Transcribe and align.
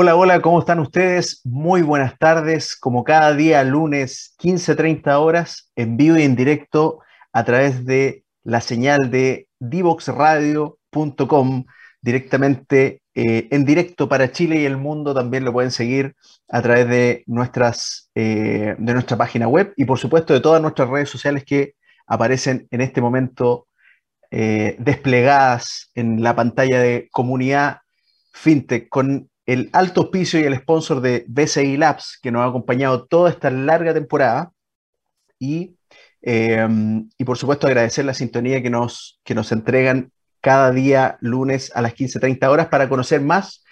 Hola, 0.00 0.14
hola, 0.14 0.40
¿cómo 0.40 0.60
están 0.60 0.78
ustedes? 0.78 1.40
Muy 1.42 1.82
buenas 1.82 2.16
tardes. 2.18 2.76
Como 2.76 3.02
cada 3.02 3.34
día, 3.34 3.64
lunes, 3.64 4.36
15.30 4.38 5.18
horas, 5.18 5.72
en 5.74 5.96
vivo 5.96 6.16
y 6.16 6.22
en 6.22 6.36
directo 6.36 7.00
a 7.32 7.44
través 7.44 7.84
de 7.84 8.22
la 8.44 8.60
señal 8.60 9.10
de 9.10 9.48
divoxradio.com, 9.58 11.64
directamente 12.00 13.02
eh, 13.16 13.48
en 13.50 13.64
directo 13.64 14.08
para 14.08 14.30
Chile 14.30 14.60
y 14.60 14.66
el 14.66 14.76
mundo. 14.76 15.14
También 15.14 15.44
lo 15.44 15.52
pueden 15.52 15.72
seguir 15.72 16.14
a 16.48 16.62
través 16.62 16.88
de, 16.88 17.24
nuestras, 17.26 18.08
eh, 18.14 18.76
de 18.78 18.92
nuestra 18.92 19.16
página 19.16 19.48
web 19.48 19.72
y, 19.76 19.84
por 19.84 19.98
supuesto, 19.98 20.32
de 20.32 20.40
todas 20.40 20.62
nuestras 20.62 20.88
redes 20.88 21.10
sociales 21.10 21.42
que 21.42 21.74
aparecen 22.06 22.68
en 22.70 22.82
este 22.82 23.00
momento 23.00 23.66
eh, 24.30 24.76
desplegadas 24.78 25.90
en 25.96 26.22
la 26.22 26.36
pantalla 26.36 26.78
de 26.78 27.08
comunidad 27.10 27.78
fintech 28.32 28.88
con 28.88 29.28
el 29.48 29.70
alto 29.72 30.02
auspicio 30.02 30.38
y 30.38 30.44
el 30.44 30.54
sponsor 30.56 31.00
de 31.00 31.24
BCI 31.26 31.78
Labs, 31.78 32.18
que 32.22 32.30
nos 32.30 32.42
ha 32.42 32.50
acompañado 32.50 33.06
toda 33.06 33.30
esta 33.30 33.50
larga 33.50 33.94
temporada. 33.94 34.52
Y, 35.38 35.74
em, 36.20 37.08
y 37.16 37.24
por 37.24 37.38
supuesto 37.38 37.66
agradecer 37.66 38.04
la 38.04 38.12
sintonía 38.12 38.62
que 38.62 38.68
nos, 38.68 39.18
que 39.24 39.34
nos 39.34 39.50
entregan 39.50 40.12
cada 40.42 40.70
día 40.70 41.16
lunes 41.22 41.72
a 41.74 41.80
las 41.80 41.94
15.30 41.94 42.50
horas 42.50 42.66
para 42.66 42.90
conocer 42.90 43.22
más 43.22 43.64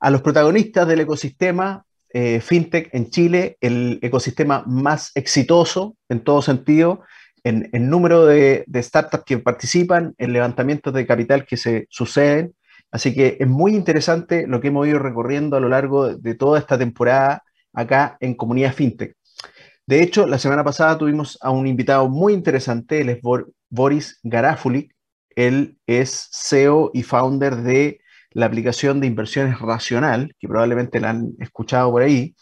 a 0.00 0.10
los 0.10 0.20
protagonistas 0.20 0.88
del 0.88 1.00
ecosistema 1.00 1.84
eh, 2.12 2.40
fintech 2.40 2.92
en 2.92 3.10
Chile, 3.10 3.56
el 3.60 4.00
ecosistema 4.02 4.64
más 4.66 5.12
exitoso 5.14 5.96
en 6.08 6.24
todo 6.24 6.42
sentido, 6.42 7.02
en, 7.44 7.70
el 7.72 7.88
número 7.88 8.26
de, 8.26 8.64
de 8.66 8.82
startups 8.82 9.22
que 9.24 9.38
participan, 9.38 10.12
en 10.18 10.32
levantamientos 10.32 10.92
de 10.92 11.06
capital 11.06 11.46
que 11.46 11.56
se 11.56 11.86
suceden 11.88 12.52
Así 12.90 13.14
que 13.14 13.36
es 13.38 13.46
muy 13.46 13.74
interesante 13.74 14.46
lo 14.46 14.60
que 14.60 14.68
hemos 14.68 14.86
ido 14.86 14.98
recorriendo 14.98 15.56
a 15.56 15.60
lo 15.60 15.68
largo 15.68 16.14
de 16.14 16.34
toda 16.34 16.58
esta 16.58 16.76
temporada 16.78 17.44
acá 17.72 18.16
en 18.20 18.34
Comunidad 18.34 18.74
FinTech. 18.74 19.16
De 19.86 20.02
hecho, 20.02 20.26
la 20.26 20.38
semana 20.38 20.64
pasada 20.64 20.98
tuvimos 20.98 21.38
a 21.40 21.50
un 21.50 21.66
invitado 21.66 22.08
muy 22.08 22.32
interesante, 22.32 23.00
él 23.00 23.08
es 23.10 23.18
Boris 23.68 24.18
Garafulik. 24.22 24.92
Él 25.36 25.78
es 25.86 26.28
CEO 26.32 26.90
y 26.92 27.02
founder 27.02 27.56
de 27.56 28.00
la 28.32 28.46
aplicación 28.46 29.00
de 29.00 29.06
inversiones 29.06 29.58
Racional, 29.58 30.34
que 30.38 30.48
probablemente 30.48 31.00
la 31.00 31.10
han 31.10 31.32
escuchado 31.38 31.90
por 31.90 32.02
ahí. 32.02 32.34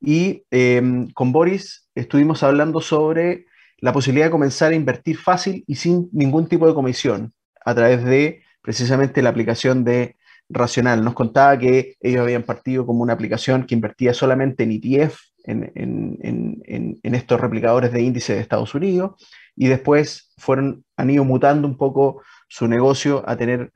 Y 0.00 0.44
em, 0.50 1.10
con 1.10 1.32
Boris 1.32 1.88
estuvimos 1.94 2.42
hablando 2.42 2.80
sobre 2.80 3.46
la 3.78 3.92
posibilidad 3.92 4.26
de 4.26 4.32
comenzar 4.32 4.72
a 4.72 4.76
invertir 4.76 5.18
fácil 5.18 5.64
y 5.66 5.76
sin 5.76 6.08
ningún 6.12 6.48
tipo 6.48 6.66
de 6.66 6.74
comisión 6.74 7.32
a 7.64 7.74
través 7.74 8.04
de 8.04 8.42
precisamente 8.68 9.22
la 9.22 9.30
aplicación 9.30 9.82
de 9.82 10.16
Racional. 10.50 11.02
Nos 11.02 11.14
contaba 11.14 11.58
que 11.58 11.94
ellos 12.02 12.20
habían 12.20 12.42
partido 12.42 12.84
como 12.84 13.02
una 13.02 13.14
aplicación 13.14 13.64
que 13.64 13.74
invertía 13.74 14.12
solamente 14.12 14.64
en 14.64 14.72
ETF, 14.72 15.18
en, 15.44 17.00
estos 17.02 17.40
replicadores 17.40 17.92
de 17.92 18.02
índice 18.02 18.34
de 18.34 18.40
Estados 18.40 18.74
Unidos, 18.74 19.12
y 19.56 19.68
después 19.68 20.34
fueron, 20.36 20.84
han 20.98 21.08
ido 21.08 21.24
mutando 21.24 21.66
un 21.66 21.78
poco 21.78 22.20
su 22.46 22.68
negocio 22.68 23.24
a 23.26 23.38
tener 23.38 23.72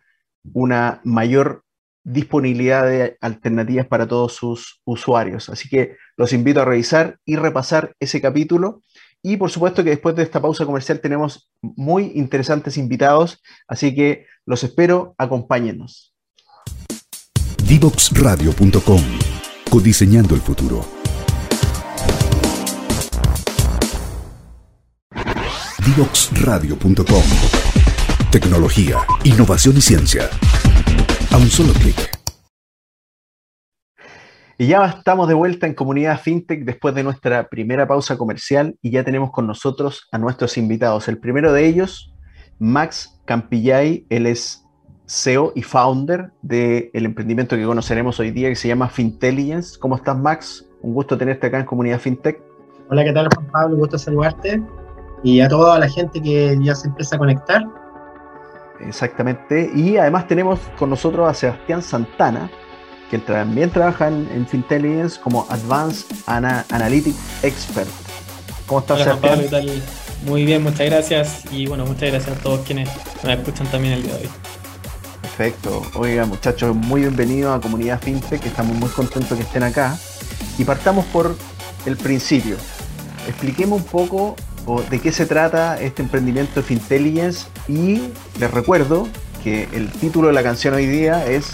una 0.53 1.01
mayor 1.05 1.65
disponibilidad 2.05 2.85
de 2.85 3.17
alternativas 3.23 3.87
para 3.87 4.07
todos 4.07 4.35
sus 4.35 4.83
usuarios. 4.85 5.49
Así 5.49 5.71
que 5.71 5.97
los 6.19 6.35
invito 6.35 6.61
a 6.61 6.67
revisar 6.67 7.17
y 7.25 7.37
repasar 7.37 7.95
ese 7.99 8.21
capítulo 8.21 8.83
y 9.23 9.37
por 9.37 9.51
supuesto 9.51 9.85
que 9.85 9.91
después 9.91 10.17
de 10.17 10.25
esta 10.25 10.43
pausa 10.43 10.67
comercial 10.67 11.01
tenemos 11.01 11.49
muy 11.63 12.11
interesantes 12.17 12.77
invitados, 12.77 13.41
así 13.69 13.95
que 13.95 14.27
los 14.47 14.65
espero, 14.65 15.15
acompáñenos. 15.19 16.15
Divoxradio.com 17.67 19.03
Codiseñando 19.71 20.35
el 20.35 20.41
futuro. 20.41 20.85
Divoxradio.com 25.87 27.23
Tecnología, 28.31 28.99
innovación 29.25 29.77
y 29.77 29.81
ciencia. 29.81 30.29
A 31.31 31.37
un 31.37 31.49
solo 31.49 31.73
clic. 31.75 32.13
Y 34.59 34.67
ya 34.69 34.85
estamos 34.85 35.29
de 35.29 35.35
vuelta 35.35 35.67
en 35.67 35.75
Comunidad 35.75 36.21
FinTech 36.21 36.65
después 36.65 36.95
de 36.95 37.03
nuestra 37.03 37.49
primera 37.49 37.89
pausa 37.89 38.17
comercial 38.17 38.77
y 38.81 38.91
ya 38.91 39.03
tenemos 39.03 39.33
con 39.33 39.47
nosotros 39.47 40.09
a 40.13 40.19
nuestros 40.19 40.57
invitados. 40.57 41.09
El 41.09 41.19
primero 41.19 41.53
de 41.53 41.67
ellos, 41.67 42.12
Max 42.63 43.21
Campillay, 43.25 44.07
él 44.09 44.25
es 44.25 44.65
CEO 45.09 45.53
y 45.57 45.63
founder 45.63 46.31
del 46.43 46.91
emprendimiento 46.95 47.57
que 47.57 47.65
conoceremos 47.65 48.21
hoy 48.21 48.31
día 48.31 48.49
que 48.51 48.55
se 48.55 48.69
llama 48.69 48.89
Fintelligence. 48.89 49.77
¿Cómo 49.81 49.97
estás, 49.97 50.17
Max? 50.17 50.65
Un 50.81 50.95
gusto 50.95 51.19
tenerte 51.19 51.49
acá 51.49 51.59
en 51.59 51.67
Comunidad 51.67 51.99
FinTech. 51.99 52.41
Hola, 52.89 53.03
¿qué 53.03 53.13
tal, 53.13 53.29
Juan 53.35 53.49
Pablo? 53.51 53.75
Un 53.75 53.81
gusto 53.81 53.99
saludarte. 53.99 54.63
Y 55.25 55.41
a 55.41 55.49
toda 55.49 55.77
la 55.81 55.89
gente 55.89 56.23
que 56.23 56.57
ya 56.63 56.77
se 56.77 56.87
empieza 56.87 57.17
a 57.17 57.19
conectar. 57.19 57.65
Exactamente. 58.79 59.69
Y 59.75 59.97
además 59.97 60.29
tenemos 60.29 60.61
con 60.79 60.89
nosotros 60.91 61.29
a 61.29 61.35
Sebastián 61.35 61.83
Santana, 61.83 62.49
que 63.11 63.19
también 63.19 63.71
trabaja 63.71 64.07
en, 64.07 64.29
en 64.33 64.47
Fintelligence 64.47 65.21
como 65.21 65.47
Advanced 65.51 66.15
Analytics 66.27 67.43
Expert. 67.43 67.91
¿Cómo 68.69 68.79
estás, 68.79 69.01
Hola, 69.01 69.17
Pablo, 69.17 69.43
¿qué 69.43 69.49
tal? 69.49 69.83
Muy 70.25 70.45
bien, 70.45 70.63
muchas 70.63 70.87
gracias. 70.87 71.43
Y 71.51 71.67
bueno, 71.67 71.85
muchas 71.85 72.11
gracias 72.11 72.37
a 72.37 72.41
todos 72.41 72.61
quienes 72.67 72.89
nos 73.23 73.33
escuchan 73.33 73.67
también 73.69 73.95
el 73.95 74.03
día 74.05 74.15
de 74.15 74.23
hoy. 74.23 74.31
Perfecto. 75.21 75.83
Oiga, 75.95 76.27
muchachos, 76.27 76.77
muy 76.77 77.01
bienvenidos 77.01 77.57
a 77.57 77.61
Comunidad 77.61 78.01
FinTech, 78.01 78.45
estamos 78.45 78.77
muy 78.77 78.89
contentos 78.91 79.37
que 79.37 79.43
estén 79.43 79.63
acá. 79.63 79.99
Y 80.59 80.65
partamos 80.65 81.07
por 81.07 81.37
el 81.87 81.97
principio. 81.97 82.57
Expliquemos 83.27 83.81
un 83.81 83.87
poco 83.87 84.37
de 84.91 85.01
qué 85.01 85.11
se 85.11 85.27
trata 85.27 85.81
este 85.81 86.03
emprendimiento 86.03 86.61
de 86.61 86.63
Fintelligence 86.63 87.47
y 87.67 88.03
les 88.39 88.51
recuerdo 88.51 89.09
que 89.43 89.69
el 89.73 89.91
título 89.91 90.29
de 90.29 90.35
la 90.35 90.43
canción 90.43 90.75
hoy 90.75 90.87
día 90.87 91.27
es 91.27 91.53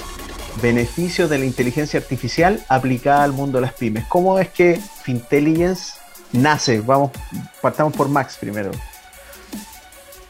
beneficios 0.61 1.31
de 1.31 1.39
la 1.39 1.47
inteligencia 1.47 2.01
artificial 2.01 2.63
aplicada 2.69 3.25
al 3.25 3.33
mundo 3.33 3.59
de 3.59 3.63
las 3.63 3.73
pymes. 3.73 4.05
¿Cómo 4.09 4.39
es 4.39 4.49
que 4.49 4.81
Fintelligence 5.03 5.93
nace? 6.33 6.81
Vamos, 6.81 7.13
partamos 7.61 7.93
por 7.95 8.09
Max 8.09 8.37
primero. 8.41 8.71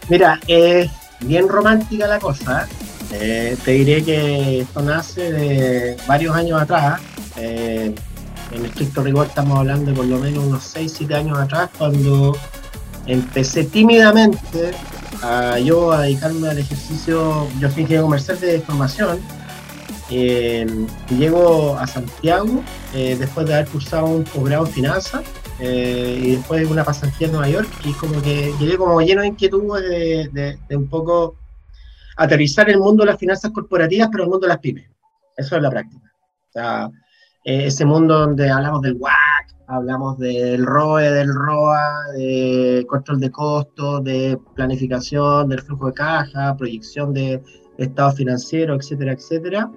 Mira, 0.09 0.41
es 0.47 0.91
bien 1.21 1.49
romántica 1.49 2.07
la 2.07 2.19
cosa. 2.19 2.69
Eh, 3.13 3.57
te 3.65 3.71
diré 3.73 4.05
que 4.05 4.61
esto 4.61 4.83
nace 4.83 5.33
de 5.33 5.97
varios 6.07 6.35
años 6.35 6.61
atrás. 6.61 7.01
Eh, 7.37 7.95
en 8.53 8.65
estricto 8.65 9.03
rigor 9.03 9.27
estamos 9.27 9.59
hablando 9.59 9.91
de 9.91 9.97
por 9.97 10.07
lo 10.07 10.19
menos 10.19 10.45
unos 10.45 10.75
6-7 10.75 11.15
años 11.15 11.39
atrás, 11.39 11.71
cuando 11.77 12.37
empecé 13.07 13.65
tímidamente 13.65 14.73
a 15.23 15.59
yo 15.59 15.93
a 15.93 16.03
dedicarme 16.03 16.49
al 16.49 16.59
ejercicio, 16.59 17.49
yo 17.59 17.71
soy 17.71 17.83
ingeniero 17.83 18.05
comercial 18.05 18.41
de 18.41 18.61
formación, 18.61 19.21
eh, 20.11 20.67
llego 21.11 21.77
a 21.77 21.87
Santiago 21.87 22.63
eh, 22.95 23.17
después 23.19 23.47
de 23.47 23.55
haber 23.55 23.69
cursado 23.69 24.07
un 24.07 24.25
posgrado 24.25 24.67
en 24.67 24.73
finanzas 24.73 25.23
eh, 25.61 26.21
y 26.23 26.31
después 26.37 26.71
una 26.71 26.85
pasantía 26.85 27.27
en 27.27 27.33
Nueva 27.33 27.49
York 27.49 27.69
y 27.85 27.93
como 27.95 28.23
que 28.23 28.53
llegué 28.61 28.77
como 28.77 29.01
lleno 29.01 29.23
de 29.23 29.29
inquietud 29.29 29.63
de, 29.81 30.59
un 30.71 30.89
poco 30.89 31.37
aterrizar 32.17 32.71
el 32.71 32.79
mundo 32.79 33.03
de 33.03 33.11
las 33.11 33.19
finanzas 33.19 33.51
corporativas 33.51 34.09
pero 34.11 34.25
el 34.25 34.31
mundo 34.31 34.47
de 34.47 34.53
las 34.53 34.59
pymes. 34.59 34.89
Eso 35.37 35.57
es 35.57 35.63
la 35.63 35.71
práctica. 35.71 36.13
O 36.49 36.53
sea, 36.53 36.91
ese 37.45 37.85
mundo 37.85 38.19
donde 38.19 38.51
hablamos 38.51 38.83
del 38.83 38.95
WAC, 38.95 39.57
hablamos 39.67 40.19
del 40.19 40.65
ROE, 40.65 41.11
del 41.11 41.35
ROA, 41.35 42.13
de 42.17 42.85
control 42.89 43.21
de 43.21 43.31
costos, 43.31 44.05
de 44.05 44.39
planificación 44.55 45.49
del 45.49 45.63
flujo 45.63 45.87
de 45.87 45.93
caja, 45.93 46.57
proyección 46.57 47.13
de 47.13 47.43
estado 47.79 48.13
financiero, 48.13 48.75
etcétera, 48.75 49.13
etcétera 49.13 49.71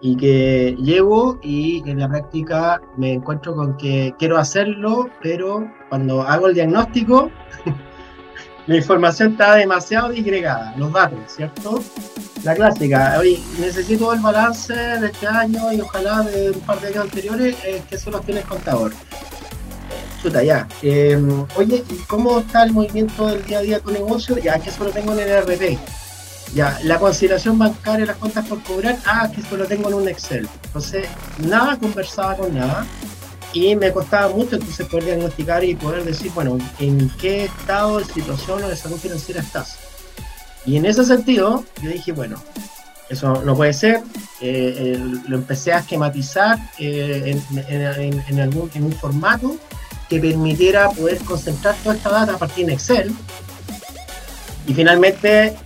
y 0.00 0.16
que 0.16 0.76
llevo 0.78 1.38
y 1.42 1.82
en 1.88 1.98
la 1.98 2.08
práctica 2.08 2.80
me 2.96 3.12
encuentro 3.12 3.54
con 3.54 3.76
que 3.76 4.14
quiero 4.18 4.38
hacerlo, 4.38 5.10
pero 5.22 5.70
cuando 5.88 6.22
hago 6.22 6.48
el 6.48 6.54
diagnóstico, 6.54 7.30
la 8.66 8.76
información 8.76 9.32
está 9.32 9.56
demasiado 9.56 10.08
disgregada, 10.08 10.74
los 10.76 10.92
datos, 10.92 11.18
¿cierto? 11.28 11.82
La 12.44 12.54
clásica, 12.54 13.16
hoy 13.18 13.42
necesito 13.58 14.12
el 14.14 14.20
balance 14.20 14.72
de 14.72 15.06
este 15.06 15.26
año 15.26 15.70
y 15.72 15.80
ojalá 15.80 16.22
de 16.22 16.52
un 16.52 16.60
par 16.60 16.80
de 16.80 16.88
años 16.88 17.04
anteriores, 17.04 17.56
eh, 17.64 17.82
que 17.88 17.96
eso 17.96 18.10
tiene 18.20 18.40
contador. 18.42 18.92
Chuta, 20.22 20.42
ya. 20.42 20.68
Em, 20.82 21.46
oye, 21.56 21.82
¿y 21.90 21.94
cómo 22.06 22.40
está 22.40 22.64
el 22.64 22.72
movimiento 22.72 23.26
del 23.26 23.42
día 23.44 23.58
a 23.58 23.62
día 23.62 23.76
de 23.76 23.82
tu 23.82 23.90
negocio? 23.90 24.38
Ya, 24.38 24.58
que 24.58 24.70
eso 24.70 24.84
lo 24.84 24.90
tengo 24.90 25.12
en 25.14 25.20
el 25.20 25.42
RP 25.42 25.78
ya, 26.54 26.78
la 26.84 26.98
consideración 26.98 27.58
bancaria, 27.58 28.06
las 28.06 28.16
cuentas 28.16 28.46
por 28.46 28.62
cobrar, 28.62 28.98
ah, 29.06 29.30
que 29.32 29.40
esto 29.40 29.56
lo 29.56 29.66
tengo 29.66 29.88
en 29.88 29.94
un 29.94 30.08
Excel. 30.08 30.48
Entonces, 30.64 31.06
nada 31.38 31.76
conversaba 31.78 32.36
con 32.36 32.54
nada 32.54 32.86
y 33.52 33.76
me 33.76 33.92
costaba 33.92 34.34
mucho 34.34 34.56
entonces 34.56 34.86
poder 34.86 35.06
diagnosticar 35.06 35.62
y 35.64 35.74
poder 35.74 36.04
decir, 36.04 36.30
bueno, 36.34 36.58
en 36.78 37.08
qué 37.20 37.44
estado 37.44 37.98
de 37.98 38.04
situación 38.04 38.62
o 38.64 38.68
de 38.68 38.76
salud 38.76 38.96
financiera 38.96 39.40
estás. 39.40 39.78
Y 40.66 40.76
en 40.76 40.86
ese 40.86 41.04
sentido, 41.04 41.64
yo 41.82 41.90
dije, 41.90 42.12
bueno, 42.12 42.36
eso 43.08 43.42
no 43.44 43.56
puede 43.56 43.72
ser. 43.72 44.02
Eh, 44.40 44.98
lo 45.28 45.36
empecé 45.36 45.72
a 45.72 45.78
esquematizar 45.80 46.58
eh, 46.78 47.40
en, 47.78 48.40
algún, 48.40 48.70
en 48.74 48.84
un 48.84 48.92
formato 48.92 49.56
que 50.08 50.20
permitiera 50.20 50.90
poder 50.90 51.18
concentrar 51.18 51.74
toda 51.82 51.94
esta 51.94 52.10
data 52.10 52.34
a 52.34 52.38
partir 52.38 52.66
de 52.66 52.74
Excel. 52.74 53.12
Y 54.66 54.74
finalmente 54.74 55.56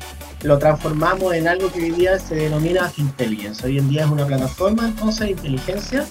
lo 0.45 0.59
transformamos 0.59 1.35
en 1.35 1.49
algo 1.49 1.73
que 1.73 1.81
hoy 1.81 1.91
día 1.91 2.19
se 2.19 2.35
denomina 2.35 2.93
Intelligence. 2.99 3.67
Hoy 3.67 3.79
en 3.79 3.89
día 3.89 4.05
es 4.05 4.11
una 4.11 4.27
plataforma 4.27 4.87
entonces 4.87 5.21
de 5.21 5.31
inteligencia 5.31 6.07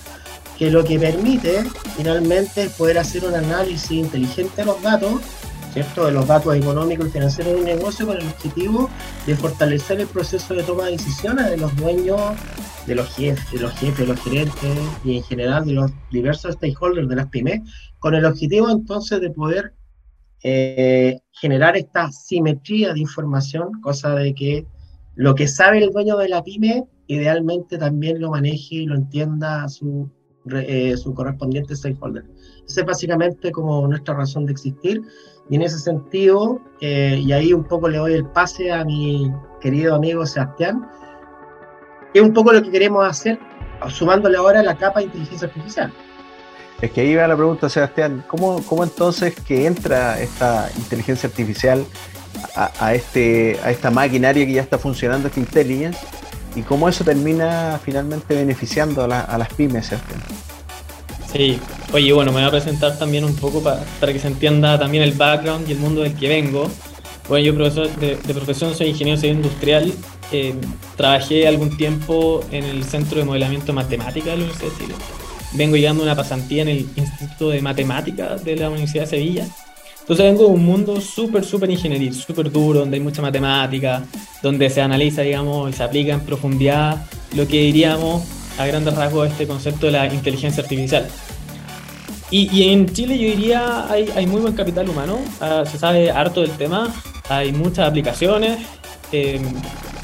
que 0.58 0.72
lo 0.72 0.84
que 0.84 1.00
permite 1.00 1.64
finalmente 1.96 2.64
es 2.64 2.74
poder 2.74 2.98
hacer 2.98 3.24
un 3.26 3.36
análisis 3.36 3.92
inteligente 3.92 4.54
de 4.58 4.66
los 4.66 4.82
datos 4.82 5.22
¿cierto? 5.72 6.06
de 6.06 6.12
los 6.12 6.28
datos 6.28 6.56
económicos 6.56 7.08
y 7.08 7.12
financieros 7.12 7.54
de 7.54 7.60
un 7.60 7.66
negocio 7.66 8.08
con 8.08 8.18
el 8.18 8.28
objetivo 8.28 8.90
de 9.28 9.36
fortalecer 9.36 10.00
el 10.00 10.08
proceso 10.08 10.56
de 10.56 10.64
toma 10.64 10.86
de 10.86 10.94
decisiones 10.94 11.50
de 11.52 11.58
los 11.58 11.76
dueños, 11.76 12.20
de 12.88 12.96
los 12.96 13.10
jefes, 13.16 13.52
de 13.52 13.60
los 13.60 13.72
jefes, 13.74 14.00
de 14.00 14.08
los 14.08 14.24
gerentes 14.24 14.78
y 15.04 15.18
en 15.18 15.24
general 15.24 15.66
de 15.66 15.74
los 15.74 15.92
diversos 16.12 16.56
stakeholders 16.56 17.08
de 17.08 17.16
las 17.16 17.28
pymes, 17.28 17.62
con 18.00 18.16
el 18.16 18.26
objetivo 18.26 18.70
entonces 18.70 19.22
de 19.22 19.30
poder 19.30 19.74
eh, 20.44 21.20
generar 21.32 21.78
esta 21.78 22.12
simetría 22.12 22.94
de 22.94 23.00
información, 23.00 23.82
cosa 23.82 24.16
de 24.16 24.34
que 24.34 24.68
lo 25.16 25.36
que 25.36 25.48
sabe 25.48 25.84
el 25.84 25.92
dueño 25.92 26.18
de 26.18 26.30
la 26.30 26.44
pyme 26.44 26.86
idealmente 27.08 27.78
también 27.78 28.22
lo 28.22 28.32
maneje 28.32 28.76
y 28.76 28.86
lo 28.86 28.96
entienda 28.96 29.66
eh, 30.52 30.98
su 30.98 31.14
correspondiente 31.14 31.76
stakeholder. 31.76 32.26
Esa 32.68 32.82
es 32.82 32.88
básicamente 32.88 33.52
como 33.52 33.88
nuestra 33.88 34.16
razón 34.16 34.46
de 34.46 34.54
existir 34.54 35.02
y 35.50 35.56
en 35.56 35.62
ese 35.62 35.80
sentido, 35.80 36.62
eh, 36.80 37.22
y 37.24 37.32
ahí 37.32 37.54
un 37.54 37.66
poco 37.66 37.90
le 37.90 37.98
doy 37.98 38.14
el 38.14 38.26
pase 38.28 38.72
a 38.72 38.86
mi 38.86 39.32
querido 39.60 39.96
amigo 39.96 40.26
Sebastián, 40.26 40.88
es 42.14 42.22
un 42.22 42.34
poco 42.34 42.54
lo 42.54 42.62
que 42.62 42.72
queremos 42.72 43.06
hacer, 43.06 43.40
sumándole 43.90 44.38
ahora 44.38 44.64
la 44.64 44.78
capa 44.78 45.00
de 45.00 45.08
inteligencia 45.08 45.48
artificial. 45.48 45.92
Es 46.84 46.92
que 46.92 47.00
ahí 47.00 47.16
va 47.16 47.26
la 47.30 47.38
pregunta, 47.38 47.70
Sebastián, 47.70 48.26
¿cómo, 48.28 48.62
cómo 48.66 48.84
entonces 48.84 49.34
que 49.48 49.68
entra 49.68 50.20
esta 50.20 50.70
inteligencia 50.78 51.30
artificial 51.30 51.86
a, 52.56 52.94
este, 52.94 53.58
a 53.64 53.72
esta 53.72 53.90
maquinaria 53.90 54.46
que 54.46 54.52
ya 54.52 54.62
está 54.62 54.78
funcionando, 54.78 55.30
esta 55.30 55.40
intelligence, 55.40 55.98
y 56.58 56.62
cómo 56.62 56.90
eso 56.90 57.06
termina 57.06 57.80
finalmente 57.82 58.36
beneficiando 58.36 59.02
a, 59.06 59.08
las 59.08 59.54
pymes, 59.54 59.86
Sebastián? 59.86 60.20
Sí, 61.32 61.58
oye, 61.94 62.12
bueno, 62.12 62.34
me 62.34 62.40
voy 62.40 62.48
a 62.50 62.52
presentar 62.52 63.00
también 63.00 63.24
un 63.24 63.38
poco 63.38 63.64
para 63.64 64.12
que 64.12 64.20
se 64.20 64.28
entienda 64.28 64.78
también 64.78 65.06
el 65.06 65.14
background 65.14 65.70
y 65.70 65.72
el 65.72 65.80
mundo 65.80 66.02
del 66.02 66.14
que 66.16 66.28
vengo. 66.28 66.70
Bueno, 67.30 67.46
yo 67.46 67.56
profesor 67.56 67.90
de, 67.96 68.34
profesión 68.34 68.76
soy 68.76 68.88
ingeniero 68.88 69.18
civil 69.18 69.38
industrial. 69.38 69.94
Eh, 70.34 70.54
trabajé 70.98 71.48
algún 71.48 71.78
tiempo 71.78 72.44
en 72.52 72.66
el 72.66 72.84
Centro 72.84 73.20
de 73.20 73.24
Modelamiento 73.24 73.68
de 73.68 73.74
Matemática 73.74 74.32
de 74.32 74.38
la 74.38 74.44
Universidad 74.44 74.70
de 74.70 74.78
Chile. 74.78 74.96
Vengo 75.54 75.76
llegando 75.76 76.04
una 76.04 76.16
pasantía 76.16 76.64
en 76.64 76.70
el 76.70 76.88
Instituto 76.96 77.50
de 77.50 77.62
Matemática 77.62 78.36
de 78.38 78.56
la 78.56 78.70
Universidad 78.70 79.04
de 79.04 79.10
Sevilla. 79.10 79.48
Entonces 80.00 80.26
vengo 80.26 80.48
de 80.48 80.50
un 80.50 80.66
mundo 80.66 81.00
súper, 81.00 81.46
súper 81.46 81.70
ingenieril, 81.70 82.14
súper 82.14 82.52
duro, 82.52 82.80
donde 82.80 82.98
hay 82.98 83.04
mucha 83.04 83.22
matemática, 83.22 84.04
donde 84.42 84.70
se 84.70 84.82
analiza, 84.82 85.22
digamos, 85.22 85.70
y 85.70 85.74
se 85.74 85.84
aplica 85.84 86.14
en 86.14 86.20
profundidad 86.22 87.06
lo 87.36 87.48
que 87.48 87.62
diríamos 87.62 88.24
a 88.58 88.66
grandes 88.66 88.96
rasgos 88.96 89.30
este 89.30 89.48
concepto 89.48 89.86
de 89.86 89.94
la 89.94 90.14
inteligencia 90.14 90.62
artificial. 90.62 91.08
Y, 92.32 92.64
en 92.64 92.92
Chile 92.92 93.16
yo 93.18 93.28
diría 93.28 93.88
hay, 93.92 94.10
hay 94.16 94.26
muy 94.26 94.42
buen 94.42 94.56
capital 94.56 94.90
humano, 94.90 95.20
ah, 95.40 95.64
se 95.70 95.78
sabe 95.78 96.10
harto 96.10 96.42
del 96.42 96.50
tema, 96.52 96.92
hay 97.30 97.52
muchas 97.52 97.88
aplicaciones, 97.88 98.58
em, 99.12 99.44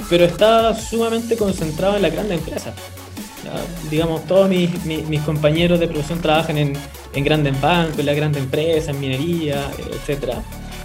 pero 0.09 0.25
está 0.25 0.75
sumamente 0.75 1.35
concentrado 1.35 1.95
en 1.95 2.03
la 2.03 2.09
grandes 2.09 2.37
empresas. 2.37 2.75
Digamos, 3.89 4.25
todos 4.25 4.49
mis, 4.49 4.85
mis, 4.85 5.21
compañeros 5.21 5.79
de 5.79 5.87
producción 5.87 6.21
trabajan 6.21 6.57
en, 6.57 6.73
en 7.13 7.23
grandes 7.23 7.59
bancos, 7.61 7.99
en 7.99 8.05
las 8.05 8.15
grandes 8.15 8.43
empresas, 8.43 8.95
en 8.95 8.99
minería, 8.99 9.69
etc. 10.07 10.35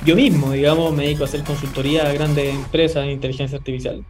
Yo 0.05 0.17
mismo, 0.17 0.53
digamos, 0.53 0.93
me 0.93 1.05
dedico 1.05 1.25
a 1.25 1.27
hacer 1.27 1.43
consultoría 1.45 2.09
a 2.09 2.13
grandes 2.13 2.55
empresas 2.55 3.05
de 3.05 3.13
inteligencia 3.13 3.59
artificial. 3.59 4.05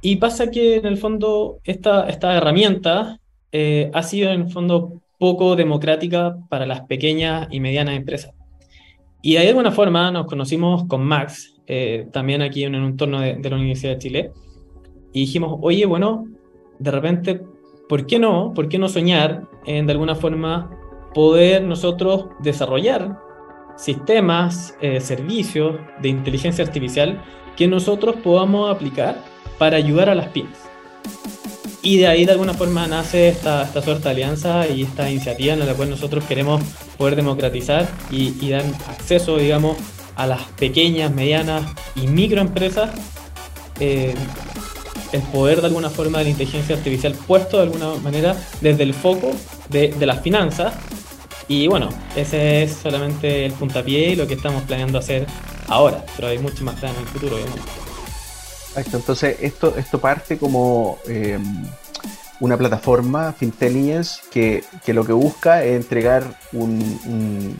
Y 0.00 0.16
pasa 0.16 0.50
que 0.50 0.76
en 0.76 0.86
el 0.86 0.98
fondo 0.98 1.60
esta, 1.64 2.08
esta 2.08 2.36
herramienta 2.36 3.18
eh, 3.52 3.90
ha 3.94 4.02
sido 4.02 4.30
en 4.30 4.42
el 4.42 4.50
fondo 4.50 5.00
poco 5.18 5.54
democrática 5.54 6.36
para 6.48 6.66
las 6.66 6.80
pequeñas 6.82 7.46
y 7.50 7.60
medianas 7.60 7.96
empresas. 7.96 8.32
Y 9.22 9.34
de 9.34 9.48
alguna 9.48 9.70
forma 9.70 10.10
nos 10.10 10.26
conocimos 10.26 10.84
con 10.88 11.04
Max, 11.04 11.60
eh, 11.68 12.08
también 12.12 12.42
aquí 12.42 12.64
en 12.64 12.74
un 12.74 12.84
entorno 12.86 13.20
de, 13.20 13.38
la 13.48 13.56
Universidad 13.56 13.92
de 13.92 13.98
Chile, 13.98 14.32
y 15.12 15.20
dijimos, 15.20 15.58
oye, 15.62 15.86
bueno, 15.86 16.26
de 16.80 16.90
repente, 16.90 17.40
¿por 17.88 18.06
qué 18.06 18.18
no? 18.18 18.52
¿Por 18.54 18.68
qué 18.68 18.78
no 18.78 18.88
soñar 18.88 19.48
en 19.66 19.86
de 19.86 19.92
alguna 19.92 20.14
forma 20.14 20.70
poder 21.14 21.62
nosotros 21.62 22.26
desarrollar 22.40 23.18
sistemas, 23.76 24.76
eh, 24.80 25.00
servicios 25.00 25.76
de 26.00 26.08
inteligencia 26.08 26.64
artificial 26.64 27.22
que 27.56 27.66
nosotros 27.68 28.16
podamos 28.22 28.74
aplicar 28.74 29.22
para 29.58 29.76
ayudar 29.76 30.08
a 30.08 30.14
las 30.14 30.28
pymes? 30.28 30.58
Y 31.82 31.98
de 31.98 32.06
ahí 32.06 32.24
de 32.24 32.32
alguna 32.32 32.54
forma 32.54 32.86
nace 32.86 33.28
esta, 33.28 33.64
esta 33.64 33.82
suerte 33.82 34.04
de 34.04 34.10
alianza 34.10 34.68
y 34.68 34.82
esta 34.82 35.10
iniciativa 35.10 35.54
en 35.54 35.66
la 35.66 35.74
cual 35.74 35.90
nosotros 35.90 36.22
queremos 36.24 36.62
poder 36.96 37.16
democratizar 37.16 37.88
y, 38.08 38.50
dar 38.50 38.62
acceso, 38.88 39.36
digamos, 39.36 39.76
a 40.14 40.28
las 40.28 40.42
pequeñas, 40.52 41.12
medianas 41.12 41.64
y 41.96 42.06
microempresas 42.06 42.90
eh, 43.80 44.14
el 45.12 45.22
poder 45.22 45.60
de 45.60 45.68
alguna 45.68 45.90
forma 45.90 46.18
de 46.18 46.24
la 46.24 46.30
inteligencia 46.30 46.76
artificial 46.76 47.14
puesto 47.26 47.58
de 47.58 47.64
alguna 47.64 47.94
manera 47.96 48.36
desde 48.60 48.82
el 48.82 48.94
foco 48.94 49.30
de, 49.68 49.88
de, 49.88 50.06
las 50.06 50.20
finanzas. 50.20 50.74
Y 51.48 51.66
bueno, 51.66 51.90
ese 52.16 52.62
es 52.62 52.72
solamente 52.72 53.44
el 53.46 53.52
puntapié 53.52 54.10
y 54.10 54.16
lo 54.16 54.26
que 54.26 54.34
estamos 54.34 54.62
planeando 54.62 54.98
hacer 54.98 55.26
ahora, 55.68 56.04
pero 56.16 56.28
hay 56.28 56.38
mucho 56.38 56.64
más 56.64 56.76
plan 56.76 56.94
en 56.94 57.00
el 57.00 57.06
futuro, 57.08 57.36
obviamente. 57.36 57.62
Exacto, 58.68 58.96
entonces 58.96 59.36
esto, 59.40 59.74
esto 59.76 60.00
parte 60.00 60.38
como 60.38 60.98
eh, 61.06 61.38
una 62.40 62.56
plataforma 62.56 63.32
Fintelligence 63.32 64.22
que, 64.30 64.64
que, 64.84 64.94
lo 64.94 65.04
que 65.04 65.12
busca 65.12 65.62
es 65.62 65.76
entregar 65.76 66.38
un, 66.52 67.56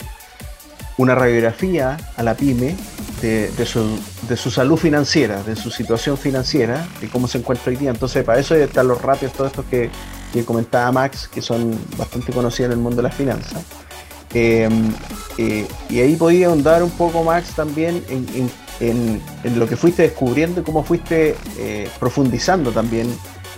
una 0.99 1.14
radiografía 1.14 1.96
a 2.16 2.22
la 2.22 2.34
pyme 2.34 2.76
de, 3.20 3.50
su, 3.64 3.99
de, 4.28 4.37
su, 4.37 4.50
salud 4.50 4.76
financiera, 4.76 5.42
de 5.42 5.54
su 5.54 5.70
situación 5.70 6.18
financiera, 6.18 6.87
de 7.00 7.08
cómo 7.08 7.28
se 7.28 7.38
encuentra 7.38 7.70
hoy 7.70 7.76
día. 7.76 7.90
Entonces, 7.90 8.25
para 8.25 8.40
eso 8.40 8.54
están 8.54 8.88
los 8.88 9.00
ratios, 9.00 9.32
todos 9.32 9.50
estos 9.50 9.64
que, 9.66 9.90
que 10.32 10.44
comentaba 10.44 10.90
Max, 10.90 11.28
que 11.28 11.40
son 11.40 11.78
bastante 11.96 12.32
conocidos 12.32 12.72
en 12.72 12.78
el 12.78 12.82
mundo 12.82 12.96
de 12.96 13.02
las 13.04 13.14
finanzas. 13.14 13.62
Eh, 14.34 14.68
eh, 15.38 15.66
y 15.88 16.00
ahí 16.00 16.16
podía 16.16 16.49
ahondar 16.49 16.82
un 16.82 16.90
poco, 16.90 17.22
Max, 17.22 17.54
también 17.54 18.02
en, 18.08 18.26
en 18.34 18.50
en, 18.82 19.20
lo 19.58 19.68
que 19.68 19.76
fuiste 19.76 20.02
descubriendo 20.02 20.61
y 20.61 20.64
cómo 20.64 20.82
fuiste 20.82 21.37
eh, 21.58 21.88
profundizando 21.99 22.72
también 22.72 23.08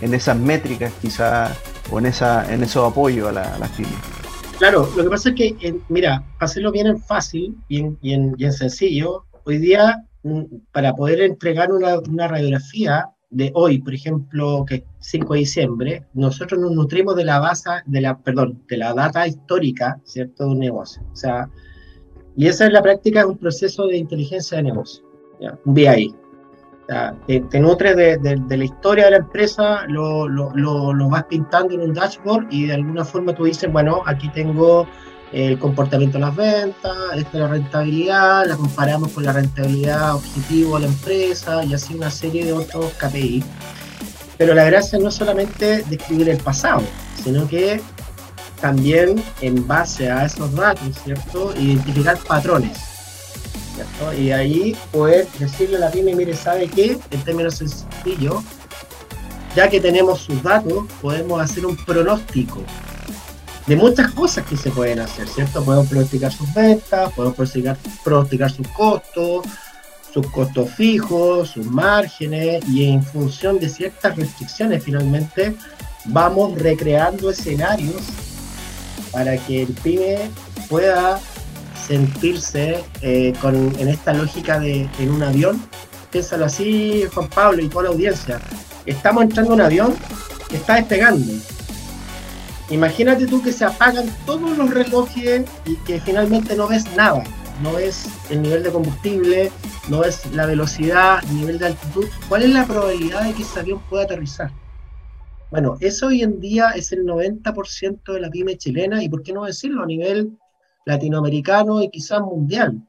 en 0.01 0.15
esas 0.15 0.37
métricas 0.37 0.93
quizá 1.01 1.55
o 1.91 1.99
en, 1.99 2.07
esa, 2.07 2.53
en 2.53 2.63
esos 2.63 2.91
apoyos 2.91 3.29
a, 3.29 3.33
la, 3.33 3.59
las 3.59 3.71
pymes. 3.71 3.93
Claro, 4.59 4.89
lo 4.97 5.05
que 5.05 5.11
pasa 5.11 5.29
es 5.31 5.35
que, 5.35 5.81
mira, 5.89 6.25
para 6.39 6.47
hacerlo 6.47 6.73
bien 6.73 6.87
en 6.87 7.01
fácil, 7.01 7.57
bien, 7.69 7.99
bien 8.01 8.53
sencillo, 8.53 9.25
hoy 9.45 9.59
día 9.59 10.05
mm, 10.23 10.43
para 10.73 10.95
poder 10.95 11.21
entregar 11.21 11.71
una, 11.73 12.29
radiografía 12.29 13.11
de 13.31 13.51
hoy, 13.55 13.81
por 13.81 13.95
ejemplo, 13.95 14.65
que 14.67 14.77
es 14.77 14.83
5 15.01 15.35
de 15.35 15.41
diciembre, 15.41 16.07
nosotros 16.15 16.61
nos 16.61 16.71
nutrimos 16.71 17.17
de 17.17 17.25
la 17.25 17.41
base, 17.41 17.69
de 17.87 18.01
la, 18.01 18.17
perdón, 18.19 18.63
de 18.69 18.77
la 18.77 18.95
data 18.95 19.27
histórica, 19.27 20.01
¿cierto?, 20.05 20.45
de 20.45 20.51
un 20.51 20.59
negocio. 20.61 21.03
O 21.13 21.17
sea, 21.17 21.51
y 22.37 22.47
esa 22.47 22.67
es 22.67 22.73
la 22.73 22.83
práctica 22.83 23.21
de 23.21 23.27
un 23.27 23.39
proceso 23.39 23.87
de 23.87 23.97
inteligencia 23.97 24.57
de 24.57 24.65
negocio 24.65 25.05
un 25.65 25.75
BI. 25.75 26.15
Te, 27.27 27.41
te 27.41 27.61
nutres 27.61 27.97
de, 27.97 28.57
la 28.57 28.65
historia 28.65 29.07
de 29.07 29.13
la 29.13 29.17
empresa, 29.19 29.87
lo, 29.89 31.09
vas 31.09 31.25
pintando 31.25 31.75
en 31.75 31.81
un 31.81 31.95
dashboard 31.95 32.47
y 32.51 32.67
de 32.67 32.75
alguna 32.75 33.05
forma 33.05 33.35
tú 33.35 33.45
dices, 33.45 33.73
bueno, 33.73 34.03
aquí 34.05 34.29
tengo 34.29 34.87
el 35.33 35.59
comportamiento 35.59 36.19
de 36.19 36.25
las 36.25 36.37
ventas, 36.37 36.97
esta 37.17 37.31
es 37.33 37.35
la 37.35 37.49
rentabilidad, 37.49 38.47
la 38.47 38.57
comparamos 38.57 39.11
con 39.13 39.25
la 39.25 39.33
rentabilidad 39.33 40.15
objetivo 40.15 40.77
de 40.77 40.83
la 40.83 40.93
empresa 40.93 41.65
y 41.65 41.75
así 41.75 41.95
una 41.95 42.11
serie 42.11 42.45
de 42.45 42.53
otros 42.53 42.93
KPI. 42.95 43.43
Pero 44.37 44.55
la 44.55 44.65
gracia 44.65 44.99
no 44.99 45.09
es 45.09 45.15
solamente 45.15 45.83
describir 45.89 46.29
el 46.29 46.39
pasado, 46.39 46.83
sino 47.23 47.49
que 47.49 47.81
también 48.61 49.23
en 49.41 49.67
base 49.67 50.11
a 50.11 50.25
esos 50.25 50.55
datos, 50.55 50.99
¿cierto? 51.03 51.55
Identificar 51.57 52.17
patrones. 52.19 52.94
Y 54.19 54.31
ahí 54.31 54.77
poder 54.93 55.27
decirle 55.39 55.77
a 55.77 55.81
la 55.81 55.91
pyme, 55.91 56.15
mire, 56.15 56.35
¿sabe 56.35 56.69
qué? 56.69 56.99
En 57.11 57.21
términos 57.23 57.57
sencillos, 57.57 58.43
ya 59.57 59.69
que 59.69 59.81
tenemos 59.81 60.21
sus 60.21 60.43
datos, 60.43 60.85
podemos 61.01 61.41
hacer 61.41 61.67
un 61.67 61.77
pronóstico 61.77 62.63
de 63.67 63.77
muchas 63.77 64.13
cosas 64.13 64.45
que 64.47 64.57
se 64.57 64.71
pueden 64.71 65.01
hacer, 65.01 65.27
¿cierto? 65.29 65.65
Podemos 65.65 65.89
pronosticar 65.89 66.33
sus 66.33 66.53
ventas, 66.53 67.13
podemos 67.13 67.37
pronosticar, 67.37 67.79
pronosticar 68.05 68.51
sus 68.51 68.69
costos, 68.69 69.47
sus 70.13 70.27
costos 70.31 70.71
fijos, 70.71 71.51
sus 71.51 71.67
márgenes 71.67 72.67
y 72.69 72.91
en 72.91 73.03
función 73.03 73.59
de 73.59 73.69
ciertas 73.69 74.17
restricciones 74.17 74.85
finalmente 74.85 75.57
vamos 76.05 76.57
recreando 76.59 77.31
escenarios 77.31 78.03
para 79.11 79.37
que 79.39 79.63
el 79.63 79.73
pyme 79.73 80.31
pueda 80.69 81.19
sentirse 81.75 82.85
eh, 83.03 83.33
con, 83.41 83.55
en 83.79 83.89
esta 83.89 84.13
lógica 84.13 84.59
de 84.59 84.89
en 84.99 85.11
un 85.11 85.23
avión. 85.23 85.61
Piénsalo 86.11 86.45
así, 86.45 87.05
Juan 87.13 87.29
Pablo 87.29 87.63
y 87.63 87.69
toda 87.69 87.85
la 87.85 87.91
audiencia. 87.91 88.41
Estamos 88.87 89.25
entrando 89.25 89.55
en 89.55 89.61
un 89.61 89.67
avión 89.67 89.95
que 90.49 90.57
está 90.57 90.77
despegando. 90.77 91.33
Imagínate 92.71 93.27
tú 93.27 93.43
que 93.43 93.53
se 93.53 93.65
apagan 93.65 94.07
todos 94.25 94.57
los 94.57 94.71
relojes 94.71 95.45
y 95.67 95.77
que 95.85 96.01
finalmente 96.01 96.57
no 96.57 96.69
ves 96.69 96.85
nada. 96.97 97.23
No 97.63 97.75
ves 97.75 98.07
el 98.31 98.43
nivel 98.43 98.63
de 98.63 98.71
combustible, 98.71 99.53
no 99.89 100.01
ves 100.01 100.27
la 100.33 100.47
velocidad, 100.47 101.23
el 101.29 101.37
nivel 101.37 101.59
de 101.59 101.67
altitud. 101.67 102.07
¿Cuál 102.29 102.43
es 102.43 102.51
la 102.51 102.67
probabilidad 102.67 103.25
de 103.25 103.35
que 103.35 103.43
ese 103.43 103.61
avión 103.61 103.81
pueda 103.89 104.05
aterrizar? 104.05 104.51
Bueno, 105.51 105.77
eso 105.81 106.09
hoy 106.09 106.23
en 106.23 106.41
día 106.41 106.71
es 106.71 106.91
el 106.91 107.05
90% 107.05 108.13
de 108.13 108.21
la 108.21 108.31
pyme 108.31 108.57
chilena 108.57 109.05
y 109.05 109.09
por 109.09 109.23
qué 109.23 109.33
no 109.33 109.45
decirlo 109.45 109.85
a 109.85 109.87
nivel 109.87 110.37
latinoamericano 110.85 111.83
y 111.83 111.91
quizás 111.91 112.21
mundial, 112.21 112.83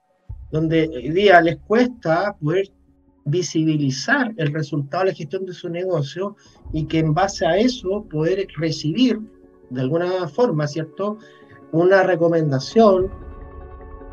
donde 0.52 0.88
hoy 0.88 1.10
día 1.10 1.42
les 1.42 1.58
cuesta 1.58 2.36
poder 2.42 2.72
visibilizar 3.26 4.34
el 4.38 4.54
resultado 4.54 5.04
de 5.04 5.12
la 5.12 5.16
gestión 5.16 5.46
de 5.46 5.54
su 5.54 5.70
negocio 5.70 6.36
y 6.72 6.86
que 6.86 7.00
en 7.00 7.14
base 7.14 7.46
a 7.46 7.58
eso 7.58 8.06
poder 8.10 8.48
recibir 8.58 9.20
de 9.70 9.82
alguna 9.82 10.28
forma, 10.28 10.68
¿cierto? 10.68 11.18
Una 11.72 12.04
recomendación, 12.04 13.10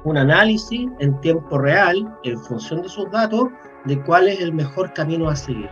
un 0.05 0.17
análisis 0.17 0.89
en 0.99 1.21
tiempo 1.21 1.59
real, 1.59 2.19
en 2.25 2.39
función 2.39 2.83
de 2.83 2.89
sus 2.89 3.11
datos, 3.11 3.49
de 3.85 4.03
cuál 4.03 4.29
es 4.29 4.41
el 4.41 4.53
mejor 4.55 4.93
camino 4.95 5.29
a 5.29 5.37
seguir. 5.37 5.69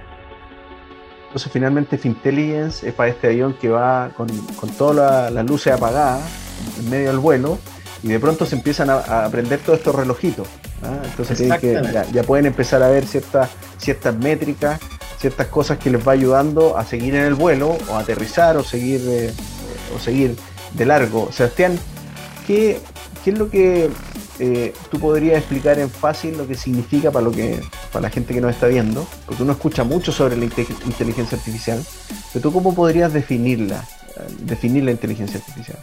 Entonces 1.29 1.53
finalmente 1.53 1.97
Fintelligence 1.97 2.87
es 2.87 2.93
para 2.93 3.09
este 3.09 3.29
avión 3.29 3.55
que 3.55 3.69
va 3.69 4.11
con, 4.17 4.29
con 4.57 4.69
todas 4.71 5.33
las 5.33 5.47
luces 5.47 5.73
apagadas 5.73 6.21
en 6.79 6.91
medio 6.91 7.09
del 7.09 7.19
vuelo 7.19 7.59
y 8.03 8.09
de 8.09 8.21
pronto 8.21 8.47
se 8.47 8.57
empiezan 8.57 8.91
a, 8.91 9.25
aprender 9.25 9.61
todos 9.61 9.79
estos 9.79 9.95
relojitos. 9.95 10.49
¿ah? 10.83 11.03
Entonces 11.05 11.39
que, 11.59 11.83
ya, 12.13 12.23
pueden 12.23 12.47
empezar 12.47 12.83
a 12.83 12.89
ver 12.89 13.07
ciertas, 13.07 13.51
ciertas 13.79 14.17
métricas, 14.17 14.81
ciertas 15.19 15.49
cosas 15.49 15.79
que 15.79 15.91
les 15.91 16.07
va 16.07 16.13
ayudando 16.13 16.77
a 16.77 16.85
seguir 16.85 17.15
en 17.15 17.25
el 17.25 17.35
vuelo 17.35 17.77
o 17.89 17.95
a 17.95 18.01
aterrizar 18.01 18.57
o 18.57 18.65
seguir, 18.65 19.03
eh, 19.07 19.33
o 19.95 19.99
seguir 19.99 20.37
de 20.75 20.87
largo. 20.87 21.31
Sebastián, 21.33 21.79
¿qué, 22.47 22.81
qué 23.25 23.31
es 23.31 23.39
lo 23.39 23.51
que 23.51 23.91
eh, 24.39 24.73
tú 24.91 24.99
podrías 24.99 25.39
explicar 25.39 25.79
en 25.79 25.91
fácil 25.91 26.39
lo 26.39 26.47
que 26.47 26.55
significa 26.55 27.11
para, 27.11 27.25
lo 27.25 27.33
que, 27.33 27.61
para 27.93 28.05
la 28.05 28.11
gente 28.11 28.33
que 28.33 28.41
nos 28.41 28.53
está 28.53 28.67
viendo, 28.69 29.07
porque 29.27 29.43
uno 29.43 29.53
escucha 29.53 29.85
mucho 29.85 30.13
sobre 30.13 30.37
la 30.37 30.45
inteligencia 30.45 31.37
artificial, 31.37 31.85
pero 32.33 32.43
tú 32.43 32.53
cómo 32.53 32.75
podrías 32.75 33.13
definirla, 33.13 33.87
definir 34.41 34.85
la 34.85 34.93
inteligencia 34.93 35.39
artificial. 35.39 35.79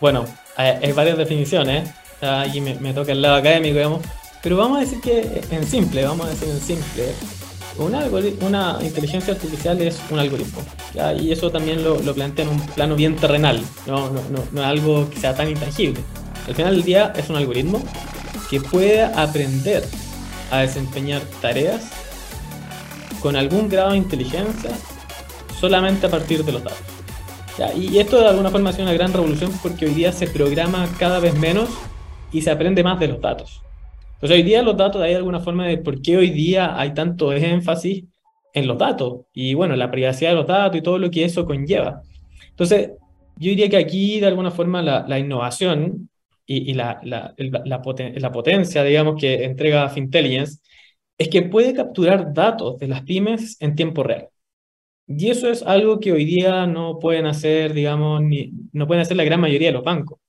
Bueno, 0.00 0.24
hay 0.56 0.92
varias 0.92 1.18
definiciones, 1.18 1.90
aquí 2.20 2.60
me, 2.60 2.94
toca 2.94 3.12
el 3.12 3.22
lado 3.22 3.36
académico, 3.36 3.76
digamos, 3.76 4.00
pero 4.42 4.56
vamos 4.56 4.78
a 4.78 4.80
decir 4.80 5.00
que 5.00 5.42
en 5.50 5.66
simple, 5.66 6.04
vamos 6.04 6.26
a 6.26 6.30
decir 6.30 6.48
en 6.48 6.60
simple, 6.60 7.12
una, 7.78 8.06
una 8.40 8.78
inteligencia 8.82 9.34
artificial 9.34 9.80
es 9.82 10.00
un 10.10 10.18
algoritmo, 10.18 10.62
y 11.20 11.32
eso 11.32 11.50
también 11.50 11.84
lo, 11.84 11.98
plantea 12.14 12.46
en 12.46 12.50
un 12.50 12.60
plano 12.68 12.96
bien 12.96 13.16
terrenal, 13.16 13.60
no 13.86 14.10
es 14.54 14.66
algo 14.66 15.08
que 15.10 15.20
sea 15.20 15.34
tan 15.34 15.48
intangible. 15.48 16.00
Al 16.48 16.54
final 16.54 16.74
del 16.74 16.84
día 16.84 17.12
es 17.16 17.28
un 17.28 17.36
algoritmo 17.36 17.82
que 18.48 18.60
puede 18.60 19.02
aprender 19.02 19.84
a 20.50 20.58
desempeñar 20.58 21.22
tareas 21.40 21.82
con 23.20 23.36
algún 23.36 23.68
grado 23.68 23.90
de 23.90 23.98
inteligencia 23.98 24.70
solamente 25.60 26.06
a 26.06 26.10
partir 26.10 26.44
de 26.44 26.52
los 26.52 26.64
datos. 26.64 26.99
Y 27.76 27.98
esto 27.98 28.20
de 28.20 28.28
alguna 28.28 28.50
forma 28.50 28.70
ha 28.70 28.72
sido 28.72 28.84
una 28.84 28.94
gran 28.94 29.12
revolución 29.12 29.52
porque 29.62 29.86
hoy 29.86 29.92
día 29.92 30.12
se 30.12 30.26
programa 30.26 30.88
cada 30.98 31.20
vez 31.20 31.38
menos 31.38 31.68
y 32.32 32.42
se 32.42 32.50
aprende 32.50 32.82
más 32.82 32.98
de 33.00 33.08
los 33.08 33.20
datos. 33.20 33.62
Entonces 34.14 34.36
hoy 34.36 34.42
día 34.42 34.62
los 34.62 34.76
datos 34.76 35.02
hay 35.02 35.14
alguna 35.14 35.40
forma 35.40 35.66
de 35.66 35.78
por 35.78 36.00
qué 36.02 36.16
hoy 36.16 36.30
día 36.30 36.78
hay 36.78 36.94
tanto 36.94 37.32
énfasis 37.32 38.04
en 38.52 38.66
los 38.66 38.78
datos 38.78 39.22
y 39.32 39.54
bueno, 39.54 39.76
la 39.76 39.90
privacidad 39.90 40.30
de 40.30 40.36
los 40.36 40.46
datos 40.46 40.76
y 40.76 40.82
todo 40.82 40.98
lo 40.98 41.10
que 41.10 41.24
eso 41.24 41.46
conlleva. 41.46 42.02
Entonces 42.50 42.90
yo 43.36 43.50
diría 43.50 43.70
que 43.70 43.78
aquí 43.78 44.20
de 44.20 44.26
alguna 44.26 44.50
forma 44.50 44.82
la, 44.82 45.18
innovación 45.18 46.10
y, 46.46 46.74
la, 46.74 47.00
la, 47.02 47.34
la, 47.38 48.32
potencia, 48.32 48.84
digamos, 48.84 49.20
que 49.20 49.44
entrega 49.44 49.88
Fintelligence, 49.88 50.60
es 51.16 51.28
que 51.28 51.42
puede 51.42 51.72
capturar 51.72 52.34
datos 52.34 52.78
de 52.78 52.88
las 52.88 53.02
pymes 53.02 53.56
en 53.60 53.74
tiempo 53.74 54.02
real. 54.02 54.28
Y 55.12 55.28
eso 55.30 55.50
es 55.50 55.62
algo 55.64 55.98
que 55.98 56.12
hoy 56.12 56.24
día 56.24 56.66
no 56.66 56.98
pueden 57.00 57.26
hacer, 57.26 57.74
digamos, 57.74 58.22
ni, 58.22 58.52
no 58.72 58.86
pueden 58.86 59.02
hacer 59.02 59.16
la 59.16 59.24
gran 59.24 59.40
mayoría 59.40 59.68
de 59.68 59.74
los 59.74 59.82
bancos. 59.82 60.20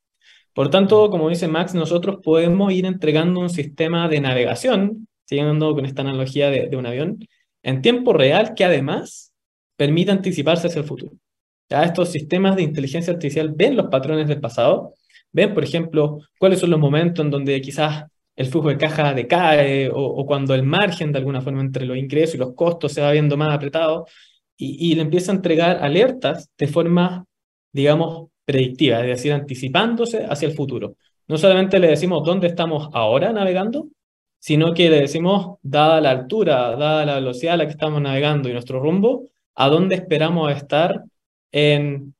Por 0.53 0.69
tanto, 0.69 1.09
como 1.11 1.29
dice 1.29 1.47
Max, 1.47 1.75
nosotros 1.75 2.19
podemos 2.23 2.73
ir 2.73 2.85
entregando 2.85 3.39
un 3.39 3.49
sistema 3.49 4.09
de 4.09 4.21
navegación, 4.21 5.07
siguiendo 5.25 5.75
con 5.75 5.85
esta 5.85 6.01
analogía 6.01 6.49
de, 6.49 6.67
de 6.67 6.77
un 6.77 6.87
avión, 6.87 7.19
en 7.63 7.81
tiempo 7.81 8.11
real 8.13 8.53
que 8.55 8.65
además 8.65 9.33
permite 9.75 10.11
anticiparse 10.11 10.67
hacia 10.67 10.81
el 10.81 10.87
futuro. 10.87 11.13
Ya 11.69 11.83
estos 11.83 12.09
sistemas 12.11 12.55
de 12.55 12.63
inteligencia 12.63 13.13
artificial 13.13 13.53
ven 13.55 13.77
los 13.77 13.87
patrones 13.87 14.27
del 14.27 14.41
pasado 14.41 14.95
ven, 15.31 15.53
por 15.53 15.63
ejemplo, 15.63 16.19
cuáles 16.39 16.59
son 16.59 16.69
los 16.71 16.79
momentos 16.79 17.23
en 17.23 17.31
donde 17.31 17.61
quizás 17.61 18.05
el 18.35 18.47
flujo 18.47 18.69
de 18.69 18.77
caja 18.77 19.13
decae 19.13 19.89
o, 19.93 20.25
cuando 20.25 20.55
el 20.55 20.63
margen 20.63 21.11
de 21.11 21.19
alguna 21.19 21.41
forma 21.41 21.61
entre 21.61 21.85
los 21.85 21.97
ingresos 21.97 22.35
y 22.35 22.37
los 22.37 22.53
costos 22.55 22.93
se 22.93 23.01
va 23.01 23.11
viendo 23.11 23.37
más 23.37 23.53
apretado 23.53 24.05
y, 24.63 24.95
le 24.95 25.01
empieza 25.01 25.31
a 25.31 25.35
entregar 25.35 25.83
alertas 25.83 26.49
de 26.57 26.67
forma, 26.67 27.25
digamos, 27.73 28.29
predictiva, 28.45 28.99
es 29.01 29.07
decir, 29.07 29.33
anticipándose 29.33 30.25
hacia 30.25 30.47
el 30.47 30.53
futuro. 30.53 30.95
No 31.27 31.37
solamente 31.37 31.79
le 31.79 31.87
decimos 31.87 32.23
dónde 32.23 32.47
estamos 32.47 32.89
ahora 32.93 33.33
navegando, 33.33 33.87
sino 34.39 34.73
que 34.73 34.89
le 34.89 35.01
decimos, 35.01 35.57
dada 35.63 35.99
la 35.99 36.11
altura, 36.11 36.75
dada 36.75 37.05
la 37.05 37.15
velocidad 37.15 37.55
a 37.55 37.57
la 37.57 37.65
que 37.65 37.71
estamos 37.71 38.01
navegando 38.01 38.49
y 38.49 38.53
nuestro 38.53 38.79
rumbo, 38.79 39.29
a 39.55 39.67
dónde 39.67 39.95
esperamos 39.95 40.51
estar 40.51 41.03
en 41.51 42.13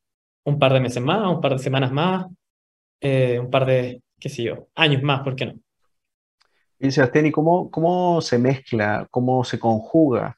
un 0.43 0.59
par 0.59 0.73
de 0.73 0.79
meses 0.79 1.01
más, 1.03 1.27
un 1.27 1.41
par 1.41 1.53
de 1.53 1.59
semanas 1.59 1.91
más, 1.91 2.25
eh, 3.01 3.39
un 3.39 3.51
par 3.51 3.65
de, 3.67 4.01
qué 4.19 4.29
sé 4.29 4.43
yo, 4.43 4.67
años 4.75 5.03
más, 5.03 5.21
¿por 5.21 5.35
qué 5.35 5.45
no? 5.45 5.53
Y 6.79 6.89
Sebastián, 6.89 7.27
¿y 7.27 7.31
cómo, 7.31 7.69
cómo 7.69 8.19
se 8.21 8.39
mezcla, 8.39 9.07
cómo 9.11 9.43
se 9.43 9.59
conjuga 9.59 10.35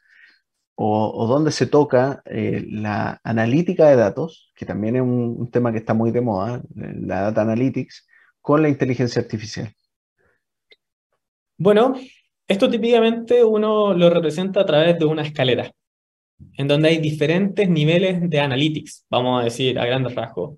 o, 0.76 1.28
dónde 1.28 1.52
se 1.52 1.68
toca 1.68 2.22
eh, 2.26 2.66
la 2.68 3.20
analítica 3.24 3.90
de 3.90 3.96
datos, 3.96 4.52
que 4.56 4.66
también 4.66 4.96
es 4.96 5.02
un, 5.02 5.50
tema 5.52 5.72
que 5.72 5.78
está 5.78 5.94
muy 5.94 6.12
de 6.12 6.22
moda, 6.22 6.62
la 6.76 7.22
data 7.22 7.42
analytics, 7.42 8.08
con 8.42 8.62
la 8.62 8.70
inteligencia 8.70 9.22
artificial? 9.22 9.72
Bueno, 11.58 11.96
esto 12.48 12.70
típicamente 12.70 13.44
uno 13.44 13.94
lo 13.94 14.10
representa 14.10 14.62
a 14.62 14.66
través 14.66 14.98
de 14.98 15.06
una 15.06 15.22
escalera, 15.22 15.72
en 16.58 16.68
donde 16.68 16.90
hay 16.90 16.98
diferentes 16.98 17.70
niveles 17.70 18.30
de 18.30 18.40
analytics, 18.40 19.06
vamos 19.10 19.42
a 19.42 19.46
decir 19.46 19.80
a 19.80 19.86
grandes 19.86 20.16
rasgos. 20.16 20.58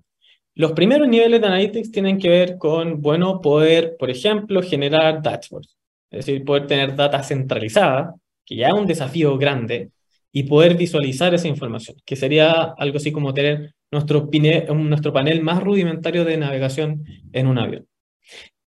Los 0.56 0.72
primeros 0.72 1.06
niveles 1.06 1.38
de 1.42 1.46
Analytics 1.46 1.92
tienen 1.92 2.18
que 2.18 2.30
ver 2.30 2.56
con, 2.56 3.02
bueno, 3.02 3.42
poder, 3.42 3.94
por 3.98 4.08
ejemplo, 4.08 4.62
generar 4.62 5.20
dashboards, 5.20 5.76
es 6.10 6.24
decir, 6.24 6.46
poder 6.46 6.66
tener 6.66 6.96
data 6.96 7.22
centralizada, 7.22 8.14
que 8.42 8.56
ya 8.56 8.68
es 8.68 8.72
un 8.72 8.86
desafío 8.86 9.36
grande, 9.36 9.90
y 10.36 10.42
poder 10.42 10.76
visualizar 10.76 11.32
esa 11.32 11.48
información, 11.48 11.96
que 12.04 12.14
sería 12.14 12.74
algo 12.76 12.98
así 12.98 13.10
como 13.10 13.32
tener 13.32 13.74
nuestro, 13.90 14.28
nuestro 14.74 15.10
panel 15.10 15.42
más 15.42 15.62
rudimentario 15.62 16.26
de 16.26 16.36
navegación 16.36 17.06
en 17.32 17.46
un 17.46 17.56
avión. 17.56 17.86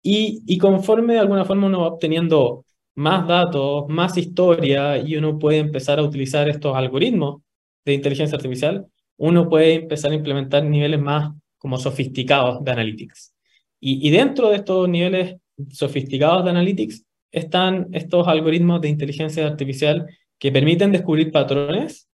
Y, 0.03 0.43
y 0.45 0.60
conforme 0.60 1.13
de 1.13 1.22
alguna 1.22 1.43
forma 1.43 1.65
uno 1.65 1.81
va 1.81 1.88
obteniendo 1.88 2.65
más 2.93 3.27
datos, 3.27 3.86
más 3.89 4.15
historia, 4.15 5.00
y 5.00 5.15
uno 5.15 5.39
puede 5.39 5.57
empezar 5.57 5.98
a 5.98 6.03
utilizar 6.03 6.48
estos 6.48 6.75
algoritmos 6.75 7.41
de 7.84 7.95
inteligencia 7.95 8.36
artificial, 8.36 8.86
uno 9.17 9.50
puede 9.50 9.74
empezar 9.74 10.12
a 10.12 10.15
implementar 10.15 10.63
niveles 10.63 11.01
más 11.01 11.31
como 11.57 11.79
sofisticados 11.79 12.63
de 12.63 12.72
analytics. 12.74 13.34
Y, 13.79 14.12
dentro 14.12 14.51
de 14.51 14.57
estos 14.57 14.88
niveles 14.88 15.38
sofisticados 15.72 16.43
de 16.43 16.51
analytics 16.51 17.03
están 17.31 17.88
estos 17.91 18.27
algoritmos 18.27 18.81
de 18.81 18.89
inteligencia 18.89 19.48
artificial 19.48 20.05
que 20.39 20.51
permiten 20.51 20.91
descubrir 20.91 21.31
patrones 21.31 22.07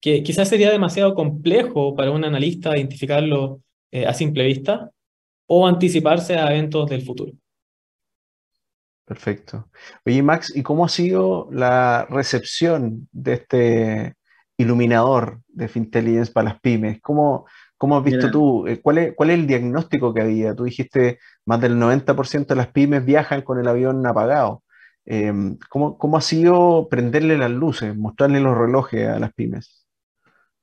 que 0.00 0.22
quizás 0.22 0.48
sería 0.48 0.70
demasiado 0.70 1.14
complejo 1.14 1.94
para 1.94 2.10
un 2.10 2.24
analista 2.24 2.76
identificarlo 2.76 3.62
eh, 3.90 4.06
a 4.06 4.14
simple 4.14 4.44
vista 4.44 4.90
o 5.46 5.66
anticiparse 5.66 6.36
a 6.36 6.50
eventos 6.50 6.88
del 6.88 7.02
futuro. 7.02 7.32
Perfecto. 9.04 9.70
Oye, 10.04 10.22
Max, 10.22 10.52
¿y 10.54 10.62
cómo 10.62 10.84
ha 10.84 10.88
sido 10.88 11.48
la 11.52 12.06
recepción 12.10 13.08
de 13.12 13.32
este 13.34 14.14
iluminador 14.58 15.40
de 15.46 15.68
Fintelligence 15.68 16.32
para 16.32 16.50
las 16.50 16.60
pymes? 16.60 17.00
¿Cómo, 17.00 17.46
¿Cómo 17.78 17.96
has 17.96 18.04
visto 18.04 18.30
tú? 18.30 18.66
Eh, 18.66 18.80
¿Cuál 18.80 18.98
es, 18.98 19.14
¿Cuál 19.14 19.30
es 19.30 19.38
el 19.38 19.46
diagnóstico 19.46 20.12
que 20.12 20.22
había? 20.22 20.54
Tú 20.56 20.64
dijiste 20.64 21.20
más 21.44 21.60
del 21.60 21.76
90% 21.76 22.46
de 22.46 22.56
las 22.56 22.68
pymes 22.68 23.04
viajan 23.04 23.42
con 23.42 23.60
el 23.60 23.68
avión 23.68 24.04
apagado. 24.06 24.64
Em, 25.06 25.56
¿cómo, 25.70 25.96
¿Cómo 25.96 26.16
ha 26.16 26.20
sido 26.20 26.88
prenderle 26.90 27.38
las 27.38 27.50
luces, 27.50 27.96
mostrarle 27.96 28.40
los 28.40 28.58
relojes 28.58 29.08
a 29.08 29.20
las 29.20 29.32
pymes? 29.32 29.86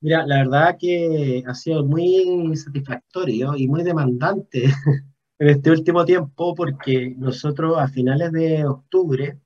Mira, 0.00 0.26
la 0.26 0.36
verdad 0.38 0.76
que 0.78 1.42
ha 1.46 1.54
sido 1.54 1.82
muy 1.82 2.54
satisfactorio 2.54 3.56
y 3.56 3.66
muy 3.66 3.82
demandante 3.82 4.64
en 5.38 5.48
este 5.48 5.70
último 5.70 6.04
tiempo 6.04 6.54
porque 6.54 7.14
nosotros 7.16 7.78
a 7.78 7.88
finales 7.88 8.32
de 8.32 8.66
octubre 8.66 9.40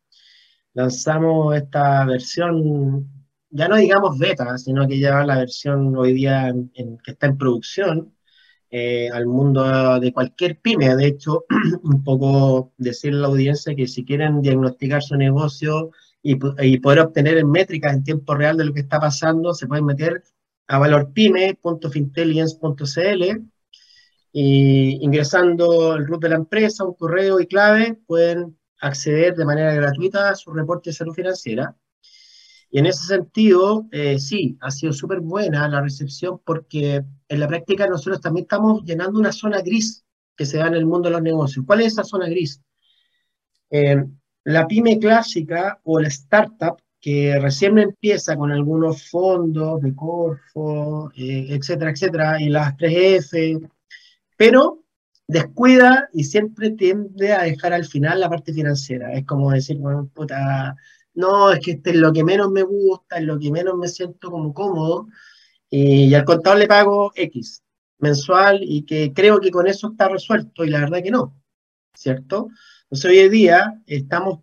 lanzamos 0.74 1.54
esta 1.56 2.04
versión, 2.04 3.08
ya 3.50 3.68
no 3.68 3.76
digamos 3.76 4.18
beta, 4.18 4.58
sino 4.58 4.88
que 4.88 4.98
ya 4.98 5.24
la 5.24 5.38
versión 5.38 5.96
hoy 5.96 6.12
día 6.12 6.52
que 7.04 7.12
está 7.12 7.28
en 7.28 7.38
producción 7.38 8.17
eh, 8.70 9.08
al 9.10 9.26
mundo 9.26 9.98
de 10.00 10.12
cualquier 10.12 10.60
pyme. 10.60 10.94
De 10.96 11.06
hecho, 11.06 11.44
un 11.82 12.04
poco 12.04 12.72
decirle 12.76 13.18
a 13.18 13.22
la 13.22 13.28
audiencia 13.28 13.74
que 13.74 13.86
si 13.86 14.04
quieren 14.04 14.42
diagnosticar 14.42 15.02
su 15.02 15.16
negocio 15.16 15.90
y, 16.22 16.38
y 16.66 16.78
poder 16.78 17.00
obtener 17.00 17.44
métricas 17.44 17.94
en 17.94 18.04
tiempo 18.04 18.34
real 18.34 18.56
de 18.56 18.64
lo 18.64 18.74
que 18.74 18.80
está 18.80 19.00
pasando, 19.00 19.54
se 19.54 19.66
pueden 19.66 19.86
meter 19.86 20.22
a 20.66 20.78
valorpyme.fintelligence.cl 20.78 23.48
y 24.32 25.04
ingresando 25.04 25.96
el 25.96 26.06
root 26.06 26.22
de 26.22 26.28
la 26.28 26.36
empresa, 26.36 26.84
un 26.84 26.94
correo 26.94 27.40
y 27.40 27.46
clave, 27.46 27.98
pueden 28.06 28.58
acceder 28.80 29.34
de 29.34 29.44
manera 29.44 29.74
gratuita 29.74 30.28
a 30.28 30.36
su 30.36 30.52
reporte 30.52 30.90
de 30.90 30.94
salud 30.94 31.14
financiera. 31.14 31.74
Y 32.70 32.78
en 32.78 32.86
ese 32.86 33.06
sentido, 33.06 33.86
eh, 33.92 34.18
sí, 34.18 34.58
ha 34.60 34.70
sido 34.70 34.92
súper 34.92 35.20
buena 35.20 35.68
la 35.68 35.80
recepción 35.80 36.40
porque 36.44 37.02
en 37.28 37.40
la 37.40 37.48
práctica 37.48 37.86
nosotros 37.86 38.20
también 38.20 38.44
estamos 38.44 38.82
llenando 38.84 39.18
una 39.18 39.32
zona 39.32 39.60
gris 39.60 40.04
que 40.36 40.44
se 40.44 40.58
da 40.58 40.66
en 40.66 40.74
el 40.74 40.86
mundo 40.86 41.08
de 41.08 41.14
los 41.14 41.22
negocios. 41.22 41.64
¿Cuál 41.66 41.80
es 41.80 41.88
esa 41.94 42.04
zona 42.04 42.28
gris? 42.28 42.60
Eh, 43.70 44.04
la 44.44 44.66
pyme 44.66 44.98
clásica 44.98 45.80
o 45.84 46.00
la 46.00 46.08
startup 46.08 46.78
que 47.00 47.38
recién 47.40 47.78
empieza 47.78 48.36
con 48.36 48.50
algunos 48.50 49.08
fondos 49.08 49.80
de 49.82 49.94
Corfo, 49.94 51.10
eh, 51.16 51.46
etcétera, 51.50 51.90
etcétera, 51.90 52.40
y 52.40 52.48
las 52.48 52.76
3F, 52.76 53.60
pero 54.36 54.84
descuida 55.26 56.08
y 56.12 56.24
siempre 56.24 56.70
tiende 56.70 57.32
a 57.32 57.42
dejar 57.42 57.72
al 57.72 57.84
final 57.84 58.20
la 58.20 58.30
parte 58.30 58.52
financiera. 58.52 59.12
Es 59.12 59.24
como 59.26 59.50
decir, 59.52 59.78
bueno, 59.78 60.10
puta, 60.14 60.76
no, 61.18 61.50
es 61.50 61.58
que 61.60 61.72
este 61.72 61.90
es 61.90 61.96
lo 61.96 62.12
que 62.12 62.22
menos 62.22 62.50
me 62.50 62.62
gusta, 62.62 63.18
es 63.18 63.24
lo 63.24 63.38
que 63.38 63.50
menos 63.50 63.76
me 63.76 63.88
siento 63.88 64.30
como 64.30 64.54
cómodo, 64.54 65.08
y, 65.68 66.14
al 66.14 66.24
contador 66.24 66.60
le 66.60 66.68
pago 66.68 67.12
X 67.14 67.62
mensual 67.98 68.60
y 68.62 68.84
que 68.86 69.12
creo 69.12 69.40
que 69.40 69.50
con 69.50 69.66
eso 69.66 69.90
está 69.90 70.08
resuelto, 70.08 70.64
y 70.64 70.70
la 70.70 70.80
verdad 70.80 71.02
que 71.02 71.10
no, 71.10 71.36
¿cierto? 71.92 72.48
Entonces 72.84 73.10
hoy 73.10 73.18
en 73.18 73.30
día 73.32 73.82
estamos 73.86 74.40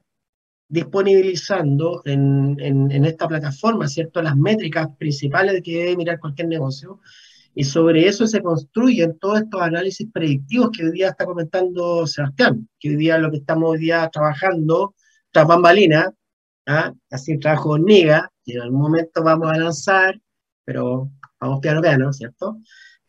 disponibilizando 0.68 2.02
en, 2.06 2.58
en, 2.60 3.06
esta 3.06 3.28
plataforma, 3.28 3.88
¿cierto? 3.88 4.22
Las 4.22 4.36
métricas 4.36 4.90
principales 4.98 5.62
que 5.64 5.78
debe 5.78 5.98
mirar 5.98 6.20
cualquier 6.20 6.50
negocio. 6.50 7.00
Y 7.54 7.64
sobre 7.64 8.08
eso 8.08 8.28
se 8.28 8.42
construyen 8.42 9.18
todos 9.18 9.42
estos 9.42 9.62
análisis 9.62 10.08
predictivos 10.12 10.72
que 10.72 10.84
hoy 10.84 10.92
día 10.92 11.10
está 11.10 11.26
comentando 11.26 12.06
Sebastián, 12.06 12.68
que 12.80 12.90
hoy 12.90 12.96
día 12.98 13.18
lo 13.18 13.32
que 13.32 13.38
estamos 13.38 13.70
hoy 13.70 13.80
día 13.80 14.10
trabajando 14.12 14.96
tras 15.32 15.48
¿ah? 16.68 16.94
así 17.12 17.38
trabajo 17.40 17.70
con 17.70 17.86
Niga, 17.86 18.30
que 18.44 18.54
en 18.54 18.62
algún 18.62 18.82
momento 18.82 19.24
vamos 19.24 19.52
a 19.52 19.58
lanzar, 19.58 20.20
pero 20.64 21.12
vamos 21.40 21.60
piano 21.62 21.82
piano, 21.82 22.12
¿cierto? 22.14 22.58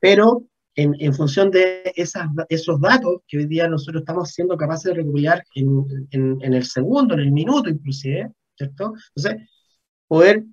Pero 0.00 0.44
en, 0.76 1.14
función 1.14 1.50
de 1.50 1.92
esos 1.94 2.80
datos 2.80 3.22
que 3.26 3.38
hoy 3.38 3.46
día 3.46 3.66
nosotros 3.66 4.02
estamos 4.02 4.30
siendo 4.30 4.56
capaces 4.56 4.84
de 4.84 4.94
recopilar 4.94 5.42
en, 5.54 6.38
el 6.42 6.64
segundo, 6.64 7.14
en 7.14 7.20
el 7.20 7.32
minuto 7.32 7.70
inclusive, 7.70 8.30
¿cierto? 8.54 8.92
Entonces, 9.14 9.48
poder, 10.06 10.44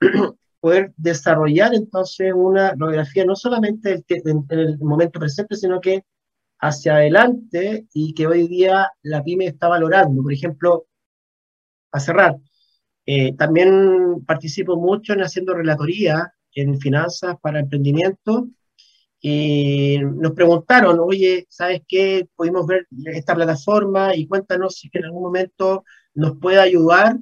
poder 0.60 0.92
desarrollar 0.96 1.74
entonces 1.74 2.32
una 2.34 2.70
radiografía 2.70 3.24
no 3.24 3.34
solamente 3.34 4.04
en, 4.08 4.46
el 4.50 4.78
momento 4.78 5.18
presente, 5.18 5.56
sino 5.56 5.80
que 5.80 6.04
hacia 6.60 6.94
adelante 6.94 7.88
y 7.92 8.14
que 8.14 8.28
hoy 8.28 8.46
día 8.46 8.88
la 9.02 9.24
pyme 9.24 9.46
está 9.46 9.66
valorando. 9.66 10.22
Por 10.22 10.32
ejemplo, 10.32 10.86
a 11.90 11.98
cerrar, 11.98 12.36
eh, 13.06 13.34
también 13.36 14.24
participo 14.26 14.76
mucho 14.76 15.12
en 15.12 15.22
haciendo 15.22 15.54
relatoría 15.54 16.32
en 16.54 16.78
finanzas 16.78 17.36
para 17.40 17.60
emprendimiento 17.60 18.48
y 19.20 19.98
nos 20.00 20.32
preguntaron, 20.32 20.98
oye, 21.00 21.46
¿sabes 21.48 21.82
qué? 21.86 22.28
Pudimos 22.34 22.66
ver 22.66 22.88
esta 23.06 23.34
plataforma 23.34 24.16
y 24.16 24.26
cuéntanos 24.26 24.74
si 24.74 24.90
en 24.92 25.04
algún 25.04 25.22
momento 25.22 25.84
nos 26.14 26.38
puede 26.38 26.58
ayudar 26.58 27.18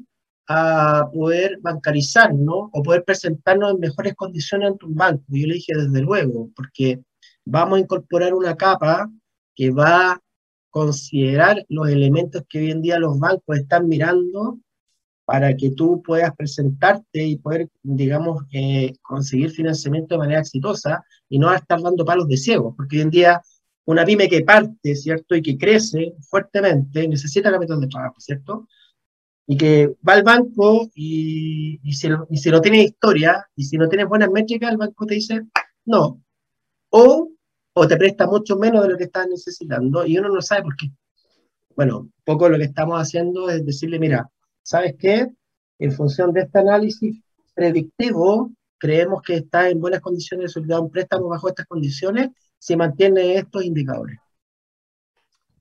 a 0.49 1.09
poder 1.13 1.59
bancarizar, 1.61 2.35
¿no? 2.35 2.71
O 2.73 2.83
poder 2.83 3.05
presentarnos 3.05 3.73
en 3.73 3.81
mejores 3.81 4.15
condiciones 4.15 4.69
ante 4.71 4.87
un 4.87 4.95
banco. 4.95 5.25
Yo 5.29 5.47
le 5.47 5.55
dije, 5.55 5.75
desde 5.77 6.01
luego, 6.01 6.51
porque 6.57 7.03
vamos 7.45 7.77
a 7.77 7.81
incorporar 7.83 8.35
una 8.35 8.57
capa 8.57 9.11
que 9.55 9.71
va 9.71 10.13
a 10.13 10.21
considerar 10.71 11.65
los 11.69 11.89
elementos 11.89 12.45
que 12.49 12.61
hoy 12.61 12.71
en 12.71 12.83
día 12.83 12.99
los 12.99 13.19
bancos 13.19 13.59
están 13.59 13.89
mirando 13.89 14.59
para 15.31 15.57
que 15.57 15.71
tú 15.71 16.03
puedas 16.03 16.35
presentarte 16.35 17.23
y 17.25 17.37
poder, 17.37 17.69
digamos, 17.85 18.43
eh, 18.53 18.95
conseguir 19.01 19.53
financiamiento 19.53 20.17
de 20.17 20.19
manera 20.19 20.41
exitosa 20.41 21.05
y 21.29 21.39
no 21.39 21.55
estar 21.55 21.81
dando 21.81 22.05
palos 22.05 22.27
de 22.27 22.37
ciego, 22.37 22.75
porque 22.77 22.97
hoy 22.97 23.03
en 23.03 23.11
día 23.11 23.41
una 23.85 24.05
pyme 24.05 24.29
que 24.29 24.41
parte, 24.41 24.97
¿cierto? 24.97 25.37
Y 25.37 25.43
que 25.43 25.57
crece 25.57 26.15
fuertemente 26.29 27.07
necesita 27.07 27.53
capital 27.53 27.81
de 27.81 27.87
trabajo, 27.87 28.17
¿cierto? 28.19 28.67
Y 29.47 29.57
que 29.57 29.95
va 30.07 30.15
al 30.15 30.25
banco 30.25 30.91
y, 30.97 31.79
y, 31.85 31.93
si, 31.93 32.09
y 32.29 32.37
si 32.37 32.51
no 32.51 32.61
tiene 32.61 32.83
historia 32.83 33.47
y 33.55 33.63
si 33.63 33.79
no 33.79 33.89
tienes 33.89 34.09
buenas 34.09 34.31
métricas, 34.31 34.73
el 34.73 34.79
banco 34.79 35.07
te 35.07 35.15
dice 35.15 35.43
no. 35.85 36.21
O, 36.91 37.31
o 37.75 37.87
te 37.87 37.97
presta 37.97 38.27
mucho 38.27 38.57
menos 38.57 38.83
de 38.83 38.89
lo 38.89 38.99
que 38.99 39.05
estás 39.05 39.29
necesitando 39.29 40.05
y 40.05 40.19
uno 40.19 40.29
no 40.29 40.43
sabe 40.43 40.63
por 40.63 40.77
qué. 40.77 40.91
Bueno, 41.77 42.11
poco 42.25 42.49
lo 42.49 42.59
que 42.59 42.65
estamos 42.65 43.01
haciendo 43.01 43.49
es 43.49 43.65
decirle, 43.65 44.01
mira, 44.01 44.29
¿sabes 44.63 44.95
qué? 44.99 45.29
En 45.79 45.93
función 45.93 46.33
de 46.33 46.43
este 46.43 46.59
análisis 46.59 47.23
predictivo, 47.55 48.53
creemos 48.79 49.23
que 49.23 49.37
está 49.37 49.69
en 49.69 49.81
buenas 49.81 50.01
condiciones 50.01 50.45
de 50.45 50.53
solicitar 50.53 50.81
un 50.81 50.91
préstamo 50.91 51.29
bajo 51.29 51.49
estas 51.49 51.67
condiciones 51.67 52.31
si 52.59 52.77
mantiene 52.77 53.37
estos 53.37 53.65
indicadores. 53.65 54.19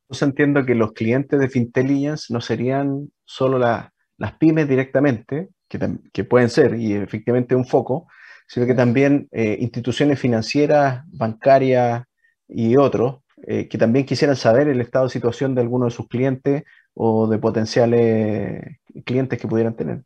Entonces 0.03 0.27
entiendo 0.27 0.65
que 0.65 0.75
los 0.75 0.93
clientes 0.93 1.39
de 1.39 1.49
Fintelligence 1.49 2.33
no 2.33 2.41
serían 2.41 3.11
solo 3.25 3.59
las 3.59 4.33
pymes 4.39 4.67
directamente, 4.67 5.49
que, 5.67 6.23
pueden 6.23 6.49
ser 6.49 6.75
y 6.75 6.93
efectivamente 6.93 7.55
un 7.55 7.65
foco, 7.65 8.07
sino 8.47 8.65
que 8.65 8.73
también 8.73 9.27
eh, 9.31 9.57
instituciones 9.59 10.19
financieras, 10.19 11.03
bancarias 11.07 12.05
y 12.47 12.75
otros, 12.75 13.19
eh, 13.45 13.67
que 13.67 13.77
también 13.77 14.05
quisieran 14.05 14.35
saber 14.35 14.67
el 14.67 14.81
estado 14.81 15.05
de 15.05 15.11
situación 15.11 15.53
de 15.53 15.61
alguno 15.61 15.85
de 15.85 15.91
sus 15.91 16.07
clientes 16.07 16.63
o 17.01 17.27
de 17.27 17.39
potenciales 17.39 18.77
clientes 19.05 19.39
que 19.39 19.47
pudieran 19.47 19.73
tener? 19.73 20.03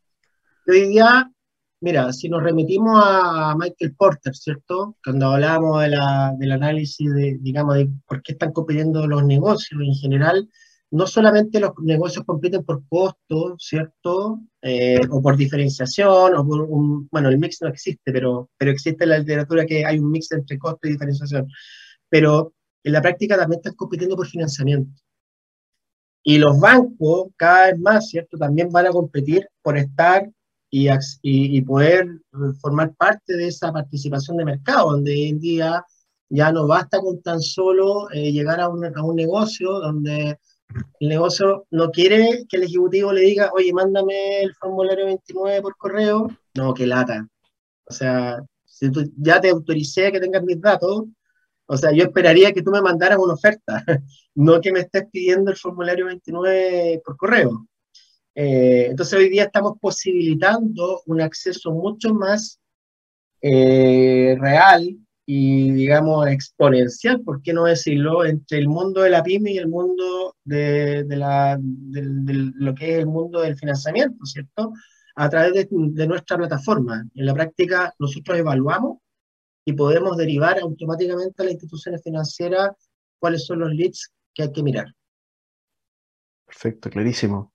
Hoy 0.67 0.89
día, 0.89 1.27
mira, 1.81 2.13
si 2.13 2.29
nos 2.29 2.43
remitimos 2.43 3.01
a 3.03 3.55
Michael 3.57 3.95
Porter, 3.95 4.35
¿cierto? 4.35 4.95
Cuando 5.03 5.31
hablábamos 5.31 5.81
de 5.81 5.89
la, 5.89 6.33
del 6.37 6.51
análisis 6.51 7.11
de, 7.11 7.39
digamos, 7.41 7.75
de 7.75 7.89
por 8.07 8.21
qué 8.21 8.33
están 8.33 8.51
compitiendo 8.51 9.07
los 9.07 9.25
negocios 9.25 9.81
en 9.81 9.95
general, 9.95 10.47
no 10.91 11.07
solamente 11.07 11.59
los 11.59 11.71
negocios 11.81 12.25
compiten 12.27 12.63
por 12.63 12.87
costo, 12.87 13.55
¿cierto? 13.57 14.41
Eh, 14.61 15.01
o 15.09 15.19
por 15.19 15.35
diferenciación, 15.35 16.35
o 16.35 16.47
por 16.47 16.61
un, 16.61 17.07
bueno, 17.11 17.29
el 17.29 17.39
mix 17.39 17.59
no 17.63 17.69
existe, 17.69 18.11
pero, 18.11 18.51
pero 18.55 18.69
existe 18.69 19.05
en 19.05 19.09
la 19.09 19.17
literatura 19.17 19.65
que 19.65 19.83
hay 19.83 19.97
un 19.97 20.11
mix 20.11 20.31
entre 20.31 20.59
costo 20.59 20.87
y 20.87 20.91
diferenciación. 20.91 21.47
Pero 22.07 22.53
en 22.83 22.93
la 22.93 23.01
práctica 23.01 23.35
también 23.35 23.61
están 23.61 23.73
compitiendo 23.73 24.15
por 24.15 24.27
financiamiento. 24.27 25.01
Y 26.23 26.37
los 26.37 26.59
bancos, 26.59 27.27
cada 27.35 27.67
vez 27.67 27.79
más, 27.79 28.09
¿cierto? 28.09 28.37
También 28.37 28.69
van 28.69 28.87
a 28.87 28.91
competir 28.91 29.47
por 29.61 29.77
estar 29.77 30.29
y, 30.69 30.89
y, 31.21 31.61
poder 31.61 32.07
formar 32.59 32.95
parte 32.95 33.35
de 33.35 33.47
esa 33.47 33.71
participación 33.71 34.37
de 34.37 34.45
mercado, 34.45 34.91
donde 34.91 35.11
hoy 35.11 35.29
en 35.29 35.39
día 35.39 35.85
ya 36.29 36.51
no 36.51 36.65
basta 36.65 36.99
con 36.99 37.21
tan 37.21 37.41
solo 37.41 38.09
eh, 38.11 38.31
llegar 38.31 38.59
a 38.59 38.69
un, 38.69 38.83
a 38.85 39.03
un 39.03 39.15
negocio 39.15 39.69
donde 39.79 40.39
el 40.99 41.09
negocio 41.09 41.67
no 41.69 41.91
quiere 41.91 42.45
que 42.49 42.57
el 42.57 42.63
ejecutivo 42.63 43.13
le 43.13 43.21
diga, 43.21 43.51
oye, 43.53 43.71
mándame 43.71 44.41
el 44.41 44.55
formulario 44.55 45.05
29 45.05 45.61
por 45.61 45.77
correo. 45.77 46.27
No, 46.55 46.73
que 46.73 46.87
lata. 46.87 47.27
O 47.85 47.93
sea, 47.93 48.41
si 48.65 48.89
tú 48.89 49.03
ya 49.17 49.39
te 49.39 49.49
autoricé 49.49 50.11
que 50.11 50.19
tengas 50.19 50.43
mis 50.43 50.59
datos, 50.59 51.03
o 51.73 51.77
sea, 51.77 51.91
yo 51.91 52.03
esperaría 52.03 52.53
que 52.53 52.61
tú 52.61 52.69
me 52.69 52.81
mandaras 52.81 53.17
una 53.17 53.33
oferta, 53.33 53.83
no 54.35 54.61
que 54.61 54.71
me 54.71 54.81
estés 54.81 55.05
pidiendo 55.11 55.49
el 55.49 55.57
formulario 55.57 56.05
29 56.05 57.01
por 57.03 57.17
correo. 57.17 57.67
Eh, 58.35 58.87
entonces 58.91 59.17
hoy 59.17 59.29
día 59.29 59.45
estamos 59.45 59.73
posibilitando 59.81 61.01
un 61.07 61.21
acceso 61.21 61.71
mucho 61.71 62.13
más 62.13 62.59
eh, 63.41 64.35
real 64.39 64.97
y, 65.25 65.71
digamos, 65.71 66.27
exponencial, 66.27 67.21
¿por 67.21 67.41
qué 67.41 67.53
no 67.53 67.63
decirlo?, 67.63 68.23
entre 68.23 68.59
el 68.59 68.67
mundo 68.67 69.01
de 69.01 69.09
la 69.09 69.23
pyme 69.23 69.53
y 69.53 69.57
el 69.57 69.67
mundo 69.67 70.35
de, 70.43 71.05
la, 71.09 71.59
lo 71.59 72.75
que 72.75 72.93
es 72.93 72.99
el 72.99 73.07
mundo 73.07 73.41
del 73.41 73.57
financiamiento, 73.57 74.25
¿cierto? 74.25 74.73
A 75.15 75.29
través 75.29 75.53
de, 75.53 75.67
de 75.71 76.07
nuestra 76.07 76.37
plataforma. 76.37 77.03
En 77.15 77.25
la 77.25 77.33
práctica, 77.33 77.93
nosotros 77.97 78.37
evaluamos 78.37 78.97
y 79.65 79.73
podemos 79.73 80.17
derivar 80.17 80.59
automáticamente 80.59 81.41
a 81.41 81.45
las 81.45 81.53
instituciones 81.53 82.03
financieras 82.03 82.71
cuáles 83.19 83.45
son 83.45 83.59
los 83.59 83.71
leads 83.73 84.11
que 84.33 84.43
hay 84.43 84.51
que 84.51 84.63
mirar. 84.63 84.87
Perfecto, 86.45 86.89
clarísimo. 86.89 87.53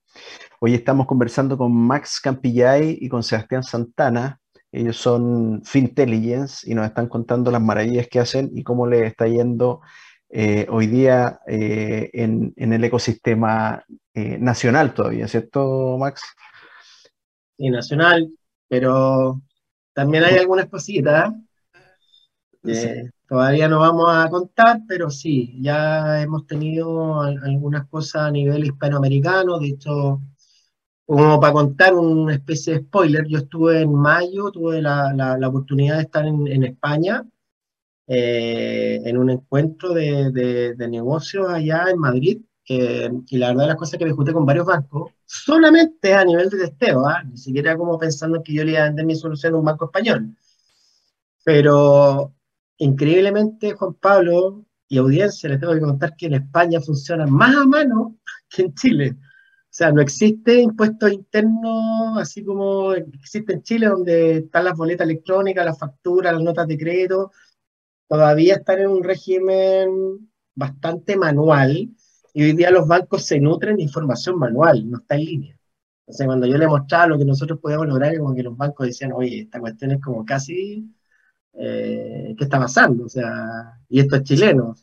Hoy 0.60 0.74
estamos 0.74 1.06
conversando 1.06 1.56
con 1.56 1.72
Max 1.72 2.20
Campillay 2.20 2.98
y 3.00 3.08
con 3.08 3.22
Sebastián 3.22 3.62
Santana, 3.62 4.40
ellos 4.70 4.96
son 4.96 5.62
Fintelligence 5.64 6.70
y 6.70 6.74
nos 6.74 6.86
están 6.86 7.08
contando 7.08 7.50
las 7.50 7.62
maravillas 7.62 8.06
que 8.08 8.20
hacen 8.20 8.50
y 8.54 8.62
cómo 8.62 8.86
les 8.86 9.06
está 9.06 9.26
yendo 9.26 9.80
eh, 10.28 10.66
hoy 10.68 10.86
día 10.88 11.40
eh, 11.46 12.10
en, 12.12 12.52
el 12.56 12.84
ecosistema 12.84 13.82
eh, 14.12 14.36
nacional 14.38 14.92
todavía, 14.92 15.26
¿cierto, 15.26 15.96
Max? 15.98 16.22
Sí, 17.56 17.70
nacional, 17.70 18.28
pero 18.68 19.40
también 19.94 20.24
hay 20.24 20.36
algunas 20.36 20.68
cositas. 20.68 21.32
Todavía 23.28 23.68
no 23.68 23.80
vamos 23.80 24.06
a 24.08 24.28
contar, 24.30 24.80
pero 24.88 25.10
sí, 25.10 25.58
ya 25.60 26.22
hemos 26.22 26.46
tenido 26.46 27.20
algunas 27.20 27.86
cosas 27.88 28.22
a 28.22 28.30
nivel 28.30 28.64
hispanoamericano. 28.64 29.58
De 29.58 29.68
hecho, 29.68 30.22
como 31.04 31.38
para 31.40 31.52
contar 31.52 31.94
una 31.94 32.34
especie 32.34 32.74
de 32.74 32.80
spoiler, 32.80 33.26
yo 33.26 33.38
estuve 33.38 33.82
en 33.82 33.94
mayo, 33.94 34.50
tuve 34.50 34.80
la, 34.80 35.12
la, 35.14 35.48
oportunidad 35.48 35.96
de 35.96 36.02
estar 36.02 36.26
en, 36.26 36.46
en 36.48 36.64
España 36.64 37.24
eh, 38.06 39.00
en 39.04 39.18
un 39.18 39.28
encuentro 39.28 39.92
de, 39.92 40.30
de, 40.32 40.88
negocios 40.88 41.48
allá 41.50 41.86
en 41.90 41.98
Madrid. 41.98 42.40
Eh, 42.70 43.10
y 43.28 43.38
la 43.38 43.48
verdad 43.48 43.68
las 43.68 43.76
cosas 43.76 43.98
que 43.98 44.04
me 44.06 44.12
junté 44.12 44.32
con 44.32 44.46
varios 44.46 44.66
bancos, 44.66 45.12
solamente 45.24 46.12
a 46.14 46.24
nivel 46.24 46.50
de 46.50 46.58
testeo, 46.58 47.06
¿ah? 47.06 47.22
ni 47.24 47.36
siquiera 47.36 47.76
como 47.76 47.98
pensando 47.98 48.42
que 48.42 48.52
yo 48.52 48.64
le 48.64 48.72
iba 48.72 48.80
a 48.80 48.84
vender 48.84 49.06
mi 49.06 49.16
solución 49.16 49.54
a 49.54 49.58
un 49.58 49.64
banco 49.64 49.86
español. 49.86 50.34
Pero 51.44 52.34
increíblemente, 52.78 53.72
Juan 53.72 53.94
Pablo 53.94 54.64
y 54.88 54.98
audiencia, 54.98 55.48
les 55.48 55.60
tengo 55.60 55.74
que 55.74 55.80
contar 55.80 56.16
que 56.16 56.26
en 56.26 56.34
España 56.34 56.80
funciona 56.80 57.26
más 57.26 57.54
a 57.56 57.66
mano 57.66 58.18
que 58.48 58.62
en 58.62 58.74
Chile. 58.74 59.16
O 59.20 59.78
sea, 59.78 59.92
no 59.92 60.00
existe 60.00 60.60
impuesto 60.60 61.08
interno 61.08 62.18
así 62.18 62.44
como 62.44 62.94
existe 62.94 63.52
en 63.52 63.62
Chile, 63.62 63.86
donde 63.88 64.38
están 64.38 64.64
las 64.64 64.76
boletas 64.76 65.06
electrónicas, 65.06 65.64
las 65.64 65.78
facturas, 65.78 66.32
las 66.32 66.42
notas 66.42 66.66
de 66.66 66.78
crédito. 66.78 67.30
Todavía 68.08 68.56
están 68.56 68.80
en 68.80 68.88
un 68.88 69.04
régimen 69.04 70.30
bastante 70.54 71.16
manual 71.16 71.90
y 72.34 72.42
hoy 72.42 72.52
día 72.54 72.70
los 72.70 72.88
bancos 72.88 73.24
se 73.24 73.40
nutren 73.40 73.76
de 73.76 73.82
información 73.82 74.38
manual, 74.38 74.88
no 74.90 74.98
está 74.98 75.16
en 75.16 75.24
línea. 75.24 75.58
Entonces, 76.00 76.26
cuando 76.26 76.46
yo 76.46 76.56
le 76.56 76.66
mostraba 76.66 77.08
lo 77.08 77.18
que 77.18 77.24
nosotros 77.26 77.58
podíamos 77.60 77.86
lograr, 77.88 78.16
como 78.18 78.34
que 78.34 78.42
los 78.42 78.56
bancos 78.56 78.86
decían, 78.86 79.12
oye, 79.12 79.40
esta 79.40 79.60
cuestión 79.60 79.92
es 79.92 80.00
como 80.00 80.24
casi 80.24 80.88
eh, 81.60 82.34
qué 82.38 82.44
está 82.44 82.58
pasando, 82.60 83.06
o 83.06 83.08
sea, 83.08 83.78
y 83.88 84.00
esto 84.00 84.16
es 84.16 84.22
chileno. 84.22 84.76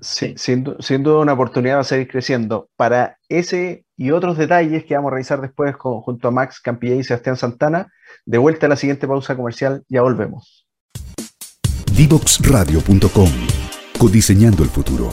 sí, 0.00 0.34
Siendo, 0.36 0.80
siendo, 0.80 1.20
una 1.20 1.32
oportunidad 1.32 1.78
de 1.78 1.84
seguir 1.84 2.08
creciendo. 2.08 2.68
Para 2.76 3.18
ese 3.28 3.84
y 3.96 4.12
otros 4.12 4.38
detalles 4.38 4.84
que 4.84 4.94
vamos 4.94 5.10
a 5.10 5.14
revisar 5.14 5.40
después 5.40 5.74
junto 5.76 6.28
a 6.28 6.30
Max 6.30 6.60
Campillé 6.60 6.96
y 6.96 7.04
Sebastián 7.04 7.36
Santana, 7.36 7.92
de 8.24 8.38
vuelta 8.38 8.66
a 8.66 8.68
la 8.68 8.76
siguiente 8.76 9.08
pausa 9.08 9.36
comercial, 9.36 9.82
ya 9.88 10.02
volvemos. 10.02 10.66
Divoxradio.com, 11.96 13.30
codiseñando 13.98 14.62
el 14.62 14.68
futuro. 14.68 15.12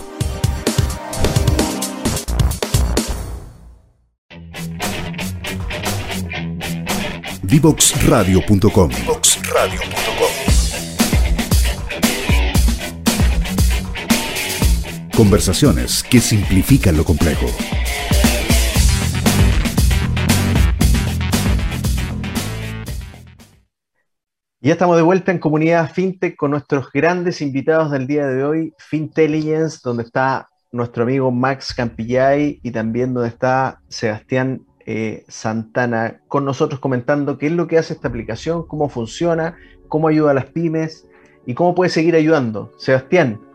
Divoxradio.com. 7.42 8.92
Conversaciones 15.18 16.04
que 16.04 16.20
simplifican 16.20 16.96
lo 16.96 17.04
complejo. 17.04 17.48
Ya 24.62 24.74
estamos 24.74 24.96
de 24.96 25.02
vuelta 25.02 25.32
en 25.32 25.40
Comunidad 25.40 25.92
FinTech 25.92 26.36
con 26.36 26.52
nuestros 26.52 26.92
grandes 26.92 27.42
invitados 27.42 27.90
del 27.90 28.06
día 28.06 28.28
de 28.28 28.44
hoy, 28.44 28.74
Fintelligence, 28.78 29.80
donde 29.84 30.04
está 30.04 30.50
nuestro 30.72 31.02
amigo 31.02 31.32
Max 31.32 31.74
Campillay 31.74 32.60
y 32.62 32.70
también 32.70 33.16
donde 33.16 33.30
está 33.30 33.80
Sebastián 33.88 34.68
eh, 34.86 35.26
Santana 35.28 36.22
con 36.28 36.46
nosotros 36.46 36.80
comentando 36.80 37.40
qué 37.40 37.48
es 37.48 37.54
lo 37.54 37.66
que 37.66 37.80
hace 37.80 37.94
esta 37.94 38.08
aplicación, 38.08 38.68
cómo 38.68 38.88
funciona, 38.88 39.58
cómo 39.88 40.10
ayuda 40.10 40.30
a 40.30 40.36
las 40.36 40.46
pymes 40.46 41.08
y 41.48 41.56
cómo 41.56 41.74
puede 41.74 41.90
seguir 41.90 42.16
ayudando. 42.16 42.72
Sebastián, 42.78 43.47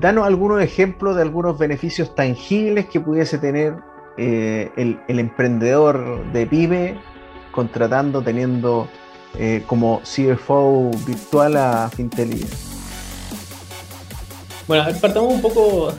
danos 0.00 0.26
algunos 0.26 0.62
ejemplos 0.62 1.16
de 1.16 1.22
algunos 1.22 1.58
beneficios 1.58 2.14
tangibles 2.14 2.86
que 2.86 3.00
pudiese 3.00 3.38
tener 3.38 3.74
eh, 4.18 4.70
el, 4.76 5.18
emprendedor 5.18 6.24
de 6.32 6.46
pyme 6.46 6.98
contratando, 7.50 8.22
teniendo 8.22 8.88
eh, 9.38 9.62
como 9.66 10.00
CFO 10.00 10.90
virtual 11.06 11.56
a 11.56 11.90
Fintelligence. 11.94 12.56
Bueno, 14.66 14.84
partamos 15.00 15.32
un 15.32 15.40
poco 15.40 15.92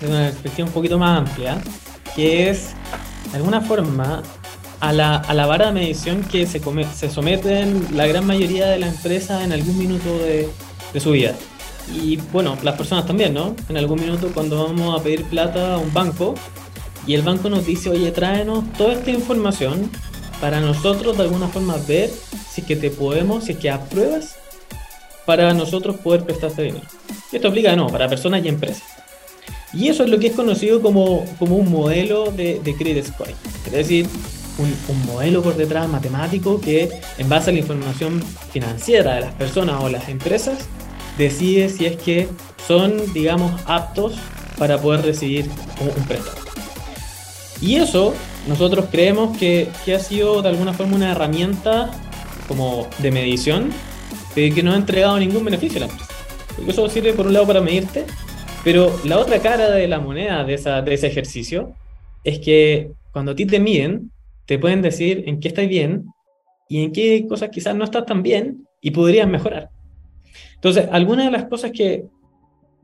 de 0.00 0.06
una 0.08 0.20
perspectiva 0.30 0.66
un 0.66 0.74
poquito 0.74 0.98
más 0.98 1.18
amplia, 1.18 1.58
que 2.16 2.48
es, 2.48 2.74
de 3.30 3.36
alguna 3.36 3.60
forma, 3.60 4.22
a 4.80 4.92
la, 4.92 5.16
a 5.16 5.34
la 5.34 5.46
vara 5.46 5.66
de 5.66 5.72
medición 5.72 6.22
que 6.22 6.46
se, 6.46 6.60
se 6.94 7.10
someten 7.10 7.96
la 7.96 8.06
gran 8.06 8.26
mayoría 8.26 8.66
de 8.66 8.78
las 8.78 8.96
empresas 8.96 9.42
en 9.42 9.52
algún 9.52 9.78
minuto 9.78 10.18
de, 10.18 10.48
de 10.92 11.00
su 11.00 11.12
vida 11.12 11.34
y 11.92 12.16
bueno, 12.32 12.56
las 12.62 12.76
personas 12.76 13.06
también, 13.06 13.34
¿no? 13.34 13.54
En 13.68 13.76
algún 13.76 14.00
minuto 14.00 14.30
cuando 14.32 14.64
vamos 14.64 14.98
a 14.98 15.02
pedir 15.02 15.24
plata 15.24 15.74
a 15.74 15.78
un 15.78 15.92
banco 15.92 16.34
y 17.06 17.14
el 17.14 17.22
banco 17.22 17.50
nos 17.50 17.66
dice, 17.66 17.90
oye, 17.90 18.10
tráenos 18.10 18.64
toda 18.78 18.94
esta 18.94 19.10
información 19.10 19.90
para 20.40 20.60
nosotros 20.60 21.16
de 21.16 21.24
alguna 21.24 21.48
forma 21.48 21.76
ver 21.86 22.10
si 22.50 22.62
es 22.62 22.66
que 22.66 22.76
te 22.76 22.90
podemos, 22.90 23.44
si 23.44 23.52
es 23.52 23.58
que 23.58 23.70
apruebas 23.70 24.36
para 25.26 25.52
nosotros 25.54 25.96
poder 25.96 26.24
prestarte 26.24 26.62
dinero. 26.62 26.86
Esto 27.32 27.48
aplica, 27.48 27.74
no, 27.76 27.88
para 27.88 28.08
personas 28.08 28.44
y 28.44 28.48
empresas. 28.48 28.82
Y 29.72 29.88
eso 29.88 30.04
es 30.04 30.10
lo 30.10 30.18
que 30.18 30.28
es 30.28 30.34
conocido 30.34 30.80
como, 30.80 31.24
como 31.38 31.56
un 31.56 31.70
modelo 31.70 32.30
de, 32.30 32.60
de 32.62 32.74
credit 32.76 33.06
scoring. 33.06 33.34
Es 33.66 33.72
decir, 33.72 34.06
un, 34.58 34.72
un, 34.88 35.06
modelo 35.06 35.42
por 35.42 35.56
detrás 35.56 35.88
matemático 35.88 36.60
que 36.60 36.90
en 37.18 37.28
base 37.28 37.50
a 37.50 37.52
la 37.52 37.58
información 37.58 38.22
financiera 38.52 39.16
de 39.16 39.22
las 39.22 39.34
personas 39.34 39.82
o 39.82 39.88
las 39.88 40.08
empresas 40.08 40.68
decide 41.18 41.68
si 41.68 41.86
es 41.86 41.96
que 41.96 42.28
son, 42.66 43.12
digamos, 43.12 43.52
aptos 43.66 44.14
para 44.58 44.80
poder 44.80 45.04
recibir 45.04 45.46
un, 45.80 46.04
préstamo. 46.04 46.38
Y 47.60 47.76
eso 47.76 48.14
nosotros 48.48 48.86
creemos 48.90 49.36
que, 49.38 49.68
ha 49.94 49.98
sido 49.98 50.42
de 50.42 50.48
alguna 50.48 50.72
forma 50.72 50.96
una 50.96 51.12
herramienta 51.12 51.90
como 52.48 52.86
de 52.98 53.10
medición 53.10 53.70
de 54.34 54.50
que 54.50 54.62
no 54.62 54.72
ha 54.72 54.76
entregado 54.76 55.18
ningún 55.18 55.44
beneficio 55.44 55.78
a 55.78 55.86
la 55.86 55.92
empresa. 55.92 56.12
Porque 56.56 56.70
eso 56.70 56.88
sirve 56.88 57.12
por 57.12 57.26
un 57.26 57.32
lado 57.32 57.46
para 57.46 57.60
medirte, 57.60 58.06
pero 58.62 58.94
la 59.04 59.18
otra 59.18 59.40
cara 59.40 59.70
de 59.70 59.88
la 59.88 60.00
moneda 60.00 60.44
de, 60.44 60.54
esa, 60.54 60.82
de 60.82 60.94
ese 60.94 61.06
ejercicio 61.06 61.74
es 62.22 62.38
que 62.38 62.92
cuando 63.12 63.32
a 63.32 63.34
ti 63.34 63.46
te 63.46 63.60
miden, 63.60 64.10
te 64.46 64.58
pueden 64.58 64.82
decir 64.82 65.24
en 65.26 65.40
qué 65.40 65.48
estás 65.48 65.68
bien 65.68 66.06
y 66.68 66.84
en 66.84 66.92
qué 66.92 67.26
cosas 67.28 67.50
quizás 67.50 67.74
no 67.74 67.84
estás 67.84 68.06
tan 68.06 68.22
bien 68.22 68.66
y 68.80 68.90
podrías 68.90 69.28
mejorar. 69.28 69.70
Entonces, 70.64 70.88
algunas 70.90 71.26
de 71.26 71.30
las 71.30 71.44
cosas 71.44 71.72
que, 71.72 72.06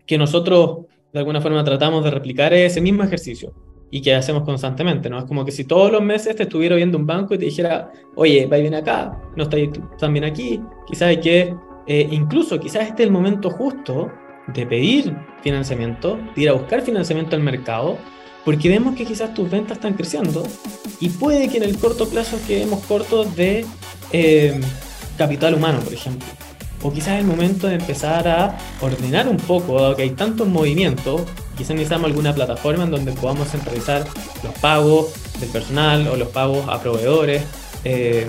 que 0.07 0.19
nosotros 0.19 0.81
de 1.15 1.19
alguna 1.19 1.41
forma 1.41 1.65
tratamos 1.65 2.05
de 2.05 2.11
replicar 2.11 2.53
es 2.53 2.73
ese 2.73 2.83
mismo 2.83 3.03
ejercicio 3.03 3.55
y 3.91 4.03
que 4.03 4.15
hacemos 4.15 4.43
constantemente, 4.43 5.09
¿no? 5.09 5.19
Es 5.19 5.25
como 5.25 5.47
que 5.47 5.51
si 5.51 5.65
todos 5.65 5.91
los 5.91 6.03
meses 6.03 6.37
te 6.37 6.43
estuviera 6.43 6.77
viendo 6.77 6.99
un 6.99 7.07
banco 7.07 7.33
y 7.33 7.39
te 7.39 7.47
dijera, 7.47 7.91
oye, 8.17 8.45
va 8.45 8.59
bien 8.59 8.75
acá, 8.75 9.19
no 9.35 9.45
está 9.45 9.57
tan 9.99 10.13
bien 10.13 10.25
aquí, 10.27 10.61
quizás 10.87 11.09
hay 11.09 11.21
que, 11.21 11.57
eh, 11.87 12.07
incluso 12.11 12.61
quizás 12.61 12.83
este 12.83 13.03
es 13.03 13.07
el 13.07 13.13
momento 13.13 13.49
justo 13.49 14.13
de 14.49 14.67
pedir 14.67 15.17
financiamiento, 15.43 16.19
de 16.37 16.43
ir 16.43 16.51
a 16.51 16.53
buscar 16.53 16.83
financiamiento 16.83 17.35
al 17.35 17.43
mercado, 17.43 17.97
porque 18.45 18.69
vemos 18.69 18.95
que 18.95 19.07
quizás 19.07 19.33
tus 19.33 19.51
ventas 19.51 19.79
están 19.79 19.95
creciendo 19.95 20.43
y 21.01 21.09
puede 21.09 21.49
que 21.49 21.57
en 21.57 21.63
el 21.63 21.79
corto 21.79 22.07
plazo 22.11 22.39
quedemos 22.47 22.85
cortos 22.85 23.35
de 23.37 23.65
eh, 24.13 24.61
capital 25.17 25.55
humano, 25.55 25.81
por 25.81 25.95
ejemplo 25.95 26.29
o 26.83 26.93
quizás 26.93 27.15
es 27.15 27.21
el 27.21 27.27
momento 27.27 27.67
de 27.67 27.75
empezar 27.75 28.27
a 28.29 28.57
ordenar 28.81 29.29
un 29.29 29.37
poco, 29.37 29.81
dado 29.81 29.97
que 29.97 30.03
hay 30.03 30.11
tantos 30.11 30.49
movimientos, 30.49 31.23
quizás 31.57 31.71
necesitamos 31.71 32.07
alguna 32.07 32.35
plataforma 32.35 32.85
en 32.85 32.91
donde 32.91 33.13
podamos 33.13 33.49
centralizar 33.49 34.07
los 34.43 34.55
pagos 34.61 35.13
del 35.41 35.49
personal 35.51 36.09
o 36.09 36.17
los 36.17 36.29
pagos 36.29 36.69
a 36.69 36.81
proveedores, 36.81 37.43
eh, 37.85 38.27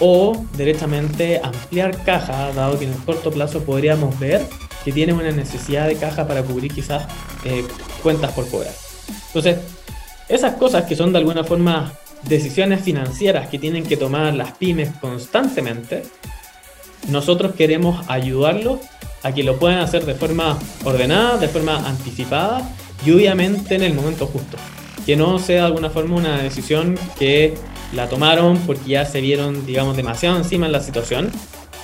o 0.00 0.44
derechamente 0.56 1.40
ampliar 1.42 2.02
caja, 2.04 2.52
dado 2.52 2.78
que 2.78 2.86
en 2.86 2.92
el 2.92 2.98
corto 2.98 3.30
plazo 3.30 3.62
podríamos 3.62 4.18
ver 4.18 4.42
que 4.84 4.92
tienen 4.92 5.16
una 5.16 5.30
necesidad 5.30 5.86
de 5.86 5.96
caja 5.96 6.26
para 6.26 6.42
cubrir 6.42 6.72
quizás 6.72 7.06
eh, 7.44 7.64
cuentas 8.02 8.32
por 8.32 8.48
cobrar. 8.48 8.74
Entonces, 9.28 9.58
esas 10.28 10.54
cosas 10.54 10.84
que 10.84 10.96
son 10.96 11.12
de 11.12 11.18
alguna 11.18 11.44
forma 11.44 11.92
decisiones 12.24 12.82
financieras 12.82 13.48
que 13.48 13.58
tienen 13.58 13.84
que 13.84 13.96
tomar 13.96 14.34
las 14.34 14.52
pymes 14.52 14.90
constantemente, 15.00 16.02
nosotros 17.08 17.54
queremos 17.54 18.04
ayudarlos 18.08 18.80
a 19.22 19.32
que 19.32 19.42
lo 19.42 19.58
puedan 19.58 19.78
hacer 19.78 20.04
de 20.04 20.14
forma 20.14 20.58
ordenada, 20.84 21.38
de 21.38 21.48
forma 21.48 21.88
anticipada 21.88 22.68
y 23.04 23.12
obviamente 23.12 23.74
en 23.74 23.82
el 23.82 23.94
momento 23.94 24.26
justo. 24.26 24.56
Que 25.06 25.16
no 25.16 25.38
sea 25.38 25.62
de 25.62 25.66
alguna 25.66 25.90
forma 25.90 26.16
una 26.16 26.42
decisión 26.42 26.96
que 27.18 27.54
la 27.92 28.08
tomaron 28.08 28.58
porque 28.58 28.90
ya 28.90 29.04
se 29.04 29.20
vieron, 29.20 29.66
digamos, 29.66 29.96
demasiado 29.96 30.36
encima 30.36 30.66
en 30.66 30.72
la 30.72 30.80
situación 30.80 31.30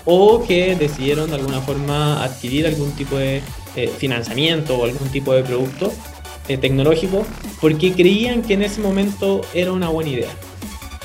o 0.05 0.43
que 0.47 0.75
decidieron 0.77 1.29
de 1.29 1.37
alguna 1.37 1.61
forma 1.61 2.23
adquirir 2.23 2.67
algún 2.67 2.93
tipo 2.93 3.17
de 3.17 3.43
eh, 3.77 3.89
financiamiento 3.99 4.79
o 4.79 4.85
algún 4.85 5.09
tipo 5.09 5.35
de 5.35 5.43
producto 5.43 5.93
eh, 6.49 6.57
tecnológico 6.57 7.27
porque 7.61 7.93
creían 7.93 8.43
que 8.43 8.55
en 8.55 8.63
ese 8.63 8.81
momento 8.81 9.43
era 9.53 9.73
una 9.73 9.89
buena 9.89 10.11
idea. 10.11 10.31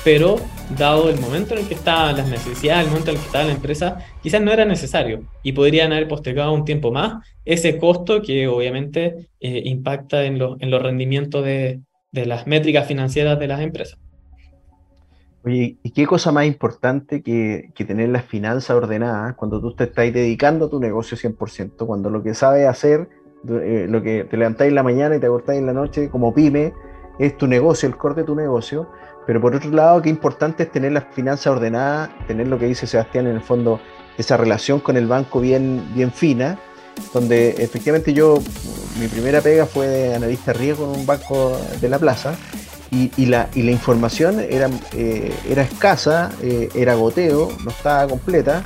Pero 0.04 0.36
dado 0.78 1.08
el 1.08 1.18
momento 1.18 1.54
en 1.54 1.60
el 1.60 1.68
que 1.68 1.74
estaban 1.74 2.16
las 2.16 2.28
necesidades, 2.28 2.84
el 2.84 2.90
momento 2.90 3.10
en 3.10 3.16
el 3.16 3.22
que 3.22 3.26
estaba 3.26 3.44
la 3.44 3.52
empresa, 3.52 3.98
quizás 4.22 4.42
no 4.42 4.52
era 4.52 4.64
necesario 4.64 5.24
y 5.42 5.52
podrían 5.52 5.92
haber 5.92 6.08
postergado 6.08 6.52
un 6.52 6.64
tiempo 6.64 6.92
más 6.92 7.26
ese 7.44 7.78
costo 7.78 8.20
que 8.22 8.46
obviamente 8.46 9.28
eh, 9.40 9.62
impacta 9.64 10.24
en, 10.24 10.38
en 10.60 10.70
los 10.70 10.82
rendimientos 10.82 11.44
de, 11.44 11.80
de 12.12 12.26
las 12.26 12.46
métricas 12.46 12.86
financieras 12.86 13.38
de 13.38 13.48
las 13.48 13.60
empresas. 13.60 13.98
Oye, 15.44 15.76
¿y 15.82 15.90
qué 15.90 16.06
cosa 16.06 16.32
más 16.32 16.46
importante 16.46 17.22
que, 17.22 17.70
que, 17.74 17.84
tener 17.84 18.08
las 18.08 18.24
finanzas 18.24 18.74
ordenadas 18.74 19.34
cuando 19.34 19.60
tú 19.60 19.74
te 19.74 19.84
estás 19.84 20.10
dedicando 20.10 20.66
a 20.66 20.70
tu 20.70 20.80
negocio 20.80 21.18
100%, 21.18 21.86
cuando 21.86 22.08
lo 22.08 22.22
que 22.22 22.32
sabes 22.32 22.66
hacer, 22.66 23.08
eh, 23.46 23.86
lo 23.90 24.02
que 24.02 24.24
te 24.24 24.38
levantáis 24.38 24.70
en 24.70 24.74
la 24.74 24.82
mañana 24.82 25.16
y 25.16 25.20
te 25.20 25.26
acostáis 25.26 25.58
en 25.58 25.66
la 25.66 25.74
noche 25.74 26.08
como 26.08 26.32
pyme, 26.32 26.72
es 27.18 27.36
tu 27.36 27.46
negocio, 27.46 27.88
el 27.88 27.96
core 27.96 28.14
de 28.14 28.24
tu 28.24 28.34
negocio, 28.34 28.88
pero 29.26 29.40
por 29.40 29.54
otro 29.54 29.70
lado, 29.70 30.02
qué 30.02 30.08
importante 30.08 30.64
es 30.64 30.72
tener 30.72 30.92
las 30.92 31.04
finanzas 31.12 31.46
ordenadas, 31.48 32.10
tener 32.26 32.48
lo 32.48 32.58
que 32.58 32.66
dice 32.66 32.86
Sebastián 32.86 33.26
en 33.26 33.36
el 33.36 33.42
fondo, 33.42 33.80
esa 34.18 34.36
relación 34.36 34.80
con 34.80 34.96
el 34.96 35.06
banco 35.06 35.40
bien, 35.40 35.90
bien 35.94 36.12
fina, 36.12 36.58
donde 37.12 37.50
efectivamente 37.50 38.12
yo, 38.12 38.38
mi 39.00 39.08
primera 39.08 39.40
pega 39.40 39.66
fue 39.66 39.86
de 39.88 40.14
analista 40.14 40.52
riesgo 40.52 40.92
en 40.92 41.00
un 41.00 41.06
banco 41.06 41.58
de 41.80 41.88
la 41.88 41.98
plaza, 41.98 42.36
y, 43.16 43.26
la, 43.26 43.48
y 43.54 43.62
la, 43.62 43.72
información 43.72 44.38
era, 44.38 44.70
eh, 44.92 45.34
era 45.48 45.62
escasa, 45.62 46.30
eh, 46.42 46.68
era 46.74 46.94
goteo, 46.94 47.50
no 47.64 47.70
estaba 47.70 48.06
completa. 48.08 48.62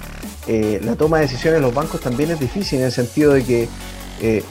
Eh, 0.47 0.81
la 0.85 0.97
toma 0.97 1.19
de 1.19 1.23
decisiones 1.25 1.59
en 1.59 1.63
los 1.63 1.75
bancos 1.75 2.01
también 2.01 2.31
es 2.31 2.41
difícil 2.41 2.81
en 2.81 2.87
el 2.87 2.93
sentido 2.93 3.33
de 3.33 3.45
que 3.45 3.69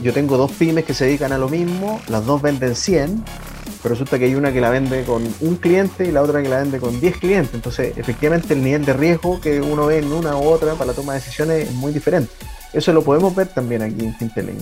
yo 0.02 0.14
tengo 0.14 0.38
dos 0.38 0.54
pymes 0.54 0.86
que 0.86 0.94
se 0.94 1.06
dedican 1.06 1.34
a 1.34 1.38
lo 1.38 1.50
mismo, 1.50 2.00
las 2.08 2.26
dos 2.26 2.42
venden 2.42 2.74
100, 2.74 3.22
pero 3.82 3.94
resulta 3.94 4.18
que 4.18 4.26
hay 4.26 4.36
una 4.36 4.52
que 4.52 4.62
la 4.62 4.70
vende 4.70 5.04
con 5.04 5.24
un 5.42 5.56
cliente 5.56 6.06
y 6.06 6.12
la 6.12 6.22
otra 6.22 6.42
que 6.42 6.50
la 6.50 6.60
vende 6.60 6.80
con 6.80 7.00
10 7.00 7.18
clientes. 7.18 7.54
Entonces, 7.54 7.98
efectivamente, 7.98 8.54
el 8.54 8.64
nivel 8.64 8.86
de 8.86 8.94
riesgo 8.94 9.40
que 9.40 9.62
uno 9.62 9.88
ve 9.88 10.00
en 10.00 10.12
una 10.12 10.36
u 10.36 10.44
otra 10.48 10.74
para 10.74 10.88
la 10.88 10.94
toma 10.94 11.14
de 11.14 11.20
decisiones 11.20 11.70
es 11.70 11.74
muy 11.74 11.92
diferente. 11.92 12.32
Eso 12.74 12.94
lo 12.94 13.04
podemos 13.04 13.34
ver 13.36 13.48
también 13.48 13.82
aquí 13.82 14.06
en 14.06 14.16
Fintelling. 14.16 14.58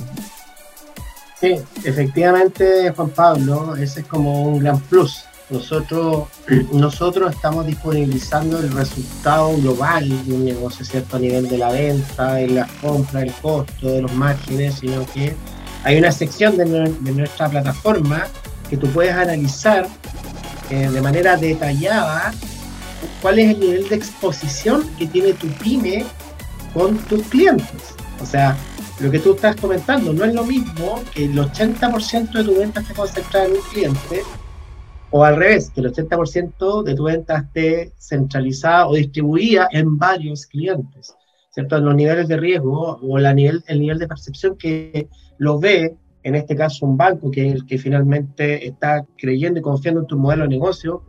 Sí, 1.39 1.56
efectivamente, 1.84 2.91
Juan 2.95 3.10
Pablo, 3.10 3.75
ese 3.75 4.01
es 4.01 4.06
como 4.08 4.43
un 4.43 4.60
gran 4.60 4.80
plus. 4.80 5.25
Nosotros, 5.49 6.28
nosotros 6.71 7.34
estamos 7.34 7.65
disponibilizando 7.65 8.60
el 8.60 8.71
resultado 8.71 9.56
global 9.58 10.10
de 10.25 10.34
un 10.34 10.45
negocio, 10.45 10.86
¿cierto? 10.86 11.17
A 11.17 11.19
nivel 11.19 11.47
de 11.47 11.58
la 11.58 11.71
venta, 11.71 12.36
de 12.36 12.47
la 12.47 12.67
compra, 12.82 13.21
el 13.21 13.34
costo, 13.34 13.88
de 13.88 14.01
los 14.01 14.13
márgenes, 14.13 14.75
sino 14.80 15.06
que 15.13 15.36
hay 15.84 15.97
una 15.97 16.12
sección 16.12 16.58
de 16.58 16.65
nuestra 17.12 17.47
plataforma 17.47 18.28
que 18.69 18.78
tú 18.78 18.88
puedes 18.88 19.13
analizar 19.13 19.88
eh, 20.69 20.89
de 20.89 21.01
manera 21.01 21.38
detallada 21.38 22.34
cuál 23.21 23.39
es 23.39 23.51
el 23.51 23.60
nivel 23.60 23.89
de 23.89 23.95
exposición 23.95 24.84
que 24.97 25.08
tiene 25.08 25.34
tu 25.34 25.47
pyme 25.47 26.06
con 26.73 26.97
tus 26.97 27.23
clientes. 27.28 27.95
O 28.21 28.25
sea, 28.25 28.58
lo 28.99 29.12
que 29.12 29.19
tú 29.19 29.34
estás 29.36 29.56
comentando 29.58 30.13
no 30.13 30.23
es 30.23 30.34
lo 30.34 30.43
mismo 30.43 31.01
que 31.13 31.25
el 31.25 31.38
80% 31.38 32.32
de 32.32 32.43
tu 32.43 32.56
venta 32.58 32.82
esté 32.82 32.93
concentrada 32.93 33.45
en 33.45 33.51
un 33.54 33.62
cliente 33.71 34.21
o 35.12 35.23
al 35.23 35.36
revés, 35.36 35.69
que 35.69 35.82
el 35.82 35.93
80% 35.93 36.84
de 36.84 36.95
tu 36.95 37.04
venta 37.04 37.38
esté 37.38 37.93
centralizada 37.97 38.88
o 38.88 38.95
distribuida 38.95 39.67
en 39.71 39.97
varios 39.97 40.45
clientes. 40.45 41.15
¿Cierto? 41.51 41.80
Los 41.80 41.95
niveles 41.95 42.28
de 42.28 42.36
riesgo 42.36 42.99
o 43.01 43.17
la 43.17 43.34
nivel, 43.34 43.63
el 43.67 43.80
nivel 43.80 43.97
de 43.97 44.08
percepción 44.08 44.58
que 44.58 45.08
lo 45.38 45.58
ve 45.58 45.95
en 46.26 46.34
este 46.34 46.56
caso 46.56 46.88
un 46.88 46.98
banco 46.98 47.30
que 47.30 47.48
el 47.48 47.66
que 47.68 47.78
finalmente 47.78 48.68
está 48.68 49.06
creyendo 49.16 49.60
y 49.60 49.62
confiando 49.62 50.02
en 50.02 50.08
tu 50.08 50.18
modelo 50.18 50.44
de 50.44 50.50
negocio 50.50 51.04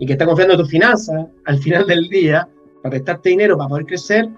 y 0.00 0.06
que 0.06 0.14
está 0.14 0.26
confiando 0.26 0.54
en 0.54 0.60
tus 0.60 0.68
finanzas 0.68 1.26
al 1.44 1.58
final 1.58 1.86
del 1.86 2.08
día 2.08 2.48
para 2.82 2.90
prestarte 2.90 3.28
dinero 3.30 3.56
para 3.56 3.68
poder 3.68 3.86
crecer, 3.86 4.28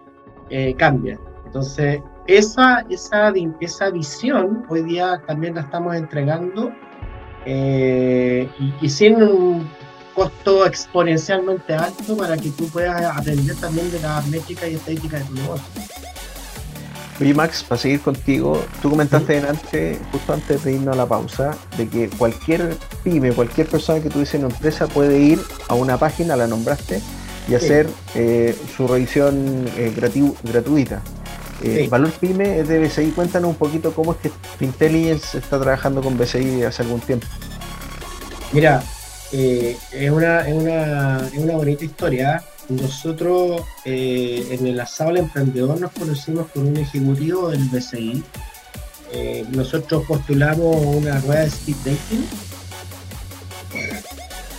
eh, 0.50 0.74
cambia. 0.76 1.18
Entonces, 1.46 2.02
esa, 2.26 2.84
esa, 2.90 3.32
esa 3.60 3.90
visión 3.90 4.66
hoy 4.68 4.82
día 4.82 5.22
también 5.26 5.54
la 5.54 5.62
estamos 5.62 5.96
entregando 5.96 6.70
eh, 7.46 8.46
y, 8.82 8.88
sin 8.90 9.22
un 9.22 9.66
costo 10.14 10.66
exponencialmente 10.66 11.72
alto 11.72 12.18
para 12.18 12.36
que 12.36 12.50
tú 12.50 12.68
puedas 12.68 13.16
aprender 13.16 13.56
también 13.56 13.90
de 13.90 14.00
la 14.00 14.20
métrica 14.30 14.68
y 14.68 14.74
estadística 14.74 15.20
de 15.20 15.24
tu 15.24 15.34
negocio. 15.34 15.97
Oye 17.20 17.34
Max, 17.34 17.64
para 17.66 17.80
seguir 17.80 18.00
contigo, 18.00 18.62
tú 18.80 18.90
comentaste 18.90 19.38
antes, 19.38 19.98
justo 20.12 20.32
antes 20.32 20.62
de 20.62 20.74
irnos 20.74 20.94
a 20.94 20.98
la 20.98 21.06
pausa, 21.06 21.56
de 21.76 21.88
que 21.88 22.08
cualquier 22.08 22.76
pyme, 23.02 23.32
cualquier 23.32 23.66
persona 23.66 24.00
que 24.00 24.08
tuviese 24.08 24.38
una 24.38 24.46
empresa 24.48 24.86
puede 24.86 25.18
ir 25.18 25.40
a 25.68 25.74
una 25.74 25.98
página, 25.98 26.36
la 26.36 26.46
nombraste, 26.46 27.00
y 27.48 27.54
hacer 27.54 27.88
eh, 28.14 28.56
su 28.76 28.86
revisión 28.86 29.68
eh, 29.76 29.92
gratuita. 30.44 31.02
Eh, 31.64 31.88
Valor 31.90 32.12
Pyme 32.12 32.60
es 32.60 32.68
de 32.68 32.78
BCI. 32.78 33.10
Cuéntanos 33.10 33.50
un 33.50 33.56
poquito 33.56 33.92
cómo 33.92 34.12
es 34.12 34.18
que 34.18 34.30
Fintelligence 34.58 35.38
está 35.38 35.58
trabajando 35.58 36.02
con 36.02 36.16
BCI 36.16 36.62
hace 36.62 36.82
algún 36.82 37.00
tiempo. 37.00 37.26
Mira, 38.52 38.80
es, 39.32 40.10
una, 40.10 40.46
es, 40.46 40.54
una, 40.54 41.26
es 41.26 41.38
una 41.38 41.54
bonita 41.54 41.84
historia 41.84 42.44
nosotros 42.68 43.62
eh, 43.84 44.46
en 44.50 44.66
el 44.66 44.78
asado 44.80 45.10
del 45.10 45.24
emprendedor 45.24 45.80
nos 45.80 45.92
conocimos 45.92 46.48
con 46.48 46.66
un 46.66 46.76
ejecutivo 46.76 47.48
del 47.48 47.64
BCI. 47.64 48.22
Eh, 49.12 49.44
nosotros 49.50 50.04
postulamos 50.06 50.76
una 50.76 51.18
rueda 51.20 51.40
de 51.40 51.46
speed 51.46 51.76
dating. 51.84 52.26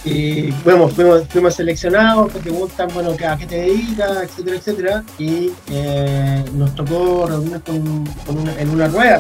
Y 0.05 0.51
fuimos, 0.63 0.93
fuimos 0.93 1.53
seleccionados, 1.53 2.31
te 2.31 2.39
preguntan, 2.39 2.89
bueno, 2.93 3.15
¿a 3.27 3.37
qué 3.37 3.45
te 3.45 3.55
dedicas? 3.57 4.23
etcétera, 4.23 4.57
etcétera. 4.57 5.03
Y 5.19 5.51
eh, 5.69 6.43
nos 6.53 6.73
tocó 6.73 7.27
reunirnos 7.27 7.61
con, 7.63 8.49
en 8.57 8.69
una 8.69 8.87
rueda, 8.87 9.19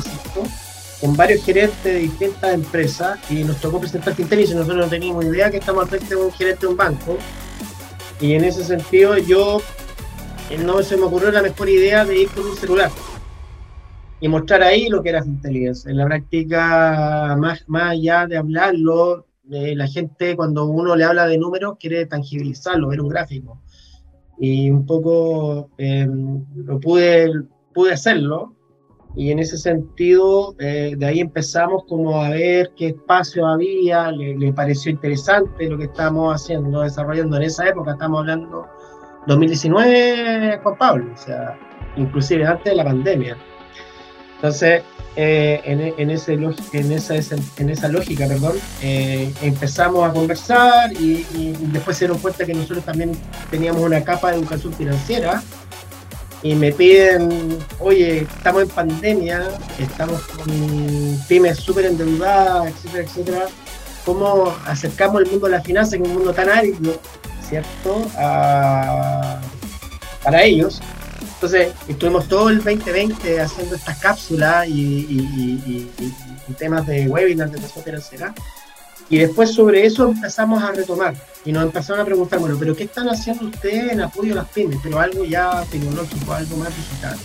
con 1.01 1.15
varios 1.15 1.43
gerentes 1.43 1.83
de 1.83 1.99
distintas 1.99 2.53
empresas 2.53 3.19
y 3.29 3.43
nos 3.43 3.57
tocó 3.57 3.79
presentar 3.79 4.15
Fintelis 4.15 4.51
y 4.51 4.55
nosotros 4.55 4.77
no 4.77 4.87
teníamos 4.87 5.25
idea 5.25 5.51
que 5.51 5.57
estamos 5.57 5.83
al 5.83 5.89
frente 5.89 6.15
de 6.15 6.15
un 6.15 6.31
gerente 6.31 6.61
de 6.61 6.67
un 6.67 6.77
banco 6.77 7.17
y 8.19 8.33
en 8.33 8.43
ese 8.43 8.63
sentido 8.63 9.17
yo 9.17 9.61
no 10.65 10.81
se 10.83 10.97
me 10.97 11.03
ocurrió 11.03 11.31
la 11.31 11.41
mejor 11.41 11.69
idea 11.69 12.05
de 12.05 12.23
ir 12.23 12.29
con 12.29 12.45
un 12.45 12.55
celular 12.55 12.91
y 14.21 14.27
mostrar 14.27 14.63
ahí 14.63 14.89
lo 14.89 15.01
que 15.01 15.09
era 15.09 15.23
Fintelligence. 15.23 15.89
En 15.89 15.97
la 15.97 16.05
práctica, 16.05 17.35
más, 17.39 17.63
más 17.67 17.91
allá 17.91 18.27
de 18.27 18.37
hablarlo, 18.37 19.25
eh, 19.51 19.75
la 19.75 19.87
gente 19.87 20.35
cuando 20.35 20.65
uno 20.65 20.95
le 20.95 21.05
habla 21.05 21.25
de 21.25 21.37
números 21.37 21.77
quiere 21.79 22.05
tangibilizarlo, 22.05 22.89
ver 22.89 23.01
un 23.01 23.09
gráfico. 23.09 23.61
Y 24.37 24.69
un 24.69 24.85
poco 24.85 25.69
em, 25.77 26.45
lo 26.55 26.79
pude, 26.79 27.29
pude 27.73 27.93
hacerlo, 27.93 28.55
y 29.19 29.33
en 29.33 29.39
ese 29.39 29.57
sentido, 29.57 30.55
eh, 30.59 30.93
de 30.97 31.05
ahí 31.05 31.19
empezamos 31.19 31.83
como 31.89 32.23
a 32.23 32.29
ver 32.29 32.71
qué 32.77 32.87
espacio 32.87 33.45
había, 33.45 34.09
le, 34.13 34.53
pareció 34.53 34.91
interesante 34.91 35.69
lo 35.69 35.77
que 35.77 35.83
estábamos 35.83 36.41
haciendo, 36.41 36.83
desarrollando 36.83 37.35
en 37.35 37.43
esa 37.43 37.67
época, 37.67 37.91
estamos 37.91 38.21
hablando 38.21 38.65
2019, 39.27 40.61
Juan 40.63 40.77
Pablo, 40.77 41.11
o 41.13 41.17
sea, 41.17 41.59
inclusive 41.97 42.47
antes 42.47 42.63
de 42.63 42.75
la 42.75 42.85
pandemia. 42.85 43.35
Entonces, 44.35 44.83
eh, 45.17 45.59
en, 45.65 46.09
ese, 46.09 46.35
en, 46.35 46.91
esa, 46.93 47.15
en 47.57 47.69
esa 47.69 47.89
lógica, 47.89 48.25
perdón, 48.25 48.53
eh, 48.81 49.33
empezamos 49.41 50.09
a 50.09 50.13
conversar 50.13 50.93
y, 50.93 51.27
y 51.33 51.57
después 51.73 51.97
se 51.97 52.05
dieron 52.05 52.21
cuenta 52.21 52.45
que 52.45 52.53
nosotros 52.53 52.85
también 52.85 53.11
teníamos 53.51 53.81
una 53.81 54.01
capa 54.01 54.31
de 54.31 54.37
educación 54.37 54.71
financiera 54.71 55.43
y 56.41 56.55
me 56.55 56.71
piden, 56.71 57.57
oye, 57.79 58.19
estamos 58.19 58.63
en 58.63 58.69
pandemia, 58.69 59.49
estamos 59.77 60.21
con 60.21 61.19
pymes 61.27 61.57
súper 61.57 61.85
endeudadas, 61.85 62.73
etcétera, 62.73 63.03
etcétera, 63.03 63.45
¿cómo 64.05 64.55
acercamos 64.65 65.21
el 65.21 65.29
mundo 65.29 65.47
de 65.47 65.51
la 65.53 65.61
finanza, 65.61 65.97
que 65.97 66.03
es 66.03 66.09
un 66.09 66.15
mundo 66.15 66.33
tan 66.33 66.49
árido, 66.49 66.99
¿cierto?, 67.47 68.05
a, 68.17 69.41
para 70.23 70.43
ellos. 70.43 70.81
Entonces, 71.21 71.73
estuvimos 71.87 72.27
todo 72.27 72.49
el 72.49 72.57
2020 72.57 73.39
haciendo 73.39 73.75
estas 73.75 73.97
cápsulas 73.99 74.67
y, 74.67 75.89
temas 76.57 76.85
de 76.87 77.07
webinar 77.07 77.49
de 77.49 77.57
educación 77.57 77.85
financiera. 77.85 78.33
Y 79.09 79.17
después 79.17 79.51
sobre 79.51 79.85
eso 79.85 80.09
empezamos 80.09 80.61
a 80.63 80.71
retomar 80.71 81.15
y 81.43 81.51
nos 81.51 81.63
empezaron 81.63 82.01
a 82.01 82.05
preguntar, 82.05 82.39
bueno, 82.39 82.55
pero 82.59 82.75
¿qué 82.75 82.83
están 82.83 83.09
haciendo 83.09 83.45
ustedes 83.45 83.91
en 83.91 84.01
apoyo 84.01 84.33
a 84.33 84.37
las 84.37 84.49
pymes? 84.49 84.79
Pero 84.83 84.99
algo 84.99 85.25
ya 85.25 85.65
tecnológico, 85.71 86.31
algo 86.31 86.57
más 86.57 86.69
digital. 86.75 87.17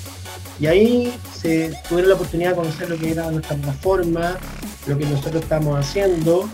Y 0.59 0.66
ahí 0.66 1.12
se 1.38 1.75
tuvieron 1.88 2.11
la 2.11 2.14
oportunidad 2.14 2.51
de 2.51 2.57
conocer 2.57 2.88
lo 2.88 2.97
que 2.97 3.11
era 3.11 3.31
nuestra 3.31 3.57
plataforma, 3.57 4.38
lo 4.87 4.97
que 4.97 5.05
nosotros 5.05 5.42
estamos 5.42 5.79
haciendo. 5.79 6.49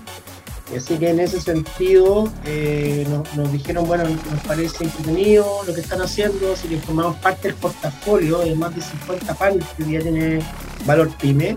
Así 0.76 0.96
que 0.96 1.10
en 1.10 1.20
ese 1.20 1.40
sentido 1.40 2.32
eh, 2.44 3.06
nos, 3.34 3.52
dijeron, 3.52 3.86
bueno, 3.86 4.04
nos 4.04 4.40
parece 4.46 4.84
entretenido 4.84 5.62
lo 5.66 5.74
que 5.74 5.80
están 5.80 6.00
haciendo, 6.00 6.52
así 6.52 6.68
que 6.68 6.78
formamos 6.78 7.16
parte 7.16 7.48
del 7.48 7.56
portafolio 7.56 8.38
de 8.38 8.54
más 8.54 8.74
de 8.74 8.80
50 8.80 9.34
partners 9.34 9.66
que 9.76 9.84
día 9.84 10.00
tiene 10.00 10.40
Valor 10.86 11.10
Pyme. 11.18 11.56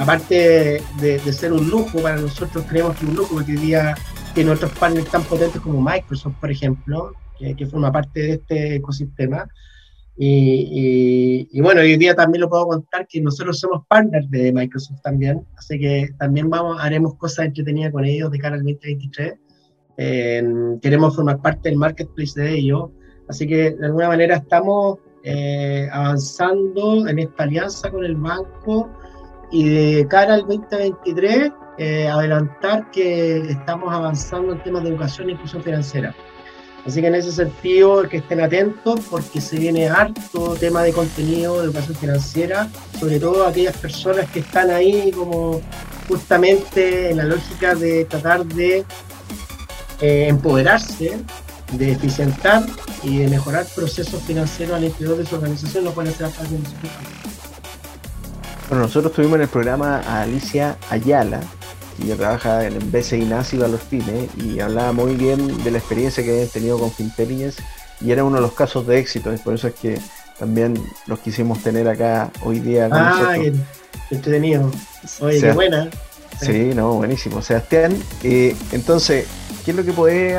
Aparte 0.00 0.82
de, 0.98 1.18
ser 1.18 1.52
un 1.52 1.68
lujo, 1.68 2.00
para 2.00 2.16
nosotros 2.16 2.64
creemos 2.66 2.96
que 2.96 3.04
es 3.04 3.10
un 3.10 3.16
lujo, 3.16 3.34
porque 3.34 3.52
hoy 3.52 3.58
día 3.58 3.94
tiene 4.34 4.50
otros 4.50 4.72
partners 4.72 5.10
tan 5.10 5.22
potentes 5.24 5.60
como 5.60 5.78
Microsoft, 5.82 6.36
por 6.40 6.50
ejemplo, 6.50 7.12
que 7.38 7.66
forma 7.66 7.92
parte 7.92 8.20
de 8.20 8.32
este 8.32 8.74
ecosistema. 8.76 9.46
Y, 10.16 11.60
bueno, 11.60 11.82
hoy 11.82 11.98
día 11.98 12.14
también 12.14 12.40
lo 12.40 12.48
puedo 12.48 12.66
contar 12.68 13.06
que 13.06 13.20
nosotros 13.20 13.60
somos 13.60 13.86
partners 13.88 14.30
de 14.30 14.50
Microsoft 14.52 15.02
también, 15.02 15.46
así 15.58 15.78
que 15.78 16.08
también 16.18 16.48
vamos, 16.48 16.78
haremos 16.80 17.16
cosas 17.16 17.46
entretenidas 17.46 17.92
con 17.92 18.06
ellos 18.06 18.30
de 18.30 18.38
cara 18.38 18.56
al 18.56 18.62
2023. 18.62 19.34
queremos 20.80 21.14
formar 21.14 21.42
parte 21.42 21.68
del 21.68 21.78
marketplace 21.78 22.40
de 22.40 22.54
ellos, 22.54 22.90
así 23.28 23.46
que 23.46 23.72
de 23.72 23.86
alguna 23.86 24.08
manera 24.08 24.36
estamos 24.36 24.98
eh, 25.24 25.86
avanzando 25.92 27.06
en 27.06 27.18
esta 27.18 27.42
alianza 27.42 27.90
con 27.90 28.02
el 28.02 28.16
banco 28.16 28.88
y 29.50 29.68
de 29.68 30.08
cara 30.08 30.34
al 30.34 30.46
2023 30.46 31.52
eh, 31.78 32.08
adelantar 32.08 32.90
que 32.90 33.38
estamos 33.50 33.92
avanzando 33.92 34.52
en 34.52 34.62
temas 34.62 34.82
de 34.82 34.90
educación 34.90 35.28
e 35.28 35.32
inclusión 35.32 35.62
financiera. 35.62 36.14
Así 36.86 37.00
que 37.00 37.08
en 37.08 37.14
ese 37.14 37.30
sentido, 37.32 38.08
que 38.08 38.18
estén 38.18 38.40
atentos 38.40 39.00
porque 39.10 39.40
se 39.40 39.58
viene 39.58 39.88
harto 39.88 40.56
tema 40.58 40.82
de 40.82 40.92
contenido 40.92 41.58
de 41.58 41.64
educación 41.64 41.96
financiera, 41.96 42.68
sobre 42.98 43.20
todo 43.20 43.46
aquellas 43.46 43.76
personas 43.76 44.30
que 44.30 44.40
están 44.40 44.70
ahí 44.70 45.10
como 45.10 45.60
justamente 46.08 47.10
en 47.10 47.18
la 47.18 47.24
lógica 47.24 47.74
de 47.74 48.06
tratar 48.06 48.44
de 48.46 48.84
eh, 50.00 50.26
empoderarse, 50.28 51.18
de 51.72 51.92
eficientar 51.92 52.64
y 53.02 53.18
de 53.18 53.28
mejorar 53.28 53.66
procesos 53.74 54.22
financieros 54.22 54.76
al 54.76 54.84
interior 54.84 55.16
de 55.18 55.26
su 55.26 55.34
organización, 55.36 55.84
lo 55.84 55.92
pueden 55.92 56.12
hacer 56.12 56.26
a 56.26 56.30
través 56.30 56.50
de 56.50 56.56
Bueno, 58.70 58.84
nosotros 58.84 59.12
tuvimos 59.12 59.34
en 59.34 59.42
el 59.42 59.48
programa 59.48 60.00
a 60.06 60.22
Alicia 60.22 60.78
Ayala, 60.90 61.40
ella 62.00 62.14
trabaja 62.14 62.64
en 62.64 62.78
BCI 62.92 63.24
Nasi 63.24 63.56
los 63.56 63.80
Pymes 63.80 64.30
y 64.36 64.60
hablaba 64.60 64.92
muy 64.92 65.16
bien 65.16 65.64
de 65.64 65.72
la 65.72 65.78
experiencia 65.78 66.22
que 66.22 66.30
habían 66.30 66.48
tenido 66.50 66.78
con 66.78 66.92
Fintelligence 66.92 67.60
y 68.00 68.12
era 68.12 68.22
uno 68.22 68.36
de 68.36 68.42
los 68.42 68.52
casos 68.52 68.86
de 68.86 69.00
éxito 69.00 69.34
y 69.34 69.38
por 69.38 69.54
eso 69.54 69.66
es 69.66 69.74
que 69.74 69.98
también 70.38 70.80
los 71.08 71.18
quisimos 71.18 71.60
tener 71.64 71.88
acá 71.88 72.30
hoy 72.44 72.60
día 72.60 72.88
con 72.88 72.98
ah, 72.98 73.36
entretenido. 74.08 74.70
Oye, 75.18 75.40
qué 75.40 75.50
buena. 75.50 75.90
Sí, 76.40 76.70
no, 76.72 76.94
buenísimo. 76.94 77.42
Sebastián, 77.42 78.00
eh, 78.22 78.54
entonces, 78.70 79.26
¿qué 79.64 79.72
es 79.72 79.76
lo 79.76 79.84
que 79.84 79.92
puede 79.92 80.36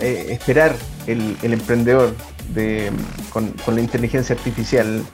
eh, 0.00 0.26
esperar 0.32 0.74
el, 1.06 1.36
emprendedor 1.42 2.12
de, 2.52 2.90
con, 3.32 3.54
la 3.72 3.80
inteligencia 3.80 4.34
artificial 4.34 5.04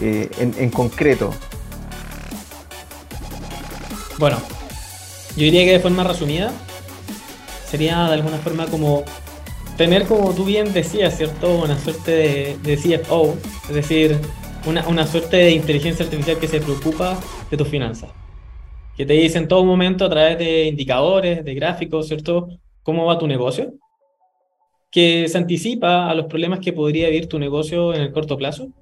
eh, 0.00 0.30
en, 0.38 0.54
en 0.58 0.70
concreto? 0.70 1.34
Bueno, 4.18 4.38
yo 5.36 5.44
diría 5.44 5.64
que 5.64 5.72
de 5.72 5.80
forma 5.80 6.02
resumida 6.02 6.50
sería 7.64 8.08
de 8.08 8.14
alguna 8.14 8.38
forma 8.38 8.66
como 8.66 9.04
tener, 9.76 10.06
como 10.06 10.34
tú 10.34 10.44
bien 10.44 10.72
decías, 10.72 11.16
¿cierto? 11.16 11.60
Una 11.62 11.78
suerte 11.78 12.56
de, 12.60 12.76
CFO, 12.76 13.36
es 13.68 13.74
decir, 13.74 14.18
una, 14.66 15.06
suerte 15.06 15.36
de 15.36 15.50
inteligencia 15.52 16.04
artificial 16.04 16.38
que 16.38 16.48
se 16.48 16.60
preocupa 16.60 17.16
de 17.48 17.56
tus 17.56 17.68
finanzas. 17.68 18.10
Que 18.96 19.06
te 19.06 19.12
dice 19.12 19.38
en 19.38 19.46
todo 19.46 19.64
momento 19.64 20.06
a 20.06 20.10
través 20.10 20.36
de 20.36 20.66
indicadores, 20.66 21.44
de 21.44 21.54
gráficos, 21.54 22.08
¿cierto? 22.08 22.48
¿Cómo 22.82 23.04
va 23.06 23.20
tu 23.20 23.28
negocio? 23.28 23.74
Que 24.90 25.28
se 25.28 25.38
anticipa 25.38 26.10
a 26.10 26.14
los 26.14 26.26
problemas 26.26 26.58
que 26.58 26.72
podría 26.72 27.06
vivir 27.08 27.28
tu 27.28 27.38
negocio 27.38 27.94
en 27.94 28.00
el 28.00 28.12
corto 28.12 28.36
plazo 28.36 28.72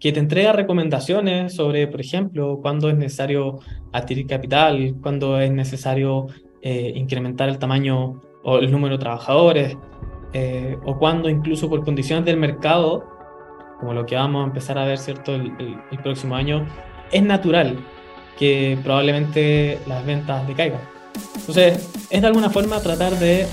que 0.00 0.12
te 0.12 0.18
entrega 0.18 0.52
recomendaciones 0.52 1.54
sobre, 1.54 1.86
por 1.86 2.00
ejemplo, 2.00 2.58
cuándo 2.62 2.88
es 2.88 2.96
necesario 2.96 3.60
adquirir 3.92 4.26
capital, 4.26 4.96
cuándo 5.02 5.38
es 5.38 5.52
necesario 5.52 6.26
eh, 6.62 6.92
incrementar 6.96 7.50
el 7.50 7.58
tamaño 7.58 8.22
o 8.42 8.58
el 8.58 8.72
número 8.72 8.96
de 8.96 9.00
trabajadores, 9.00 9.76
eh, 10.32 10.78
o 10.84 10.98
cuándo 10.98 11.28
incluso 11.28 11.68
por 11.68 11.84
condiciones 11.84 12.24
del 12.24 12.38
mercado, 12.38 13.04
como 13.78 13.92
lo 13.92 14.06
que 14.06 14.14
vamos 14.14 14.42
a 14.42 14.46
empezar 14.46 14.78
a 14.78 14.86
ver 14.86 14.98
cierto 14.98 15.34
el, 15.34 15.76
próximo 16.02 16.34
año, 16.34 16.66
es 17.12 17.22
natural 17.22 17.78
que 18.38 18.78
probablemente 18.82 19.78
las 19.86 20.04
ventas 20.06 20.46
decaigan. 20.48 20.80
Entonces, 21.36 21.90
es 22.08 22.20
de 22.20 22.26
alguna 22.26 22.48
forma 22.48 22.80
tratar 22.80 23.12
de 23.18 23.46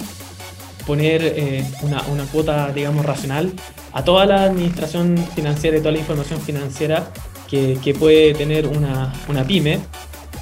poner 0.87 1.21
eh, 1.21 1.65
una, 1.81 2.01
una, 2.03 2.23
cuota, 2.25 2.71
digamos, 2.71 3.05
racional 3.05 3.51
a 3.91 4.03
toda 4.03 4.25
la 4.25 4.45
administración 4.45 5.17
financiera 5.35 5.77
y 5.77 5.81
toda 5.81 5.91
la 5.91 5.99
información 5.99 6.39
financiera 6.41 7.11
que, 7.49 7.77
que 7.83 7.93
puede 7.93 8.33
tener 8.33 8.65
una, 8.67 9.13
una, 9.27 9.45
pyme. 9.45 9.79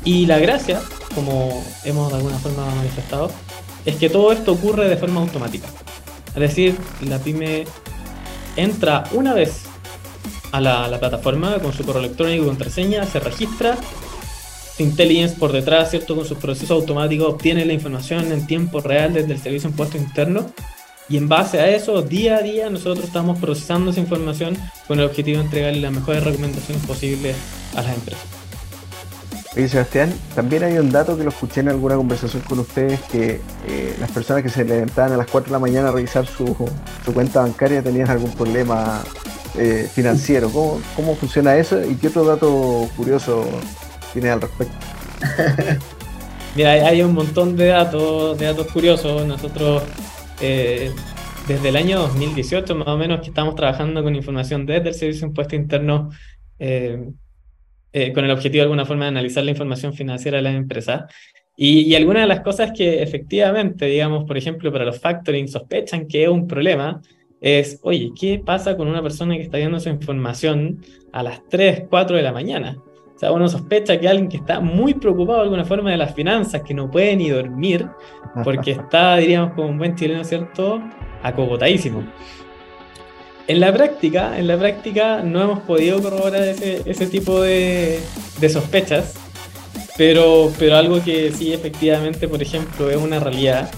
Y 0.04 0.28
la 0.28 0.38
gracia, 0.38 0.80
como 1.16 1.66
hemos 1.84 2.10
de 2.12 2.18
alguna 2.18 2.38
forma 2.38 2.64
manifestado, 2.76 3.32
es 3.86 3.96
que 3.96 4.10
todo 4.10 4.32
esto 4.32 4.52
ocurre 4.52 4.88
de 4.88 4.98
forma 4.98 5.22
automática. 5.22 5.68
Es 6.36 6.42
decir, 6.42 6.78
la 7.02 7.18
pyme 7.18 7.66
entra 8.56 9.04
una 9.14 9.34
vez 9.34 9.64
a 10.52 10.62
la, 10.62 10.88
la 10.88 11.00
plataforma 11.00 11.58
con 11.60 11.74
su 11.74 11.84
correo 11.84 12.04
electrónico 12.04 12.44
y 12.44 12.48
contraseña, 12.48 13.06
se 13.06 13.20
registra 13.20 13.78
Intelligence 14.78 15.36
por 15.38 15.52
detrás, 15.52 15.92
¿cierto? 15.92 16.16
Con 16.16 16.26
sus 16.26 16.38
procesos 16.38 16.72
automáticos 16.72 17.34
obtiene 17.34 17.66
la 17.66 17.74
información 17.74 18.32
en 18.32 18.46
tiempo 18.46 18.82
real 18.82 19.14
desde 19.14 19.34
el 19.34 19.40
servicio 19.40 19.70
impuesto 19.70 19.98
interno 19.98 20.52
y 21.08 21.18
en 21.18 21.30
base 21.30 21.60
a 21.60 21.70
eso, 21.70 22.02
día 22.02 22.38
a 22.38 22.42
día, 22.42 22.70
nosotros 22.70 23.06
estamos 23.06 23.38
procesando 23.38 23.92
esa 23.92 24.00
información 24.00 24.58
con 24.88 25.00
el 25.00 25.06
objetivo 25.06 25.38
de 25.38 25.46
entregarle 25.46 25.82
las 25.82 25.94
mejores 25.94 26.24
recomendaciones 26.24 26.84
posibles 26.86 27.36
a 27.76 27.84
las 27.84 27.94
empresas. 27.94 28.24
Oye, 29.56 29.70
Sebastián, 29.70 30.14
también 30.34 30.64
hay 30.64 30.78
un 30.80 30.92
dato 30.92 31.16
que 31.16 31.24
lo 31.24 31.30
escuché 31.30 31.62
en 31.62 31.70
alguna 31.70 31.96
conversación 31.96 32.42
con 32.44 32.60
ustedes, 32.60 33.00
que 33.04 33.40
eh, 33.68 33.96
las 34.00 34.12
personas 34.12 34.44
que 34.44 34.50
se 34.50 34.66
levantaban 34.66 35.14
a 35.14 35.18
las 35.18 35.28
4 35.28 35.50
de 35.50 35.52
la 35.52 35.60
mañana 35.60 35.90
a 35.90 35.92
revisar 35.92 36.26
su, 36.26 36.58
cuenta 37.14 37.42
bancaria 37.42 37.82
tenían 37.82 38.10
algún 38.10 38.32
problema 38.32 39.02
eh, 39.58 39.88
financiero. 39.94 40.50
¿Cómo, 40.50 40.82
¿Cómo 40.96 41.16
funciona 41.16 41.56
eso 41.56 41.82
y 41.86 41.96
qué 41.96 42.08
otro 42.08 42.26
dato 42.26 42.90
curioso 42.98 43.46
tienes 44.16 44.32
al 44.32 44.42
respecto? 44.42 44.76
Mira, 46.56 46.72
hay 46.72 47.02
un 47.02 47.14
montón 47.14 47.56
de 47.58 47.68
datos, 47.68 48.38
de 48.40 48.46
datos 48.46 48.68
curiosos. 48.68 49.26
Nosotros 49.26 49.84
eh, 50.42 50.92
desde 51.48 51.70
el 51.70 51.76
año 51.76 52.00
2018 52.00 52.76
más 52.76 52.88
o 52.88 52.98
menos 52.98 53.20
que 53.20 53.28
estamos 53.28 53.56
trabajando 53.56 54.02
con 54.02 54.16
información 54.16 54.66
desde 54.66 54.90
el 54.90 54.96
Servicio 54.96 55.22
de 55.22 55.28
Impuesto 55.28 55.56
Interno 55.56 56.10
eh, 56.58 57.10
eh, 57.92 58.14
con 58.14 58.26
el 58.26 58.32
objetivo 58.32 58.62
de 58.62 58.64
alguna 58.64 58.86
forma 58.86 59.06
de 59.06 59.10
analizar 59.10 59.44
la 59.44 59.52
información 59.52 59.94
financiera 59.94 60.38
de 60.38 60.44
las 60.44 60.56
empresas. 60.56 61.04
Y, 61.58 61.82
y 61.82 61.96
algunas 61.96 62.24
de 62.24 62.28
las 62.28 62.42
cosas 62.42 62.72
que 62.76 63.02
efectivamente, 63.02 63.86
digamos, 63.86 64.26
por 64.26 64.38
ejemplo, 64.38 64.72
para 64.72 64.86
los 64.86 65.00
factoring 65.00 65.48
sospechan 65.48 66.08
que 66.08 66.24
es 66.24 66.30
un 66.30 66.48
problema, 66.48 67.02
es, 67.42 67.80
oye, 67.84 68.12
¿qué 68.20 68.42
pasa 68.44 68.76
con 68.76 68.88
una 68.88 69.02
persona 69.02 69.36
que 69.36 69.44
está 69.44 69.58
viendo 69.58 69.78
esa 69.78 69.90
información 69.90 70.82
a 71.12 71.22
las 71.22 71.48
3, 71.50 71.84
4 71.90 72.18
de 72.18 72.24
la 72.24 72.32
mañana? 72.32 72.78
O 73.16 73.20
sea, 73.20 73.32
uno 73.32 73.48
sospecha 73.48 73.98
que 73.98 74.10
alguien 74.10 74.28
que 74.28 74.36
está 74.36 74.60
muy 74.60 74.94
preocupado 74.94 75.40
de 75.40 75.44
alguna 75.46 75.64
forma 75.64 75.90
de 75.90 75.98
las 75.98 76.14
finanzas, 76.14 76.64
que 76.64 76.74
no 76.74 76.92
puede 76.92 77.16
ni 77.16 77.30
dormir, 77.30 77.88
porque 78.44 78.72
está, 78.72 79.16
diríamos, 79.16 79.54
como 79.54 79.70
un 79.70 79.78
buen 79.78 79.96
chileno, 79.96 80.24
¿cierto?, 80.26 80.82
acogotadísimo. 81.24 82.04
En 83.48 83.60
la 83.62 83.72
práctica, 83.72 84.38
en 84.38 84.48
la 84.48 84.58
práctica 84.58 85.22
no 85.24 85.42
hemos 85.42 85.60
podido 85.60 86.02
corroborar 86.02 86.42
ese, 86.44 86.82
ese 86.86 87.08
tipo 87.08 87.42
de, 87.42 88.02
de, 88.40 88.50
sospechas, 88.50 89.14
pero, 89.98 90.52
pero 90.60 90.76
algo 90.76 91.02
que 91.02 91.32
sí 91.32 91.54
efectivamente, 91.54 92.28
por 92.28 92.42
ejemplo, 92.42 92.90
es 92.90 92.98
una 92.98 93.20
realidad, 93.20 93.70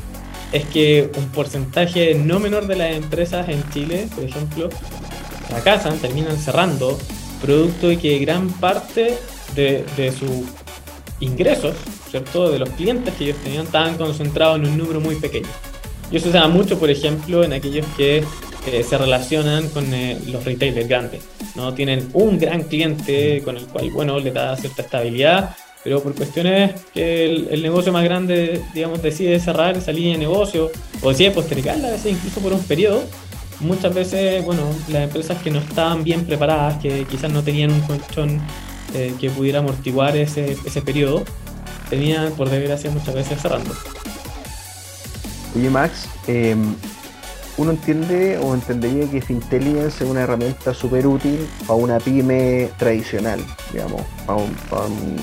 es 0.52 0.66
que 0.66 1.12
un 1.16 1.28
porcentaje 1.28 2.16
no 2.16 2.40
menor 2.40 2.66
de 2.66 2.78
las 2.78 2.96
empresas 2.96 3.50
en 3.50 3.62
Chile, 3.70 4.08
por 4.16 4.24
ejemplo, 4.24 4.70
fracasan, 5.50 6.00
terminan 6.00 6.38
cerrando 6.38 6.98
producto 7.42 7.88
de 7.90 7.98
que 7.98 8.20
gran 8.20 8.50
parte 8.50 9.18
de, 9.56 9.84
de 9.96 10.12
sus 10.12 10.46
ingresos, 11.20 11.76
¿cierto? 12.10 12.52
De 12.52 12.60
los 12.60 12.70
clientes 12.70 13.14
que 13.16 13.26
ellos 13.26 13.38
tenían 13.44 13.66
estaban 13.66 13.96
concentrados 13.96 14.60
en 14.60 14.68
un 14.68 14.78
número 14.78 15.00
muy 15.00 15.16
pequeño. 15.16 15.48
Y 16.12 16.18
eso 16.18 16.32
se 16.32 16.38
da 16.38 16.48
mucho, 16.48 16.80
por 16.80 16.90
ejemplo, 16.90 17.44
en 17.44 17.54
aquellos 17.54 17.86
que 17.98 18.24
eh, 18.72 18.84
se 18.84 18.98
relacionan 18.98 19.70
con 19.70 19.94
eh, 19.94 20.18
los 20.28 20.44
retailers 20.44 20.88
grandes. 20.88 21.24
¿no? 21.56 21.74
Tienen 21.74 22.10
un 22.14 22.38
gran 22.38 22.64
cliente 22.64 23.42
con 23.44 23.58
el 23.58 23.66
cual, 23.66 23.90
bueno, 23.92 24.20
le 24.20 24.32
da 24.32 24.56
cierta 24.56 24.82
estabilidad, 24.82 25.56
pero 25.84 26.02
por 26.02 26.14
cuestiones 26.16 26.74
que 26.94 27.26
el, 27.26 27.62
negocio 27.62 27.94
más 27.94 28.04
grande, 28.04 28.62
digamos, 28.74 29.02
decide 29.02 29.40
cerrar 29.40 29.78
esa 29.78 29.92
línea 29.92 30.14
de 30.14 30.18
negocio 30.18 30.70
o 31.02 31.10
decide 31.10 31.32
postergarla 31.32 31.88
a 31.88 31.92
veces 31.92 32.12
incluso 32.12 32.42
por 32.42 32.52
un 32.52 32.64
periodo, 32.64 33.04
muchas 33.60 33.94
veces, 33.94 34.44
bueno, 34.44 34.64
las 34.90 35.04
empresas 35.04 35.42
que 35.42 35.52
no 35.52 35.60
estaban 35.60 36.04
bien 36.04 36.26
preparadas, 36.26 36.78
que 36.82 37.06
quizás 37.06 37.32
no 37.32 37.44
tenían 37.44 37.72
un 37.72 37.82
colchón 37.82 38.42
eh, 38.94 39.14
que 39.20 39.30
pudiera 39.30 39.60
amortiguar 39.60 40.16
ese, 40.16 40.58
ese 40.66 40.82
periodo, 40.82 41.24
tenían 41.90 42.32
por 42.34 42.50
desgracia 42.50 42.92
muchas 42.92 43.16
veces 43.16 43.42
cerrando. 43.42 43.72
Oye 45.56 45.70
Max, 45.70 46.08
em, 46.28 46.76
uno 47.58 47.72
entiende 47.72 48.38
o 48.38 48.54
entendería 48.54 49.10
que 49.10 49.22
Fintelligence 49.22 50.04
es 50.04 50.10
una 50.10 50.22
herramienta 50.22 50.74
súper 50.74 51.08
útil 51.08 51.48
para 51.66 51.80
una 51.80 52.00
pyme 52.00 52.70
tradicional, 52.78 53.40
digamos, 53.72 54.04
para 54.26 54.40
un, 54.86 55.16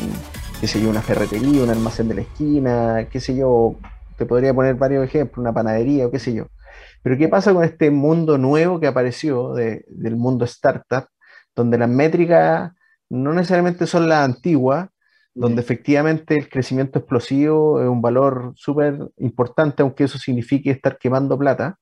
qué 0.61 0.67
sé 0.67 0.81
yo, 0.81 0.91
una 0.91 1.03
ferretería, 1.03 1.63
un 1.63 1.71
almacén 1.71 2.09
de 2.09 2.15
la 2.15 2.21
esquina, 2.23 3.07
qué 3.11 3.21
sé 3.21 3.37
yo, 3.37 3.77
te 4.17 4.27
podría 4.27 4.53
poner 4.53 4.75
varios 4.75 5.05
ejemplos, 5.05 5.39
una 5.39 5.53
panadería 5.53 6.07
o 6.07 6.11
qué 6.11 6.19
sé 6.19 6.35
yo. 6.35 6.47
Pero 7.05 7.19
¿qué 7.19 7.29
pasa 7.29 7.53
con 7.53 7.65
este 7.65 7.91
mundo 7.91 8.39
nuevo 8.39 8.81
que 8.81 8.87
apareció 8.87 9.53
del 9.53 10.17
mundo 10.17 10.47
startup, 10.47 11.07
donde 11.55 11.77
las 11.77 11.89
métricas 11.91 12.73
no 13.11 13.35
necesariamente 13.35 13.87
son 13.87 14.09
las 14.09 14.25
antiguas, 14.25 14.89
donde 15.35 15.61
efectivamente 15.61 16.35
el 16.35 16.49
crecimiento 16.49 16.99
explosivo 16.99 17.83
es 17.83 17.89
un 17.89 18.01
valor 18.01 18.55
súper 18.57 18.99
importante, 19.19 19.83
aunque 19.83 20.05
eso 20.05 20.17
signifique 20.17 20.71
estar 20.71 20.97
quemando 20.97 21.39
plata? 21.39 21.79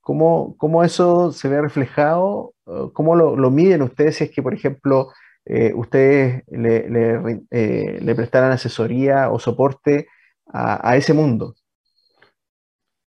¿Cómo, 0.00 0.56
cómo 0.56 0.82
eso 0.82 1.30
se 1.30 1.48
ve 1.48 1.62
reflejado? 1.62 2.52
¿Cómo 2.92 3.14
lo, 3.14 3.50
miden 3.52 3.82
ustedes 3.82 4.16
si 4.16 4.24
es 4.24 4.30
que, 4.32 4.42
por 4.42 4.52
ejemplo, 4.52 5.12
eh, 5.44 5.72
ustedes 5.76 6.42
le, 6.48 6.90
le, 6.90 7.44
eh, 7.52 8.00
le, 8.02 8.14
prestaran 8.16 8.50
asesoría 8.50 9.30
o 9.30 9.38
soporte 9.38 10.08
a, 10.52 10.90
a 10.90 10.96
ese 10.96 11.12
mundo? 11.12 11.54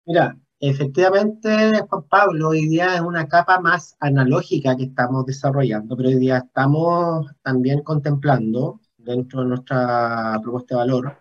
Mira, 0.05 0.37
Efectivamente, 0.59 1.51
Juan 1.89 2.03
Pablo, 2.09 2.49
hoy 2.49 2.67
día 2.67 2.95
es 2.95 3.03
una 3.03 3.29
capa 3.29 3.61
más 3.61 3.95
analógica 4.01 4.75
que 4.75 4.85
estamos 4.85 5.27
desarrollando, 5.27 5.97
pero 5.97 6.09
hoy 6.09 6.15
día 6.17 6.39
estamos 6.39 7.31
también 7.43 7.83
contemplando 7.83 8.81
dentro 8.97 9.43
de 9.43 9.49
nuestra 9.49 10.41
propuesta 10.43 10.75
de 10.75 10.79
valor, 10.79 11.19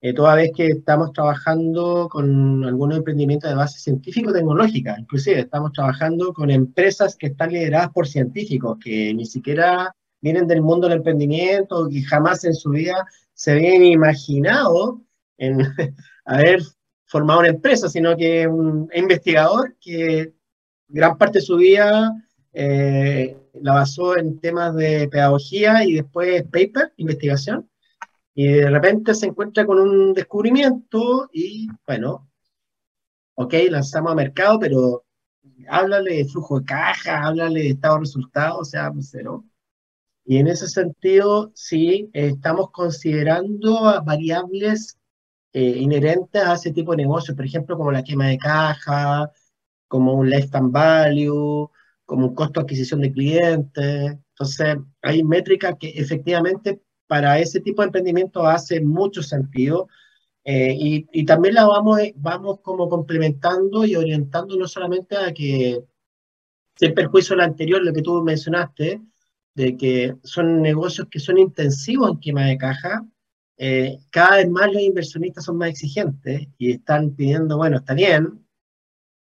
eh, 0.00 0.12
toda 0.14 0.34
vez 0.34 0.50
que 0.56 0.66
estamos 0.66 1.12
trabajando 1.12 2.08
con 2.10 2.64
algunos 2.64 2.98
emprendimientos 2.98 3.50
de 3.50 3.56
base 3.56 3.78
científico-tecnológica, 3.78 4.96
inclusive 4.98 5.40
estamos 5.40 5.72
trabajando 5.72 6.32
con 6.32 6.50
empresas 6.50 7.16
que 7.16 7.28
están 7.28 7.52
lideradas 7.52 7.90
por 7.90 8.08
científicos, 8.08 8.78
que 8.82 9.14
ni 9.14 9.26
siquiera 9.26 9.94
vienen 10.20 10.48
del 10.48 10.62
mundo 10.62 10.88
del 10.88 10.98
emprendimiento, 10.98 11.88
que 11.88 12.02
jamás 12.02 12.44
en 12.44 12.54
su 12.54 12.70
vida 12.70 13.06
se 13.32 13.52
habían 13.52 13.84
imaginado 13.84 15.02
en 15.38 15.58
haber 16.24 16.62
formado 17.10 17.40
una 17.40 17.48
empresa, 17.48 17.88
sino 17.88 18.16
que 18.16 18.46
un 18.46 18.88
investigador 18.94 19.76
que 19.80 20.32
gran 20.86 21.18
parte 21.18 21.40
de 21.40 21.44
su 21.44 21.56
vida 21.56 22.14
eh, 22.52 23.36
la 23.54 23.74
basó 23.74 24.16
en 24.16 24.38
temas 24.38 24.76
de 24.76 25.08
pedagogía 25.08 25.84
y 25.84 25.94
después 25.94 26.44
paper, 26.44 26.92
investigación, 26.98 27.68
y 28.32 28.46
de 28.46 28.70
repente 28.70 29.14
se 29.14 29.26
encuentra 29.26 29.66
con 29.66 29.80
un 29.80 30.14
descubrimiento 30.14 31.28
y 31.32 31.68
bueno, 31.84 32.30
ok, 33.34 33.54
lanzamos 33.68 34.12
a 34.12 34.14
mercado, 34.14 34.60
pero 34.60 35.04
háblale 35.68 36.18
de 36.18 36.24
flujo 36.26 36.60
de 36.60 36.66
caja, 36.66 37.24
háblale 37.24 37.60
de 37.60 37.68
estado 37.70 37.94
de 37.94 38.00
resultados, 38.00 38.58
o 38.60 38.64
sea, 38.64 38.92
pues, 38.92 39.08
cero. 39.10 39.44
Y 40.24 40.36
en 40.36 40.46
ese 40.46 40.68
sentido, 40.68 41.50
sí, 41.54 42.08
estamos 42.12 42.70
considerando 42.70 44.00
variables 44.04 44.99
eh, 45.52 45.78
inherentes 45.78 46.42
a 46.42 46.54
ese 46.54 46.72
tipo 46.72 46.92
de 46.92 46.98
negocios, 46.98 47.36
por 47.36 47.44
ejemplo, 47.44 47.76
como 47.76 47.92
la 47.92 48.04
quema 48.04 48.28
de 48.28 48.38
caja, 48.38 49.32
como 49.88 50.14
un 50.14 50.30
lifetime 50.30 50.70
value, 50.70 51.70
como 52.04 52.28
un 52.28 52.34
costo 52.34 52.60
de 52.60 52.64
adquisición 52.64 53.00
de 53.00 53.12
clientes. 53.12 54.16
Entonces, 54.30 54.76
hay 55.02 55.22
métricas 55.24 55.76
que 55.78 55.90
efectivamente 55.90 56.80
para 57.06 57.38
ese 57.40 57.60
tipo 57.60 57.82
de 57.82 57.86
emprendimiento 57.86 58.46
hace 58.46 58.80
mucho 58.80 59.22
sentido. 59.22 59.88
Eh, 60.44 60.74
y, 60.78 61.06
y, 61.12 61.24
también 61.24 61.54
la 61.54 61.66
vamos, 61.66 62.00
vamos 62.16 62.60
como 62.62 62.88
complementando 62.88 63.84
y 63.84 63.96
orientando 63.96 64.56
no 64.56 64.66
solamente 64.68 65.16
a 65.16 65.32
que, 65.34 65.82
sin 66.76 66.94
perjuicio 66.94 67.36
lo 67.36 67.42
anterior, 67.42 67.82
lo 67.82 67.92
que 67.92 68.02
tú 68.02 68.22
mencionaste, 68.22 69.02
de 69.54 69.76
que 69.76 70.14
son 70.22 70.62
negocios 70.62 71.08
que 71.10 71.20
son 71.20 71.38
intensivos 71.38 72.10
en 72.10 72.20
quema 72.20 72.44
de 72.46 72.58
caja, 72.58 73.04
eh, 73.62 73.98
cada 74.08 74.36
vez 74.36 74.48
más 74.48 74.72
los 74.72 74.80
inversionistas 74.80 75.44
son 75.44 75.58
más 75.58 75.68
exigentes 75.68 76.48
y 76.56 76.72
están 76.72 77.14
pidiendo, 77.14 77.58
bueno, 77.58 77.76
está 77.76 77.92
bien, 77.92 78.46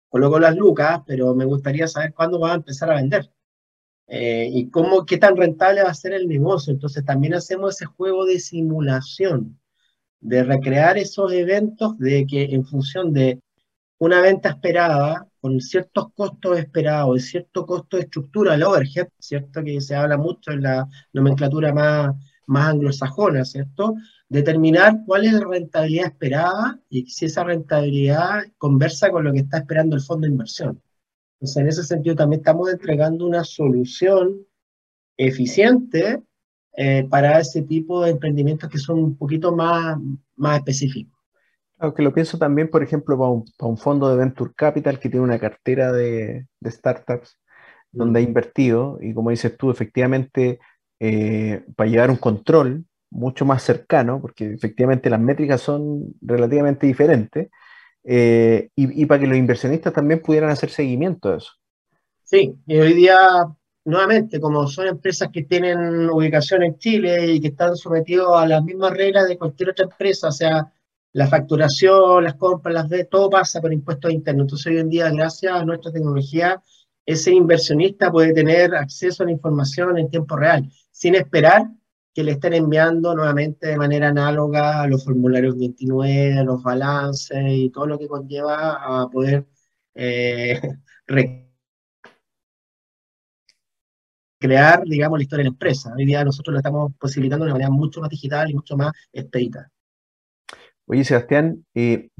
coloco 0.07 0.39
las 0.39 0.55
lucas, 0.55 1.01
pero 1.05 1.35
me 1.35 1.43
gustaría 1.43 1.89
saber 1.89 2.13
cuándo 2.13 2.39
va 2.39 2.53
a 2.53 2.55
empezar 2.55 2.89
a 2.89 2.95
vender. 2.95 3.29
Eh, 4.07 4.47
y 4.49 4.69
cómo, 4.69 5.05
qué 5.05 5.17
tan 5.17 5.35
rentable 5.35 5.83
va 5.83 5.89
a 5.89 5.93
ser 5.93 6.13
el 6.13 6.29
negocio. 6.29 6.71
Entonces 6.71 7.03
también 7.03 7.33
hacemos 7.33 7.75
ese 7.75 7.85
juego 7.85 8.25
de 8.25 8.39
simulación, 8.39 9.59
de 10.21 10.43
recrear 10.43 10.97
esos 10.97 11.33
eventos 11.33 11.97
de 11.97 12.25
que 12.25 12.45
en 12.45 12.65
función 12.65 13.11
de 13.11 13.41
una 13.97 14.21
venta 14.21 14.49
esperada, 14.51 15.27
con 15.41 15.59
ciertos 15.59 16.13
costos 16.13 16.59
esperados 16.59 17.17
y 17.17 17.21
cierto 17.21 17.65
costo 17.65 17.97
de 17.97 18.03
estructura, 18.03 18.55
el 18.55 18.63
overhead, 18.63 19.09
¿cierto? 19.19 19.61
Que 19.63 19.81
se 19.81 19.95
habla 19.95 20.17
mucho 20.17 20.51
en 20.51 20.63
la 20.63 20.87
nomenclatura 21.11 21.73
más 21.73 22.15
más 22.45 22.69
anglosajona, 22.69 23.45
¿cierto? 23.45 23.95
Determinar 24.29 24.99
cuál 25.05 25.25
es 25.25 25.33
la 25.33 25.45
rentabilidad 25.47 26.07
esperada 26.07 26.79
y 26.89 27.07
si 27.07 27.25
esa 27.25 27.43
rentabilidad 27.43 28.43
conversa 28.57 29.11
con 29.11 29.23
lo 29.23 29.31
que 29.31 29.39
está 29.39 29.59
esperando 29.59 29.95
el 29.95 30.01
fondo 30.01 30.25
de 30.25 30.31
inversión. 30.31 30.81
Entonces, 31.35 31.57
en 31.57 31.67
ese 31.67 31.83
sentido, 31.83 32.15
también 32.15 32.39
estamos 32.39 32.71
entregando 32.71 33.25
una 33.25 33.43
solución 33.43 34.45
eficiente 35.17 36.21
eh, 36.75 37.05
para 37.09 37.39
ese 37.39 37.61
tipo 37.61 38.03
de 38.03 38.11
emprendimientos 38.11 38.69
que 38.69 38.79
son 38.79 38.99
un 38.99 39.17
poquito 39.17 39.55
más, 39.55 39.97
más 40.35 40.57
específicos. 40.57 41.13
Aunque 41.77 42.01
lo 42.01 42.13
pienso 42.13 42.37
también, 42.37 42.69
por 42.69 42.81
ejemplo, 42.81 43.17
para 43.17 43.67
un, 43.69 43.77
fondo 43.77 44.09
de 44.09 44.17
Venture 44.17 44.53
Capital 44.55 44.99
que 44.99 45.09
tiene 45.09 45.25
una 45.25 45.37
cartera 45.37 45.91
de, 45.91 46.47
de 46.59 46.71
startups 46.71 47.37
donde 47.91 48.19
ha 48.19 48.23
mm. 48.23 48.27
invertido 48.27 48.97
y 49.01 49.13
como 49.13 49.29
dices 49.29 49.55
tú, 49.57 49.69
efectivamente 49.69 50.59
eh, 51.05 51.65
para 51.75 51.89
llevar 51.89 52.09
un 52.09 52.15
control 52.15 52.85
mucho 53.09 53.43
más 53.43 53.61
cercano, 53.61 54.21
porque 54.21 54.53
efectivamente 54.53 55.09
las 55.09 55.19
métricas 55.19 55.59
son 55.59 56.13
relativamente 56.21 56.87
diferentes, 56.87 57.49
eh, 58.05 58.69
y, 58.73 59.05
para 59.05 59.19
que 59.19 59.27
los 59.27 59.37
inversionistas 59.37 59.91
también 59.91 60.21
pudieran 60.21 60.49
hacer 60.49 60.69
seguimiento 60.69 61.29
de 61.29 61.37
eso. 61.39 61.51
Sí, 62.23 62.55
y 62.65 62.77
hoy 62.77 62.93
día, 62.93 63.17
nuevamente, 63.83 64.39
como 64.39 64.65
son 64.67 64.87
empresas 64.87 65.27
que 65.29 65.43
tienen 65.43 66.09
ubicación 66.09 66.63
en 66.63 66.77
Chile 66.77 67.33
y 67.33 67.41
que 67.41 67.49
están 67.49 67.75
sometidos 67.75 68.37
a 68.37 68.47
las 68.47 68.63
mismas 68.63 68.91
reglas 68.93 69.27
de 69.27 69.37
cualquier 69.37 69.71
otra 69.71 69.83
empresa, 69.83 70.29
o 70.29 70.31
sea, 70.31 70.71
la 71.11 71.27
facturación, 71.27 72.23
las 72.23 72.35
compras, 72.35 72.73
las 72.73 72.87
de 72.87 73.03
todo 73.03 73.29
pasa 73.29 73.59
por 73.59 73.73
impuestos 73.73 74.09
internos. 74.09 74.45
Entonces, 74.45 74.67
hoy 74.67 74.77
en 74.77 74.89
día, 74.89 75.11
gracias 75.11 75.53
a 75.53 75.65
nuestra 75.65 75.91
tecnología, 75.91 76.61
ese 77.05 77.33
inversionista 77.33 78.09
puede 78.09 78.33
tener 78.33 78.73
acceso 78.73 79.23
a 79.23 79.25
la 79.25 79.33
información 79.33 79.97
en 79.97 80.09
tiempo 80.09 80.37
real 80.37 80.71
sin 81.03 81.15
esperar 81.15 81.69
que 82.13 82.23
le 82.23 82.31
estén 82.31 82.53
enviando 82.53 83.13
nuevamente 83.13 83.67
de 83.67 83.75
manera 83.75 84.07
análoga 84.07 84.87
los 84.87 85.03
formularios 85.03 85.57
29, 85.57 86.45
los 86.45 86.63
balances 86.63 87.43
y 87.45 87.69
todo 87.71 87.87
lo 87.87 87.99
que 87.99 88.07
conlleva 88.07 89.01
a 89.01 89.09
poder 89.09 89.45
eh, 89.95 90.61
crear, 94.39 94.83
digamos, 94.85 95.19
la 95.19 95.23
historia 95.23 95.43
de 95.43 95.49
la 95.49 95.53
empresa. 95.53 95.93
Hoy 95.93 96.05
día 96.05 96.23
nosotros 96.23 96.53
lo 96.53 96.59
estamos 96.59 96.93
posibilitando 96.97 97.43
de 97.43 97.51
una 97.51 97.55
manera 97.55 97.69
mucho 97.69 97.99
más 97.99 98.09
digital 98.09 98.49
y 98.49 98.53
mucho 98.53 98.77
más 98.77 98.93
expedita. 99.11 99.69
Oye, 100.85 101.03
Sebastián, 101.03 101.65
eh, 101.75 102.11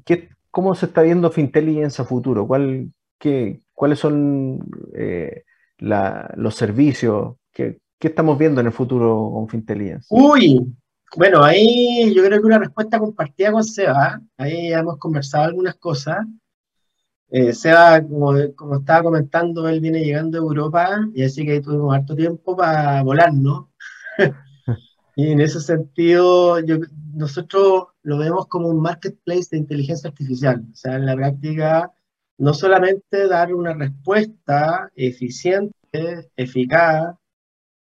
¿cómo 0.52 0.76
se 0.76 0.88
está 0.88 1.04
viendo 1.04 1.32
Fintelligence 1.32 2.02
a 2.02 2.06
futuro? 2.06 2.46
¿Cuál, 2.46 2.92
qué, 3.18 3.62
¿Cuáles 3.74 4.00
son 4.00 4.60
eh, 4.94 5.46
los 5.78 6.56
servicios? 6.56 7.38
que 7.54 7.83
¿Qué 8.04 8.10
estamos 8.10 8.38
viendo 8.38 8.60
en 8.60 8.68
el 8.68 8.74
futuro 8.74 9.32
con 9.34 9.48
Fintelligence? 9.48 10.08
Uy, 10.10 10.76
bueno, 11.16 11.42
ahí 11.42 12.14
yo 12.14 12.22
creo 12.26 12.42
que 12.42 12.48
una 12.48 12.60
respuesta 12.60 13.00
compartida 13.00 13.54
con 13.54 13.64
Seba. 13.64 14.22
Ahí 14.36 14.74
hemos 14.74 14.98
conversado 14.98 15.46
algunas 15.46 15.76
cosas. 15.76 16.18
Eh, 17.30 17.54
Seba, 17.54 18.02
como, 18.06 18.34
como, 18.58 18.80
estaba 18.80 19.04
comentando, 19.04 19.70
él 19.70 19.80
viene 19.80 20.04
llegando 20.04 20.38
a 20.38 20.42
Europa 20.42 21.08
y 21.16 21.24
así 21.24 21.46
que 21.46 21.62
tuvimos 21.62 21.96
harto 21.96 22.14
tiempo 22.14 22.58
para 22.58 23.02
volar, 23.04 23.34
¿no? 23.34 23.72
y 25.16 25.32
en 25.32 25.40
ese 25.40 25.62
sentido, 25.62 26.60
yo, 26.60 26.80
nosotros 27.14 27.86
lo 28.02 28.18
vemos 28.18 28.48
como 28.48 28.68
un 28.68 28.82
marketplace 28.82 29.48
de 29.52 29.60
inteligencia 29.60 30.10
artificial. 30.10 30.62
O 30.74 30.76
sea, 30.76 30.96
en 30.96 31.06
la 31.06 31.16
práctica 31.16 31.90
no 32.38 32.54
solamente 32.54 33.30
dar 33.30 33.54
una 33.54 33.74
respuesta 33.74 34.92
eficiente, 34.94 36.30
eficaz, 36.36 37.16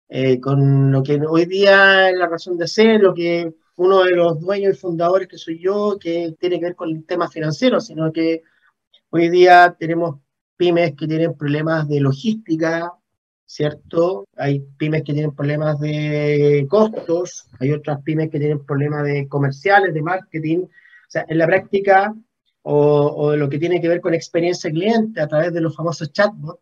eh, 0.10 0.40
con 0.40 0.92
lo 0.92 1.04
que 1.04 1.22
hoy 1.28 1.46
día 1.46 2.10
es 2.10 2.18
la 2.18 2.28
razón 2.28 2.58
de 2.58 2.68
ser, 2.68 3.00
lo 3.00 3.14
que 3.14 3.54
uno 3.76 4.04
de 4.04 4.12
los 4.16 4.40
dueños 4.40 4.76
y 4.76 4.80
fundadores 4.80 5.28
que 5.28 5.38
soy 5.38 5.60
yo, 5.60 5.98
que 6.00 6.36
tiene 6.40 6.60
que 6.60 6.66
ver 6.66 6.76
con 6.76 6.90
el 6.90 7.06
tema 7.06 7.30
financiero, 7.30 7.80
sino 7.80 8.12
que 8.12 8.42
hoy 9.12 9.30
día 9.30 9.76
tenemos 9.80 10.20
pymes 10.58 10.96
que 10.96 11.08
tienen 11.08 11.38
problemas 11.38 11.88
de 11.88 12.02
logística, 12.02 12.92
¿cierto? 13.46 14.28
Hay 14.36 14.62
pymes 14.78 15.04
que 15.04 15.14
tienen 15.14 15.36
problemas 15.36 15.80
de 15.80 16.66
costos, 16.70 17.48
hay 17.60 17.72
otras 17.72 18.02
pymes 18.02 18.30
que 18.32 18.40
tienen 18.40 18.66
problemas 18.66 19.04
de 19.04 19.28
comerciales, 19.28 19.94
de 19.94 20.02
marketing. 20.02 20.66
O 20.66 20.70
sea, 21.08 21.26
en 21.30 21.38
la 21.38 21.48
práctica, 21.48 22.14
o, 22.64 23.06
o 23.08 23.36
lo 23.36 23.48
que 23.48 23.60
tiene 23.60 23.80
que 23.80 23.88
ver 23.88 24.02
con 24.02 24.14
experiencia 24.14 24.72
cliente 24.72 25.22
a 25.22 25.28
través 25.28 25.54
de 25.54 25.62
los 25.62 25.76
famosos 25.76 26.12
chatbots, 26.12 26.62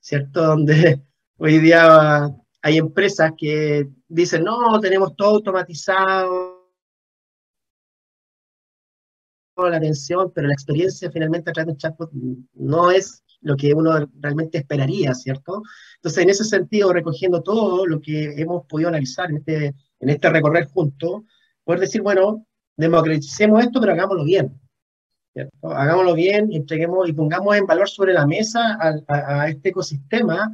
¿cierto? 0.00 0.42
Donde 0.46 1.02
hoy 1.38 1.58
día 1.58 2.34
hay 2.64 2.78
empresas 2.78 3.32
que 3.36 3.90
dicen, 4.08 4.42
no, 4.42 4.80
tenemos 4.80 5.14
todo 5.16 5.34
automatizado, 5.36 6.64
la 9.56 9.76
atención, 9.76 10.32
pero 10.34 10.46
la 10.48 10.54
experiencia 10.54 11.10
finalmente 11.10 11.50
a 11.50 11.52
través 11.52 11.66
de 11.66 11.72
un 11.72 11.78
chatbot 11.78 12.10
no 12.54 12.90
es 12.90 13.22
lo 13.42 13.54
que 13.54 13.74
uno 13.74 14.08
realmente 14.18 14.56
esperaría, 14.56 15.14
¿cierto? 15.14 15.62
Entonces, 15.96 16.22
en 16.22 16.30
ese 16.30 16.44
sentido, 16.44 16.90
recogiendo 16.90 17.42
todo 17.42 17.86
lo 17.86 18.00
que 18.00 18.32
hemos 18.40 18.64
podido 18.64 18.88
analizar 18.88 19.28
en 19.28 19.36
este, 19.36 19.74
en 20.00 20.08
este 20.08 20.30
recorrer 20.30 20.64
juntos, 20.68 21.20
poder 21.64 21.80
decir, 21.80 22.00
bueno, 22.00 22.46
democraticemos 22.78 23.62
esto, 23.62 23.78
pero 23.78 23.92
hagámoslo 23.92 24.24
bien. 24.24 24.58
¿cierto? 25.34 25.68
Hagámoslo 25.68 26.14
bien, 26.14 26.50
entreguemos 26.50 27.10
y 27.10 27.12
pongamos 27.12 27.56
en 27.56 27.66
valor 27.66 27.90
sobre 27.90 28.14
la 28.14 28.26
mesa 28.26 28.78
a, 28.80 29.42
a 29.42 29.48
este 29.50 29.68
ecosistema 29.68 30.50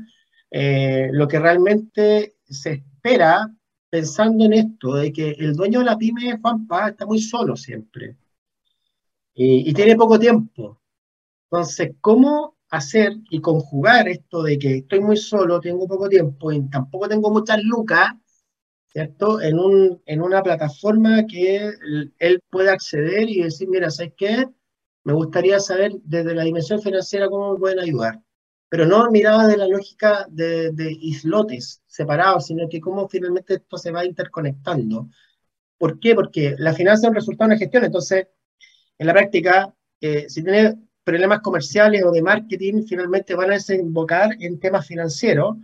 eh, 0.50 1.08
lo 1.12 1.28
que 1.28 1.38
realmente 1.38 2.36
se 2.44 2.72
espera 2.72 3.48
pensando 3.88 4.44
en 4.44 4.52
esto, 4.52 4.94
de 4.94 5.12
que 5.12 5.30
el 5.30 5.54
dueño 5.54 5.80
de 5.80 5.84
la 5.86 5.98
pyme, 5.98 6.38
Juan 6.40 6.66
Paz, 6.66 6.90
está 6.90 7.06
muy 7.06 7.20
solo 7.20 7.56
siempre 7.56 8.16
y, 9.34 9.68
y 9.68 9.72
tiene 9.72 9.96
poco 9.96 10.18
tiempo. 10.18 10.80
Entonces, 11.50 11.92
¿cómo 12.00 12.56
hacer 12.70 13.12
y 13.30 13.40
conjugar 13.40 14.08
esto 14.08 14.42
de 14.42 14.58
que 14.58 14.76
estoy 14.78 15.00
muy 15.00 15.16
solo, 15.16 15.60
tengo 15.60 15.88
poco 15.88 16.08
tiempo 16.08 16.52
y 16.52 16.68
tampoco 16.70 17.08
tengo 17.08 17.30
muchas 17.30 17.62
lucas, 17.64 18.10
¿cierto? 18.86 19.40
En, 19.40 19.58
un, 19.58 20.02
en 20.06 20.22
una 20.22 20.42
plataforma 20.42 21.26
que 21.26 21.72
él 22.18 22.40
pueda 22.50 22.72
acceder 22.72 23.28
y 23.28 23.42
decir, 23.42 23.68
mira, 23.68 23.90
¿sabes 23.90 24.12
qué? 24.16 24.46
Me 25.04 25.12
gustaría 25.12 25.58
saber 25.58 25.92
desde 26.04 26.34
la 26.34 26.44
dimensión 26.44 26.80
financiera 26.80 27.28
cómo 27.28 27.54
me 27.54 27.58
pueden 27.58 27.80
ayudar 27.80 28.20
pero 28.70 28.86
no 28.86 29.10
miraba 29.10 29.48
de 29.48 29.56
la 29.56 29.66
lógica 29.66 30.26
de, 30.30 30.72
islotes 31.00 31.82
separados, 31.88 32.46
sino 32.46 32.68
que 32.68 32.80
cómo 32.80 33.08
finalmente 33.08 33.54
esto 33.54 33.76
se 33.76 33.90
va 33.90 34.04
interconectando. 34.04 35.08
¿Por 35.76 35.98
qué? 35.98 36.14
Porque 36.14 36.54
la 36.56 36.72
finanza 36.72 37.06
es 37.06 37.08
un 37.10 37.16
resultado 37.16 37.48
de 37.48 37.54
una 37.54 37.58
gestión, 37.58 37.84
entonces, 37.84 38.28
en 38.96 39.06
la 39.08 39.12
práctica, 39.12 39.74
eh, 40.00 40.26
si 40.28 40.44
tiene 40.44 40.78
problemas 41.02 41.40
comerciales 41.40 42.04
o 42.04 42.12
de 42.12 42.22
marketing, 42.22 42.84
finalmente 42.86 43.34
van 43.34 43.50
a 43.50 43.54
desembocar 43.54 44.36
en 44.38 44.60
temas 44.60 44.86
financieros 44.86 45.56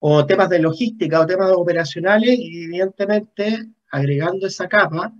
o 0.00 0.26
temas 0.26 0.48
de 0.48 0.58
logística 0.58 1.20
o 1.20 1.26
temas 1.26 1.52
operacionales 1.52 2.36
y 2.36 2.64
evidentemente 2.64 3.68
agregando 3.90 4.48
esa 4.48 4.66
capa 4.66 5.14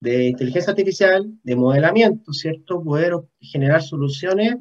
de 0.00 0.28
inteligencia 0.28 0.70
artificial, 0.70 1.30
de 1.42 1.56
modelamiento, 1.56 2.32
¿cierto? 2.32 2.82
Poder 2.82 3.12
generar 3.40 3.82
soluciones 3.82 4.56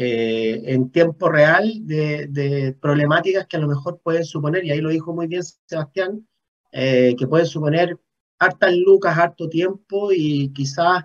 eh, 0.00 0.62
en 0.66 0.92
tiempo 0.92 1.28
real 1.28 1.72
de, 1.84 2.72
problemáticas 2.80 3.48
que 3.48 3.56
a 3.56 3.60
lo 3.60 3.66
mejor 3.66 4.00
pueden 4.00 4.24
suponer, 4.24 4.64
y 4.64 4.70
ahí 4.70 4.80
lo 4.80 4.90
dijo 4.90 5.12
muy 5.12 5.26
bien 5.26 5.42
Sebastián, 5.42 6.24
eh, 6.70 7.16
que 7.18 7.26
pueden 7.26 7.48
suponer 7.48 7.98
hartas 8.38 8.76
lucas, 8.76 9.18
harto 9.18 9.48
tiempo 9.48 10.12
y 10.12 10.52
quizás 10.52 11.02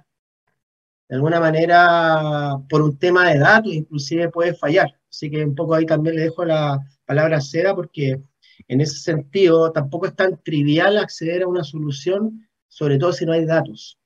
de 1.10 1.16
alguna 1.16 1.40
manera 1.40 2.60
por 2.70 2.84
un 2.84 3.00
tema 3.00 3.32
de 3.32 3.40
datos 3.40 3.74
inclusive 3.74 4.30
puede 4.30 4.54
fallar. 4.54 4.94
Así 5.10 5.32
que 5.32 5.44
un 5.44 5.56
poco 5.56 5.74
ahí 5.74 5.88
también 5.88 6.16
le 6.16 6.22
dejo 6.22 6.46
la 6.46 6.80
palabra 7.04 7.38
a 7.38 7.42
Seda 7.42 7.74
porque 7.74 8.22
en 8.68 8.80
ese 8.80 9.00
sentido 9.00 9.72
tampoco 9.72 10.06
es 10.06 10.16
tan 10.16 10.40
trivial 10.44 11.00
acceder 11.00 11.42
a 11.42 11.48
una 11.48 11.64
solución, 11.64 12.48
sobre 12.68 13.00
todo 13.00 13.12
si 13.12 13.26
no 13.26 13.32
hay 13.32 13.46
datos. 13.46 13.98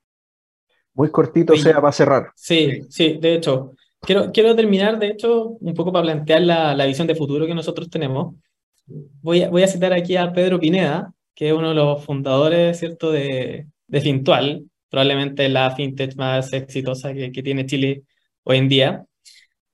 Muy 0.93 1.11
cortito, 1.11 1.57
Sea, 1.57 1.81
para 1.81 1.91
cerrar. 1.91 2.31
Sí, 2.35 2.83
sí, 2.89 3.17
de 3.21 3.35
hecho, 3.35 3.73
Quiero, 4.01 4.31
quiero 4.31 4.55
terminar, 4.55 4.99
de 4.99 5.07
hecho, 5.09 5.49
un 5.59 5.73
poco 5.73 5.91
para 5.91 6.03
plantear 6.03 6.41
la, 6.41 6.75
la 6.75 6.85
visión 6.85 7.07
de 7.07 7.15
futuro 7.15 7.45
que 7.45 7.55
nosotros 7.55 7.89
tenemos. 7.89 8.35
Voy 9.21 9.43
a, 9.43 9.49
voy 9.49 9.63
a 9.63 9.67
citar 9.67 9.93
aquí 9.93 10.15
a 10.15 10.31
Pedro 10.31 10.59
Pineda, 10.59 11.13
que 11.35 11.49
es 11.49 11.53
uno 11.53 11.69
de 11.69 11.75
los 11.75 12.05
fundadores, 12.05 12.79
¿cierto?, 12.79 13.11
de, 13.11 13.67
de 13.87 14.01
Fintual, 14.01 14.65
probablemente 14.89 15.49
la 15.49 15.71
fintech 15.75 16.15
más 16.15 16.53
exitosa 16.53 17.13
que, 17.13 17.31
que 17.31 17.43
tiene 17.43 17.65
Chile 17.65 18.03
hoy 18.43 18.57
en 18.57 18.69
día. 18.69 19.05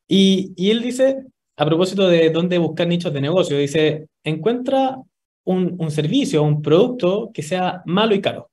Y, 0.07 0.53
y, 0.57 0.71
él 0.71 0.81
dice, 0.81 1.23
a 1.57 1.65
propósito 1.65 2.07
de 2.07 2.29
dónde 2.31 2.57
buscar 2.57 2.87
nichos 2.87 3.13
de 3.13 3.21
negocio, 3.21 3.57
dice, 3.57 4.07
encuentra 4.23 4.97
un, 5.45 5.75
un 5.79 5.91
servicio, 5.91 6.43
un 6.43 6.61
producto 6.61 7.31
que 7.33 7.43
sea 7.43 7.83
malo 7.85 8.15
y 8.15 8.21
caro. 8.21 8.49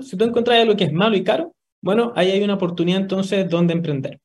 Si 0.00 0.16
tú 0.16 0.24
encuentras 0.24 0.58
algo 0.58 0.74
que 0.76 0.84
es 0.84 0.92
malo 0.92 1.16
y 1.16 1.22
caro, 1.22 1.54
bueno, 1.80 2.12
ahí 2.16 2.30
hay 2.30 2.42
una 2.42 2.54
oportunidad 2.54 3.00
entonces 3.00 3.48
donde 3.48 3.74
emprender. 3.74 4.20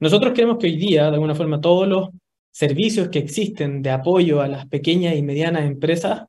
Nosotros 0.00 0.32
creemos 0.34 0.56
que 0.58 0.66
hoy 0.66 0.76
día, 0.76 1.02
de 1.04 1.14
alguna 1.14 1.34
forma, 1.34 1.60
todos 1.60 1.86
los 1.86 2.08
servicios 2.50 3.08
que 3.08 3.18
existen 3.18 3.82
de 3.82 3.90
apoyo 3.90 4.40
a 4.40 4.48
las 4.48 4.66
pequeñas 4.66 5.14
y 5.14 5.22
medianas 5.22 5.64
empresas, 5.64 6.24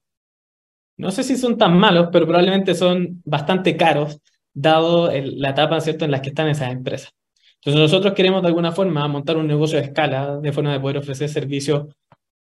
no 0.98 1.10
sé 1.10 1.24
si 1.24 1.38
son 1.38 1.58
tan 1.58 1.78
malos, 1.78 2.10
pero 2.12 2.28
probablemente 2.28 2.76
son 2.76 3.22
bastante 3.26 3.78
caros, 3.78 4.20
dado 4.54 5.10
la 5.12 5.50
etapa 5.52 5.80
¿cierto? 5.80 6.06
en 6.06 6.12
la 6.12 6.22
que 6.22 6.30
están 6.30 6.50
esas 6.50 6.72
empresas. 6.72 7.12
Entonces 7.56 7.82
nosotros 7.82 8.14
queremos 8.14 8.42
de 8.42 8.50
alguna 8.50 8.72
forma 8.72 9.08
montar 9.08 9.38
un 9.38 9.48
negocio 9.48 9.80
de 9.80 9.86
escala, 9.86 10.38
de 10.38 10.52
forma 10.52 10.74
de 10.74 10.80
poder 10.80 10.98
ofrecer 10.98 11.30
servicios 11.30 11.88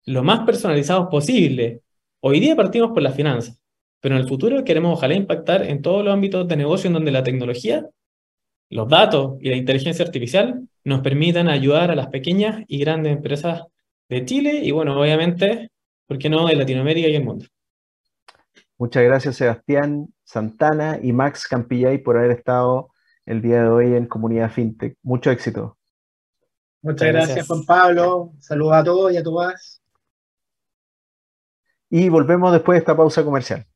lo 0.05 0.23
más 0.23 0.41
personalizados 0.41 1.07
posible. 1.09 1.81
Hoy 2.19 2.39
día 2.39 2.55
partimos 2.55 2.91
por 2.91 3.01
las 3.01 3.15
finanzas, 3.15 3.57
pero 3.99 4.15
en 4.15 4.21
el 4.21 4.27
futuro 4.27 4.63
queremos 4.63 4.97
ojalá 4.97 5.13
impactar 5.13 5.63
en 5.63 5.81
todos 5.81 6.03
los 6.03 6.13
ámbitos 6.13 6.47
de 6.47 6.57
negocio 6.57 6.87
en 6.87 6.93
donde 6.93 7.11
la 7.11 7.23
tecnología 7.23 7.87
los 8.71 8.87
datos 8.87 9.37
y 9.41 9.49
la 9.49 9.57
inteligencia 9.57 10.05
artificial 10.05 10.67
nos 10.83 11.01
permitan 11.01 11.49
ayudar 11.49 11.91
a 11.91 11.95
las 11.95 12.07
pequeñas 12.07 12.63
y 12.67 12.79
grandes 12.79 13.13
empresas 13.13 13.63
de 14.09 14.25
Chile 14.25 14.61
y, 14.63 14.71
bueno, 14.71 14.99
obviamente, 14.99 15.69
¿por 16.07 16.17
qué 16.17 16.29
no, 16.29 16.47
de 16.47 16.55
Latinoamérica 16.55 17.07
y 17.07 17.15
el 17.15 17.23
mundo? 17.23 17.45
Muchas 18.77 19.03
gracias, 19.03 19.35
Sebastián 19.35 20.07
Santana 20.23 20.97
y 21.01 21.11
Max 21.11 21.47
Campillay 21.47 21.97
por 21.97 22.17
haber 22.17 22.31
estado 22.31 22.91
el 23.25 23.41
día 23.41 23.63
de 23.63 23.69
hoy 23.69 23.93
en 23.93 24.07
Comunidad 24.07 24.49
FinTech. 24.49 24.97
Mucho 25.03 25.29
éxito. 25.29 25.77
Muchas 26.81 27.09
gracias, 27.09 27.47
Juan 27.47 27.65
Pablo. 27.65 28.33
Saludos 28.39 28.73
a 28.73 28.83
todos 28.83 29.13
y 29.13 29.17
a 29.17 29.23
todas. 29.23 29.81
Y 31.89 32.07
volvemos 32.07 32.53
después 32.53 32.75
de 32.75 32.79
esta 32.79 32.95
pausa 32.95 33.23
comercial. 33.23 33.67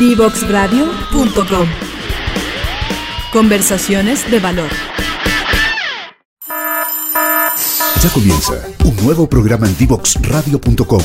Divoxradio.com 0.00 1.68
Conversaciones 3.34 4.30
de 4.30 4.38
valor. 4.40 4.70
Ya 8.02 8.08
comienza 8.14 8.66
un 8.82 8.96
nuevo 9.04 9.28
programa 9.28 9.66
en 9.66 9.76
Divoxradio.com. 9.76 11.02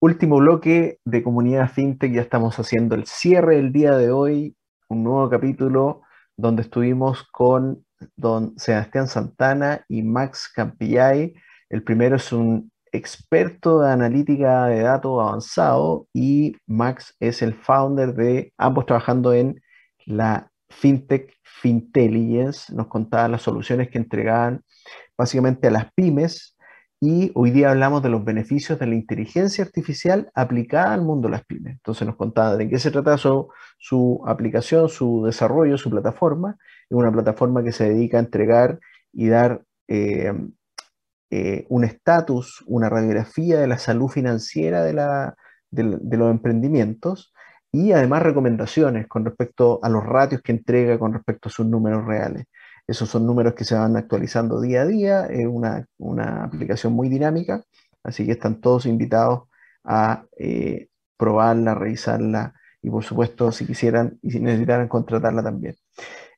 Último 0.00 0.38
bloque 0.38 1.00
de 1.04 1.22
Comunidad 1.22 1.70
FinTech, 1.70 2.14
ya 2.14 2.22
estamos 2.22 2.58
haciendo 2.58 2.94
el 2.94 3.04
cierre 3.04 3.56
del 3.56 3.74
día 3.74 3.94
de 3.98 4.10
hoy, 4.10 4.56
un 4.88 5.04
nuevo 5.04 5.28
capítulo 5.28 6.00
donde 6.38 6.62
estuvimos 6.62 7.24
con 7.30 7.84
don 8.16 8.58
Sebastián 8.58 9.06
Santana 9.06 9.84
y 9.86 10.02
Max 10.02 10.50
Campillay 10.50 11.34
el 11.72 11.82
primero 11.82 12.16
es 12.16 12.32
un 12.32 12.70
experto 12.92 13.80
de 13.80 13.90
analítica 13.90 14.66
de 14.66 14.82
datos 14.82 15.20
avanzado 15.20 16.06
y 16.12 16.54
Max 16.66 17.16
es 17.18 17.40
el 17.40 17.54
founder 17.54 18.14
de 18.14 18.52
ambos 18.58 18.84
trabajando 18.84 19.32
en 19.32 19.62
la 20.04 20.50
FinTech 20.68 21.32
Fintelligence. 21.42 22.72
Nos 22.74 22.88
contaba 22.88 23.26
las 23.28 23.40
soluciones 23.40 23.88
que 23.88 23.96
entregaban 23.96 24.62
básicamente 25.16 25.68
a 25.68 25.70
las 25.70 25.90
pymes 25.94 26.58
y 27.00 27.32
hoy 27.34 27.50
día 27.50 27.70
hablamos 27.70 28.02
de 28.02 28.10
los 28.10 28.22
beneficios 28.22 28.78
de 28.78 28.86
la 28.86 28.94
inteligencia 28.94 29.64
artificial 29.64 30.30
aplicada 30.34 30.92
al 30.92 31.00
mundo 31.00 31.28
de 31.28 31.32
las 31.32 31.44
pymes. 31.46 31.72
Entonces 31.72 32.06
nos 32.06 32.16
contaba 32.16 32.58
de 32.58 32.68
qué 32.68 32.78
se 32.78 32.90
trata 32.90 33.16
su, 33.16 33.48
su 33.78 34.22
aplicación, 34.26 34.90
su 34.90 35.24
desarrollo, 35.24 35.78
su 35.78 35.88
plataforma. 35.88 36.58
Es 36.90 36.96
una 36.96 37.10
plataforma 37.10 37.64
que 37.64 37.72
se 37.72 37.88
dedica 37.88 38.18
a 38.18 38.20
entregar 38.20 38.78
y 39.10 39.28
dar 39.28 39.62
eh, 39.88 40.34
eh, 41.34 41.64
un 41.70 41.82
estatus, 41.82 42.62
una 42.66 42.90
radiografía 42.90 43.58
de 43.58 43.66
la 43.66 43.78
salud 43.78 44.08
financiera 44.08 44.84
de, 44.84 44.92
los 45.72 46.30
emprendimientos 46.30 47.32
y 47.70 47.92
además 47.92 48.22
recomendaciones 48.22 49.06
con 49.06 49.24
respecto 49.24 49.80
a 49.82 49.88
los 49.88 50.04
ratios 50.04 50.42
que 50.42 50.52
entrega 50.52 50.98
con 50.98 51.14
respecto 51.14 51.48
a 51.48 51.52
sus 51.52 51.64
números 51.64 52.04
reales. 52.04 52.44
Esos 52.86 53.08
son 53.08 53.24
números 53.24 53.54
que 53.54 53.64
se 53.64 53.74
van 53.74 53.96
actualizando 53.96 54.60
día 54.60 54.82
a 54.82 54.86
día, 54.86 55.24
es 55.24 55.46
una, 55.46 55.86
aplicación 56.44 56.92
muy 56.92 57.08
dinámica, 57.08 57.64
así 58.02 58.26
que 58.26 58.32
están 58.32 58.60
todos 58.60 58.84
invitados 58.84 59.44
a 59.84 60.26
eh, 60.38 60.88
probarla, 61.16 61.74
revisarla 61.74 62.52
y 62.82 62.90
por 62.90 63.04
supuesto 63.04 63.52
si 63.52 63.64
quisieran 63.66 64.18
y 64.20 64.32
si 64.32 64.40
necesitaran 64.40 64.86
contratarla 64.86 65.42
también. 65.42 65.76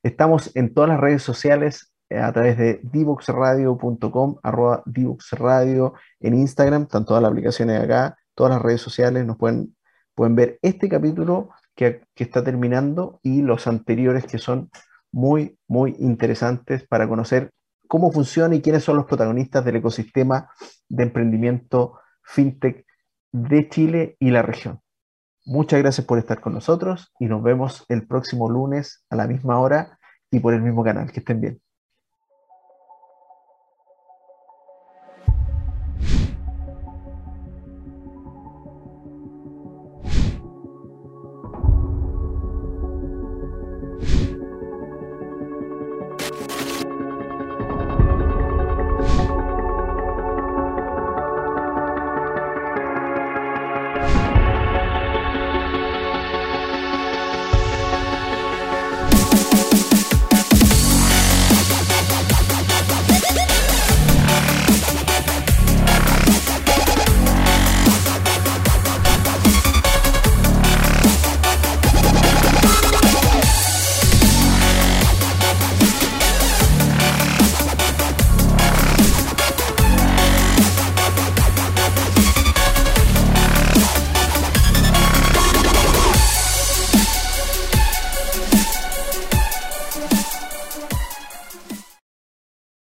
Estamos 0.03 0.55
en 0.55 0.73
todas 0.73 0.89
las 0.89 1.01
redes 1.01 1.21
sociales 1.21 1.91
a 2.09 2.31
través 2.31 2.57
de 2.57 2.79
divoxradio.com, 2.83 4.37
arroba 4.43 4.83
divoxradio 4.85 5.93
en 6.19 6.35
Instagram, 6.35 6.83
están 6.83 7.05
todas 7.05 7.21
las 7.21 7.31
aplicaciones 7.31 7.81
acá, 7.81 8.17
todas 8.35 8.53
las 8.53 8.61
redes 8.61 8.81
sociales, 8.81 9.25
nos 9.25 9.37
pueden, 9.37 9.75
pueden 10.13 10.35
ver 10.35 10.59
este 10.61 10.87
capítulo 10.89 11.49
que, 11.75 12.01
que 12.13 12.23
está 12.23 12.43
terminando 12.43 13.19
y 13.23 13.41
los 13.41 13.67
anteriores 13.67 14.25
que 14.25 14.37
son 14.37 14.69
muy, 15.11 15.57
muy 15.67 15.95
interesantes 15.99 16.85
para 16.87 17.07
conocer 17.07 17.51
cómo 17.87 18.11
funciona 18.11 18.55
y 18.55 18.61
quiénes 18.61 18.83
son 18.83 18.97
los 18.97 19.05
protagonistas 19.05 19.63
del 19.63 19.77
ecosistema 19.77 20.49
de 20.89 21.03
emprendimiento 21.03 21.99
fintech 22.23 22.85
de 23.31 23.69
Chile 23.69 24.15
y 24.19 24.31
la 24.31 24.41
región. 24.41 24.81
Muchas 25.45 25.79
gracias 25.79 26.07
por 26.07 26.17
estar 26.17 26.41
con 26.41 26.53
nosotros 26.53 27.13
y 27.19 27.25
nos 27.27 27.43
vemos 27.43 27.85
el 27.89 28.07
próximo 28.07 28.49
lunes 28.49 29.05
a 29.09 29.15
la 29.15 29.27
misma 29.27 29.59
hora 29.59 29.99
y 30.31 30.39
por 30.39 30.53
el 30.53 30.61
mismo 30.61 30.83
canal. 30.83 31.11
Que 31.11 31.19
estén 31.19 31.39
bien. 31.39 31.64